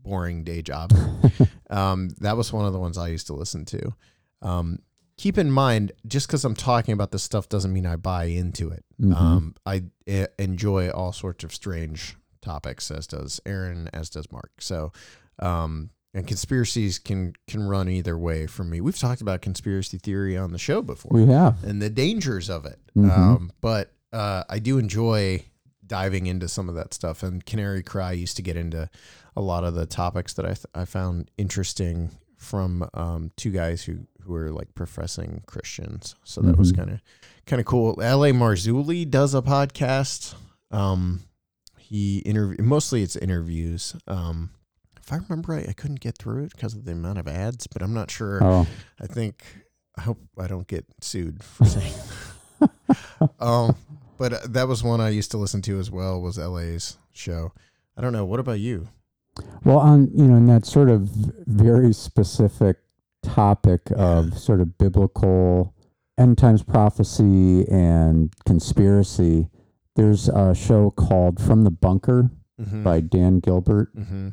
boring 0.05 0.45
day 0.45 0.63
job. 0.63 0.93
um, 1.71 2.11
that 2.21 2.37
was 2.37 2.53
one 2.53 2.67
of 2.67 2.73
the 2.73 2.79
ones 2.79 2.97
I 2.99 3.09
used 3.09 3.27
to 3.27 3.33
listen 3.35 3.65
to. 3.67 3.93
Um, 4.43 4.79
keep 5.17 5.39
in 5.39 5.51
mind, 5.51 5.93
just 6.07 6.27
because 6.29 6.45
I'm 6.45 6.55
talking 6.55 6.93
about 6.93 7.11
this 7.11 7.23
stuff 7.23 7.49
doesn't 7.49 7.73
mean 7.73 7.87
I 7.87 7.97
buy 7.97 8.25
into 8.27 8.71
it. 8.71 8.85
Mhm. 9.01 9.15
Um, 9.17 9.55
I 9.67 9.85
e- 10.07 10.27
enjoy 10.39 10.91
all 10.91 11.13
sorts 11.13 11.43
of 11.45 11.53
strange 11.55 12.17
topics, 12.43 12.91
as 12.91 13.07
does 13.07 13.41
Aaron, 13.47 13.89
as 13.93 14.11
does 14.11 14.31
Mark. 14.31 14.51
So, 14.61 14.93
um, 15.39 15.91
and 16.13 16.27
conspiracies 16.29 16.99
can 17.01 17.33
can 17.49 17.63
run 17.67 17.89
either 17.89 18.17
way 18.17 18.47
for 18.47 18.63
me. 18.63 18.81
We've 18.81 18.99
talked 18.99 19.21
about 19.21 19.41
conspiracy 19.43 19.99
theory 19.99 20.37
on 20.37 20.53
the 20.53 20.59
show 20.59 20.81
before 20.83 21.11
we 21.13 21.27
have. 21.27 21.65
and 21.65 21.83
the 21.83 21.91
dangers 21.91 22.49
of 22.51 22.67
it. 22.67 22.79
Mhm. 22.97 23.11
Um, 23.19 23.53
but 23.61 23.93
uh, 24.13 24.45
I 24.49 24.61
do 24.61 24.79
enjoy 24.79 25.43
diving 25.87 26.27
into 26.27 26.49
some 26.49 26.69
of 26.69 26.75
that 26.75 26.95
stuff. 26.95 27.23
And 27.23 27.45
Canary 27.45 27.83
Cry 27.83 28.13
used 28.13 28.37
to 28.37 28.43
get 28.43 28.57
into 28.57 28.89
a 29.37 29.41
lot 29.41 29.65
of 29.65 29.75
the 29.75 29.87
topics 29.87 30.33
that 30.35 30.45
I, 30.45 30.49
th- 30.55 30.67
I 30.75 30.85
found 30.85 31.31
interesting 31.39 32.11
from 32.37 32.89
um, 32.95 33.31
two 33.37 33.51
guys 33.51 33.85
who, 33.85 33.99
who 34.23 34.33
were 34.33 34.51
like 34.51 34.75
professing 34.75 35.43
Christians. 35.47 36.15
So 36.25 36.41
that 36.43 36.57
was 36.59 36.73
Mhm. 36.73 36.77
kind 36.77 36.91
of 36.91 37.01
kind 37.47 37.61
of 37.61 37.67
cool. 37.67 38.01
L.A. 38.01 38.33
Marzulli 38.33 39.09
does 39.09 39.35
a 39.35 39.43
podcast. 39.43 40.35
Um, 40.71 41.23
he 41.79 42.19
interview 42.21 42.63
mostly 42.65 43.03
it's 43.03 43.17
interviews. 43.17 43.95
Um, 44.09 44.51
if 45.01 45.13
I 45.13 45.17
remember 45.17 45.53
right, 45.53 45.69
I 45.69 45.73
couldn't 45.75 46.01
get 46.01 46.17
through 46.17 46.45
it 46.45 46.53
because 46.53 46.75
of 46.75 46.85
the 46.87 46.93
amount 46.93 47.19
of 47.19 47.29
ads, 47.29 47.67
but 47.67 47.83
I'm 47.83 47.93
not 47.93 48.11
sure. 48.11 48.43
Oh, 48.43 48.67
I 49.01 49.07
think 49.07 49.45
I 49.97 50.01
hope 50.03 50.19
I 50.39 50.47
don't 50.47 50.67
get 50.67 50.87
sued 51.03 51.43
for 51.45 51.65
saying. 51.67 51.95
um, 53.41 53.77
but 54.19 54.33
uh, 54.33 54.39
that 54.49 54.69
was 54.69 54.83
one 54.83 55.01
I 55.01 55.09
used 55.11 55.31
to 55.33 55.39
listen 55.39 55.63
to 55.63 55.79
as 55.79 55.91
well. 55.91 56.21
Was 56.21 56.39
LA's 56.39 56.97
show. 57.13 57.53
I 57.97 58.01
don't 58.03 58.13
know. 58.13 58.25
What 58.25 58.41
about 58.41 58.61
you? 58.61 58.89
well, 59.65 59.79
on 59.79 60.11
you 60.15 60.27
know, 60.27 60.37
in 60.37 60.47
that 60.47 60.65
sort 60.67 60.89
of 60.91 61.09
very 61.47 61.93
specific 61.93 62.77
topic 63.23 63.81
of 63.97 64.39
sort 64.39 64.61
of 64.61 64.77
biblical 64.79 65.75
end 66.19 66.39
times 66.39 66.63
prophecy 66.63 67.67
and 67.69 68.33
conspiracy, 68.47 69.49
there's 69.97 70.29
a 70.29 70.55
show 70.55 70.91
called 70.91 71.41
From 71.41 71.65
the 71.65 71.71
Bunker 71.71 72.31
Mm-hmm. 72.61 72.85
by 72.85 73.01
Dan 73.01 73.41
Gilbert. 73.41 73.93
mm-hmm. 73.97 74.29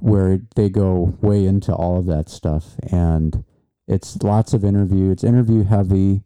where 0.00 0.40
they 0.56 0.70
go 0.70 1.14
way 1.20 1.44
into 1.44 1.70
all 1.70 1.98
of 1.98 2.06
that 2.06 2.30
stuff 2.30 2.76
and 2.90 3.44
it's 3.86 4.22
lots 4.22 4.54
of 4.54 4.64
interview 4.64 5.10
it's 5.10 5.22
interview 5.22 5.64
heavy 5.64 6.22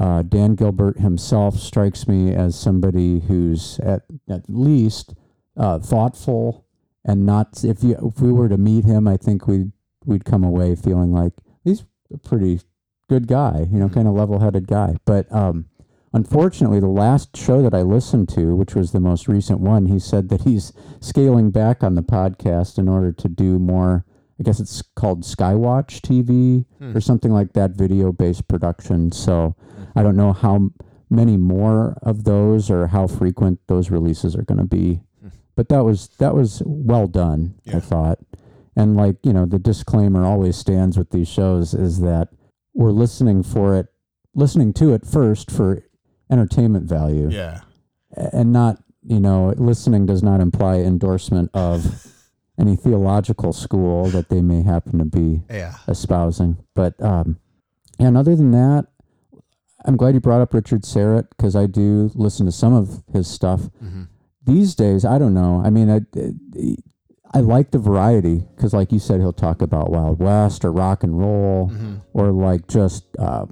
uh, 0.00 0.22
dan 0.22 0.54
gilbert 0.54 0.98
himself 0.98 1.56
strikes 1.56 2.08
me 2.08 2.32
as 2.34 2.58
somebody 2.58 3.20
who's 3.20 3.78
at, 3.80 4.02
at 4.28 4.42
least 4.48 5.14
uh, 5.56 5.78
thoughtful 5.78 6.64
and 7.04 7.26
not 7.26 7.62
if 7.64 7.82
you 7.84 7.96
if 8.06 8.20
we 8.20 8.32
were 8.32 8.48
to 8.48 8.56
meet 8.56 8.84
him 8.84 9.06
i 9.06 9.16
think 9.16 9.46
we'd 9.46 9.70
we'd 10.06 10.24
come 10.24 10.42
away 10.44 10.74
feeling 10.74 11.12
like 11.12 11.32
he's 11.62 11.84
a 12.12 12.18
pretty 12.18 12.60
good 13.08 13.26
guy 13.28 13.66
you 13.70 13.78
know 13.78 13.88
Mhm. 13.88 13.94
kind 13.94 14.08
of 14.08 14.14
level-headed 14.14 14.66
guy 14.66 14.96
but 15.04 15.30
um 15.32 15.66
unfortunately 16.14 16.80
the 16.80 16.86
last 16.86 17.36
show 17.36 17.60
that 17.62 17.74
i 17.74 17.82
listened 17.82 18.28
to 18.30 18.54
which 18.56 18.74
was 18.74 18.92
the 18.92 19.00
most 19.00 19.28
recent 19.28 19.60
one 19.60 19.86
he 19.86 19.98
said 19.98 20.28
that 20.30 20.42
he's 20.42 20.72
scaling 21.00 21.50
back 21.50 21.82
on 21.82 21.94
the 21.94 22.02
podcast 22.02 22.78
in 22.78 22.88
order 22.88 23.12
to 23.12 23.28
do 23.28 23.58
more 23.58 24.04
i 24.42 24.44
guess 24.44 24.58
it's 24.58 24.82
called 24.96 25.22
skywatch 25.22 26.00
tv 26.00 26.64
Hmm. 26.80 26.96
or 26.96 27.00
something 27.00 27.30
like 27.32 27.52
that 27.52 27.72
video 27.76 28.10
based 28.10 28.48
production 28.48 29.12
so 29.12 29.54
i 29.94 30.02
don't 30.02 30.16
know 30.16 30.32
how 30.32 30.70
many 31.08 31.36
more 31.36 31.96
of 32.02 32.24
those 32.24 32.70
or 32.70 32.88
how 32.88 33.06
frequent 33.06 33.60
those 33.68 33.90
releases 33.90 34.34
are 34.34 34.42
going 34.42 34.58
to 34.58 34.64
be 34.66 35.00
Hmm. 35.22 35.28
but 35.54 35.68
that 35.68 35.84
was 35.84 36.08
that 36.18 36.34
was 36.34 36.60
well 36.66 37.06
done 37.06 37.54
Yeah. 37.64 37.76
i 37.76 37.80
thought 37.80 38.18
and 38.74 38.96
like 38.96 39.16
you 39.22 39.32
know 39.32 39.46
the 39.46 39.60
disclaimer 39.60 40.24
always 40.24 40.56
stands 40.56 40.98
with 40.98 41.10
these 41.10 41.28
shows 41.28 41.72
is 41.74 42.00
that 42.00 42.28
we're 42.74 42.90
listening 42.90 43.42
for 43.44 43.76
it 43.76 43.86
listening 44.34 44.72
to 44.72 44.92
it 44.94 45.06
first 45.06 45.50
for 45.50 45.84
entertainment 46.30 46.86
value 46.88 47.28
Yeah. 47.30 47.60
and 48.32 48.52
not 48.52 48.82
you 49.04 49.20
know 49.20 49.54
listening 49.56 50.06
does 50.06 50.22
not 50.22 50.40
imply 50.40 50.76
endorsement 50.78 51.50
of 51.54 52.06
any 52.60 52.76
theological 52.76 53.52
school 53.52 54.04
that 54.06 54.28
they 54.28 54.42
may 54.42 54.62
happen 54.62 54.98
to 54.98 55.04
be 55.04 55.42
Yeah. 55.50 55.74
espousing 55.88 56.58
but 56.74 57.00
um 57.02 57.38
and 57.98 58.16
other 58.16 58.36
than 58.36 58.50
that 58.52 58.86
i'm 59.84 59.96
glad 59.96 60.14
you 60.14 60.20
brought 60.20 60.40
up 60.42 60.52
richard 60.54 60.82
Syrett 60.82 61.28
because 61.30 61.56
i 61.56 61.66
do 61.66 62.10
listen 62.14 62.46
to 62.46 62.52
some 62.52 62.74
of 62.74 63.02
his 63.12 63.26
stuff 63.26 63.62
Mm-hmm. 63.82 64.02
these 64.44 64.74
days 64.74 65.04
i 65.04 65.18
don't 65.18 65.34
know 65.34 65.62
i 65.64 65.70
mean 65.70 65.90
i 65.90 66.00
i 67.34 67.40
like 67.40 67.70
the 67.70 67.78
variety 67.78 68.44
because 68.54 68.72
like 68.74 68.92
you 68.92 68.98
said 68.98 69.20
he'll 69.20 69.32
talk 69.32 69.62
about 69.62 69.90
wild 69.90 70.18
west 70.20 70.64
or 70.64 70.72
rock 70.72 71.02
and 71.02 71.18
roll 71.18 71.68
Mm-hmm. 71.70 71.94
or 72.12 72.30
like 72.32 72.68
just 72.68 73.04
uh, 73.18 73.46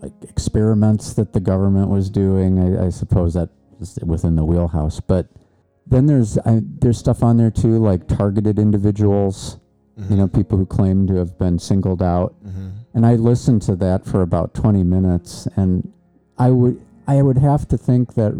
like 0.00 0.12
experiments 0.28 1.14
that 1.14 1.32
the 1.32 1.40
government 1.40 1.88
was 1.88 2.10
doing. 2.10 2.58
I, 2.78 2.86
I 2.86 2.88
suppose 2.90 3.32
that 3.34 3.48
is 3.80 3.98
within 4.04 4.36
the 4.36 4.44
wheelhouse. 4.44 5.00
But 5.00 5.28
then 5.86 6.06
there's 6.06 6.38
I, 6.38 6.60
there's 6.80 6.98
stuff 6.98 7.22
on 7.22 7.36
there 7.36 7.50
too, 7.50 7.78
like 7.78 8.06
targeted 8.08 8.58
individuals. 8.58 9.58
You 10.10 10.16
know, 10.16 10.26
people 10.26 10.58
who 10.58 10.66
claim 10.66 11.06
to 11.06 11.14
have 11.14 11.38
been 11.38 11.56
singled 11.60 12.02
out. 12.02 12.34
Mm-hmm. 12.44 12.68
And 12.94 13.06
I 13.06 13.14
listened 13.14 13.62
to 13.62 13.76
that 13.76 14.04
for 14.04 14.22
about 14.22 14.52
20 14.52 14.82
minutes, 14.82 15.46
and 15.54 15.92
I 16.36 16.50
would 16.50 16.80
I 17.06 17.22
would 17.22 17.38
have 17.38 17.68
to 17.68 17.78
think 17.78 18.14
that 18.14 18.32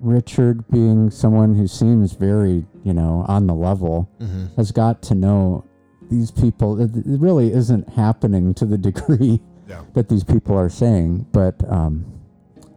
Richard, 0.00 0.66
being 0.68 1.10
someone 1.10 1.54
who 1.54 1.68
seems 1.68 2.14
very 2.14 2.66
you 2.82 2.92
know 2.92 3.24
on 3.28 3.46
the 3.46 3.54
level, 3.54 4.10
Mm-hmm. 4.20 4.46
has 4.56 4.72
got 4.72 5.00
to 5.02 5.14
know 5.14 5.64
these 6.10 6.32
people. 6.32 6.80
It, 6.80 6.90
it 6.96 7.20
really 7.20 7.52
isn't 7.52 7.88
happening 7.90 8.52
to 8.54 8.66
the 8.66 8.78
degree 8.90 9.40
Yeah. 9.68 9.82
that 9.94 10.08
these 10.08 10.24
people 10.24 10.56
are 10.58 10.68
saying. 10.70 11.26
But 11.32 11.56
um, 11.70 12.04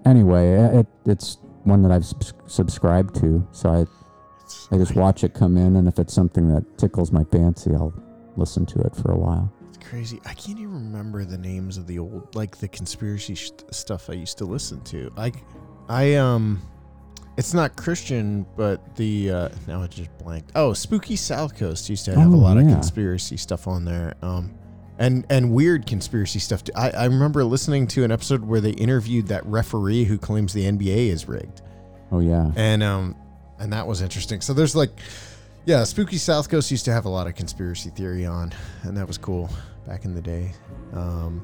anyway, 0.05 0.51
it, 0.79 0.87
it's 1.07 1.37
one 1.63 1.81
that 1.83 1.91
I've 1.91 2.05
subs- 2.05 2.33
subscribed 2.45 3.15
to, 3.21 3.47
so 3.51 3.69
I 3.69 3.85
I 4.71 4.77
just 4.77 4.95
watch 4.95 5.23
it 5.23 5.33
come 5.33 5.57
in, 5.57 5.75
and 5.75 5.87
if 5.87 5.99
it's 5.99 6.13
something 6.13 6.47
that 6.53 6.77
tickles 6.77 7.11
my 7.11 7.23
fancy, 7.25 7.71
I'll 7.73 7.93
listen 8.37 8.65
to 8.67 8.79
it 8.81 8.95
for 8.95 9.11
a 9.11 9.17
while. 9.17 9.51
it's 9.67 9.77
crazy. 9.77 10.19
I 10.25 10.33
can't 10.33 10.59
even 10.59 10.73
remember 10.73 11.25
the 11.25 11.37
names 11.37 11.77
of 11.77 11.87
the 11.87 11.99
old, 11.99 12.35
like 12.35 12.57
the 12.57 12.67
conspiracy 12.67 13.35
sh- 13.35 13.51
stuff 13.71 14.09
I 14.09 14.13
used 14.13 14.37
to 14.39 14.45
listen 14.45 14.81
to. 14.85 15.11
I, 15.17 15.31
I 15.89 16.15
um, 16.15 16.61
it's 17.37 17.53
not 17.53 17.75
Christian, 17.75 18.45
but 18.55 18.95
the 18.95 19.31
uh, 19.31 19.49
now 19.67 19.83
it 19.83 19.91
just 19.91 20.15
blanked. 20.19 20.51
Oh, 20.55 20.73
Spooky 20.73 21.15
South 21.15 21.55
Coast 21.57 21.89
used 21.89 22.05
to 22.05 22.11
have 22.15 22.31
a 22.31 22.35
Oh, 22.35 22.39
lot 22.39 22.57
of 22.57 22.63
conspiracy 22.67 23.37
stuff 23.37 23.67
on 23.67 23.83
there. 23.85 24.13
Um, 24.21 24.53
and 24.99 25.25
and 25.29 25.51
weird 25.51 25.87
conspiracy 25.87 26.39
stuff. 26.39 26.63
Too. 26.63 26.73
I 26.75 26.91
I 26.91 27.05
remember 27.05 27.43
listening 27.43 27.87
to 27.87 28.03
an 28.03 28.11
episode 28.11 28.45
where 28.45 28.61
they 28.61 28.71
interviewed 28.71 29.27
that 29.27 29.45
referee 29.45 30.03
who 30.03 30.17
claims 30.17 30.53
the 30.53 30.65
NBA 30.65 31.07
is 31.09 31.27
rigged. 31.27 31.61
Oh 32.11 32.19
yeah, 32.19 32.51
and 32.55 32.83
um 32.83 33.15
and 33.61 33.71
that 33.71 33.85
was 33.87 34.01
interesting 34.01 34.41
so 34.41 34.53
there's 34.53 34.75
like 34.75 34.89
yeah 35.65 35.83
spooky 35.83 36.17
south 36.17 36.49
coast 36.49 36.69
used 36.71 36.83
to 36.85 36.91
have 36.91 37.05
a 37.05 37.09
lot 37.09 37.27
of 37.27 37.35
conspiracy 37.35 37.89
theory 37.91 38.25
on 38.25 38.51
and 38.83 38.97
that 38.97 39.07
was 39.07 39.17
cool 39.17 39.49
back 39.87 40.03
in 40.05 40.13
the 40.13 40.21
day 40.21 40.51
um 40.93 41.41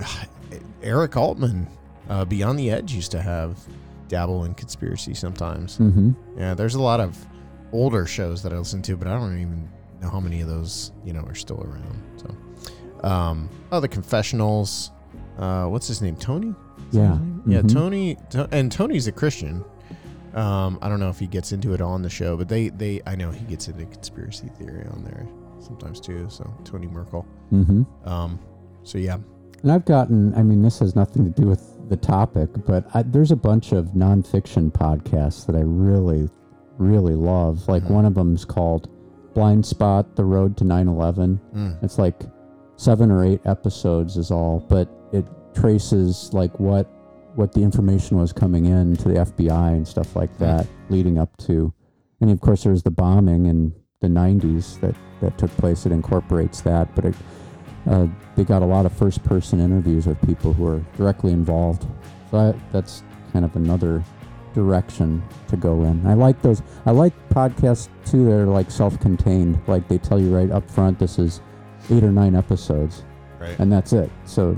eric 0.82 1.16
altman 1.16 1.66
uh, 2.08 2.24
beyond 2.24 2.58
the 2.58 2.70
edge 2.70 2.92
used 2.92 3.10
to 3.10 3.20
have 3.20 3.58
dabble 4.08 4.44
in 4.44 4.54
conspiracy 4.54 5.12
sometimes 5.14 5.78
mm-hmm. 5.78 6.12
yeah 6.38 6.54
there's 6.54 6.74
a 6.74 6.80
lot 6.82 7.00
of 7.00 7.16
older 7.72 8.06
shows 8.06 8.42
that 8.42 8.52
i 8.52 8.56
listen 8.58 8.80
to 8.80 8.96
but 8.96 9.06
i 9.06 9.12
don't 9.14 9.38
even 9.38 9.68
know 10.00 10.08
how 10.08 10.20
many 10.20 10.40
of 10.40 10.48
those 10.48 10.92
you 11.04 11.12
know 11.12 11.20
are 11.20 11.34
still 11.34 11.60
around 11.62 12.02
so 12.16 13.06
um 13.06 13.48
oh 13.72 13.80
the 13.80 13.88
confessionals 13.88 14.90
uh 15.38 15.66
what's 15.66 15.86
his 15.86 16.00
name 16.00 16.16
tony 16.16 16.54
Is 16.90 16.96
Yeah. 16.96 17.08
name? 17.10 17.42
yeah 17.46 17.60
Mhm. 17.60 17.72
tony 17.74 18.16
To- 18.30 18.48
and 18.52 18.72
tony's 18.72 19.06
a 19.06 19.12
christian 19.12 19.62
um, 20.34 20.78
I 20.82 20.88
don't 20.88 21.00
know 21.00 21.08
if 21.10 21.18
he 21.18 21.26
gets 21.26 21.52
into 21.52 21.72
it 21.74 21.80
on 21.80 22.02
the 22.02 22.10
show, 22.10 22.36
but 22.36 22.48
they, 22.48 22.68
they 22.70 23.00
I 23.06 23.14
know 23.16 23.30
he 23.30 23.44
gets 23.46 23.68
into 23.68 23.84
conspiracy 23.86 24.48
theory 24.58 24.86
on 24.90 25.04
there 25.04 25.26
sometimes 25.60 26.00
too. 26.00 26.26
So 26.30 26.48
Tony 26.64 26.86
Merkel. 26.86 27.26
Mm-hmm. 27.52 27.82
Um, 28.08 28.38
so 28.82 28.98
yeah, 28.98 29.18
And 29.62 29.72
I've 29.72 29.84
gotten, 29.84 30.34
I 30.34 30.42
mean, 30.42 30.62
this 30.62 30.78
has 30.78 30.94
nothing 30.96 31.24
to 31.24 31.40
do 31.40 31.46
with 31.48 31.88
the 31.88 31.96
topic, 31.96 32.48
but 32.66 32.84
I, 32.94 33.02
there's 33.02 33.32
a 33.32 33.36
bunch 33.36 33.72
of 33.72 33.86
nonfiction 33.88 34.70
podcasts 34.70 35.46
that 35.46 35.56
I 35.56 35.60
really, 35.62 36.28
really 36.78 37.14
love. 37.14 37.66
Like 37.68 37.82
Mhm. 37.84 37.90
one 37.90 38.04
of 38.06 38.14
them's 38.14 38.44
called 38.44 38.88
Blind 39.34 39.64
Spot 39.66 40.14
The 40.16 40.24
Road 40.24 40.56
to 40.58 40.64
9 40.64 40.88
11. 40.88 41.40
Mm. 41.54 41.82
It's 41.82 41.98
like 41.98 42.22
seven 42.76 43.10
or 43.10 43.24
eight 43.24 43.40
episodes, 43.46 44.16
is 44.16 44.30
all, 44.30 44.60
but 44.68 44.88
it 45.12 45.26
traces 45.54 46.30
like 46.32 46.58
what 46.60 46.86
what 47.38 47.52
the 47.52 47.62
information 47.62 48.18
was 48.18 48.32
coming 48.32 48.66
in 48.66 48.96
to 48.96 49.04
the 49.04 49.14
FBI 49.14 49.68
and 49.68 49.86
stuff 49.86 50.16
like 50.16 50.36
that 50.38 50.66
leading 50.88 51.18
up 51.18 51.36
to. 51.36 51.72
And 52.20 52.32
of 52.32 52.40
course, 52.40 52.64
there's 52.64 52.82
the 52.82 52.90
bombing 52.90 53.46
in 53.46 53.72
the 54.00 54.08
90s 54.08 54.80
that, 54.80 54.96
that 55.20 55.38
took 55.38 55.50
place. 55.52 55.86
It 55.86 55.92
incorporates 55.92 56.62
that, 56.62 56.92
but 56.96 57.04
it, 57.04 57.14
uh, 57.88 58.08
they 58.34 58.42
got 58.42 58.62
a 58.62 58.66
lot 58.66 58.86
of 58.86 58.92
first 58.92 59.22
person 59.22 59.60
interviews 59.60 60.04
with 60.04 60.20
people 60.26 60.52
who 60.52 60.66
are 60.66 60.84
directly 60.96 61.30
involved. 61.30 61.86
So 62.32 62.38
I, 62.38 62.54
that's 62.72 63.04
kind 63.32 63.44
of 63.44 63.54
another 63.54 64.02
direction 64.52 65.22
to 65.46 65.56
go 65.56 65.84
in. 65.84 66.04
I 66.08 66.14
like 66.14 66.42
those. 66.42 66.60
I 66.86 66.90
like 66.90 67.12
podcasts 67.28 67.88
too 68.04 68.24
that 68.24 68.32
are 68.32 68.46
like 68.46 68.68
self 68.68 68.98
contained. 68.98 69.60
Like 69.68 69.86
they 69.86 69.98
tell 69.98 70.20
you 70.20 70.34
right 70.34 70.50
up 70.50 70.68
front, 70.68 70.98
this 70.98 71.20
is 71.20 71.40
eight 71.88 72.02
or 72.02 72.10
nine 72.10 72.34
episodes, 72.34 73.04
right. 73.38 73.56
and 73.60 73.70
that's 73.70 73.92
it. 73.92 74.10
So 74.24 74.56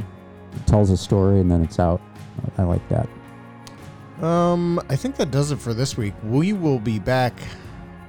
it 0.55 0.67
tells 0.67 0.89
a 0.89 0.97
story 0.97 1.41
and 1.41 1.51
then 1.51 1.63
it's 1.63 1.79
out. 1.79 2.01
I 2.59 2.63
like 2.63 2.87
that. 2.89 3.09
Um, 4.25 4.81
I 4.89 4.97
think 4.97 5.17
that 5.17 5.31
does 5.31 5.51
it 5.51 5.59
for 5.59 5.73
this 5.73 5.97
week. 5.97 6.15
We 6.25 6.53
will 6.53 6.79
be 6.79 6.99
back 6.99 7.35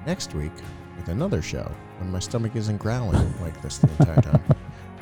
next 0.06 0.34
week 0.34 0.52
with 0.98 1.08
another 1.08 1.42
show 1.42 1.72
when 2.00 2.12
my 2.12 2.20
stomach 2.20 2.56
isn't 2.56 2.78
growling 2.78 3.34
like 3.42 3.62
this 3.62 3.78
the 3.78 3.90
entire 4.00 4.22
time. 4.22 4.44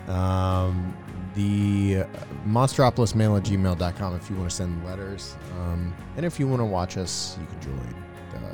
Um, 0.09 0.97
the 1.35 2.03
uh, 2.03 2.05
monsteropolismail 2.47 3.37
at 3.37 3.43
gmail.com 3.43 4.15
if 4.15 4.29
you 4.29 4.35
want 4.35 4.49
to 4.49 4.55
send 4.55 4.83
letters. 4.85 5.35
Um, 5.59 5.93
and 6.17 6.25
if 6.25 6.39
you 6.39 6.47
want 6.47 6.61
to 6.61 6.65
watch 6.65 6.97
us, 6.97 7.37
you 7.39 7.47
can 7.47 7.61
join 7.61 7.95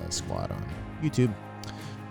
the 0.06 0.12
squad 0.12 0.52
on 0.52 0.66
YouTube. 1.02 1.34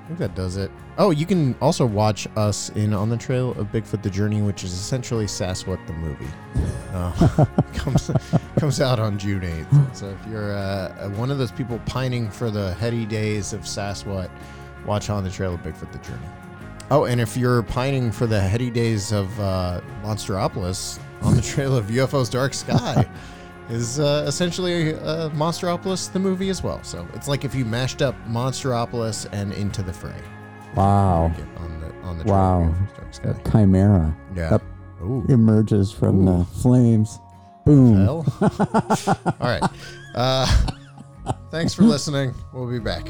I 0.05 0.07
think 0.07 0.19
that 0.19 0.35
does 0.35 0.59
it. 0.59 0.71
Oh, 0.99 1.11
you 1.11 1.25
can 1.25 1.55
also 1.63 1.87
watch 1.87 2.29
us 2.37 2.69
in 2.71 2.93
On 2.93 3.09
the 3.09 3.17
Trail 3.17 3.53
of 3.53 3.73
Bigfoot 3.73 4.03
the 4.03 4.11
Journey, 4.11 4.43
which 4.43 4.63
is 4.63 4.75
essentially 4.75 5.25
Sasquatch 5.25 5.85
the 5.87 5.95
movie. 5.95 6.29
Uh, 6.93 7.47
comes 7.73 8.11
comes 8.59 8.83
out 8.83 8.99
on 8.99 9.19
June 9.19 9.41
8th. 9.41 9.97
So 9.97 10.11
if 10.11 10.31
you're 10.31 10.55
uh, 10.55 11.09
one 11.11 11.31
of 11.31 11.39
those 11.39 11.53
people 11.53 11.81
pining 11.87 12.31
for 12.31 12.51
the 12.51 12.75
heady 12.75 13.07
days 13.07 13.55
of 13.55 13.63
Sasquatch, 13.63 14.31
watch 14.85 15.09
On 15.09 15.25
the 15.25 15.31
Trail 15.31 15.55
of 15.55 15.63
Bigfoot 15.63 15.91
the 15.91 15.99
Journey. 15.99 16.27
Oh, 16.91 17.07
and 17.07 17.19
if 17.19 17.35
you're 17.35 17.63
pining 17.63 18.13
for 18.13 18.27
the 18.27 18.39
heady 18.39 18.69
days 18.69 19.11
of 19.11 19.41
uh, 19.41 19.81
Monsteropolis, 20.03 20.99
on 21.25 21.35
the 21.35 21.43
trail 21.43 21.77
of 21.77 21.87
UFO's 21.87 22.29
Dark 22.29 22.55
Sky 22.55 23.07
is 23.71 23.99
uh, 24.01 24.25
essentially 24.27 24.95
uh, 24.95 25.31
Monsteropolis 25.31 26.13
the 26.13 26.19
movie 26.19 26.51
as 26.51 26.63
well. 26.63 26.83
So 26.83 27.07
it's 27.15 27.29
like 27.29 27.45
if 27.45 27.55
you 27.55 27.65
mashed 27.65 28.03
up 28.03 28.15
Monsteropolis 28.29 29.27
and 29.33 29.53
Into 29.53 29.83
the 29.83 29.93
Fray 29.93 30.15
Wow. 30.75 31.33
On 31.59 31.81
the 31.81 31.95
on 32.09 32.19
the 32.19 32.25
Wow. 32.25 32.63
of 32.65 32.75
UFO's 32.75 33.19
Dark 33.21 33.37
Sky. 33.37 33.49
A 33.49 33.51
chimera 33.51 34.17
Yeah. 34.37 34.51
that 34.51 34.63
Ooh. 35.03 35.25
emerges 35.29 35.91
from 35.93 36.25
the 36.25 36.45
flames. 36.61 37.19
Boom. 37.65 38.05
Hell. 38.05 38.27
All 39.41 39.49
right. 39.49 39.63
Uh, 40.15 40.47
thanks 41.51 41.73
for 41.75 41.83
listening. 41.83 42.35
We'll 42.53 42.69
be 42.71 42.79
back. 42.79 43.07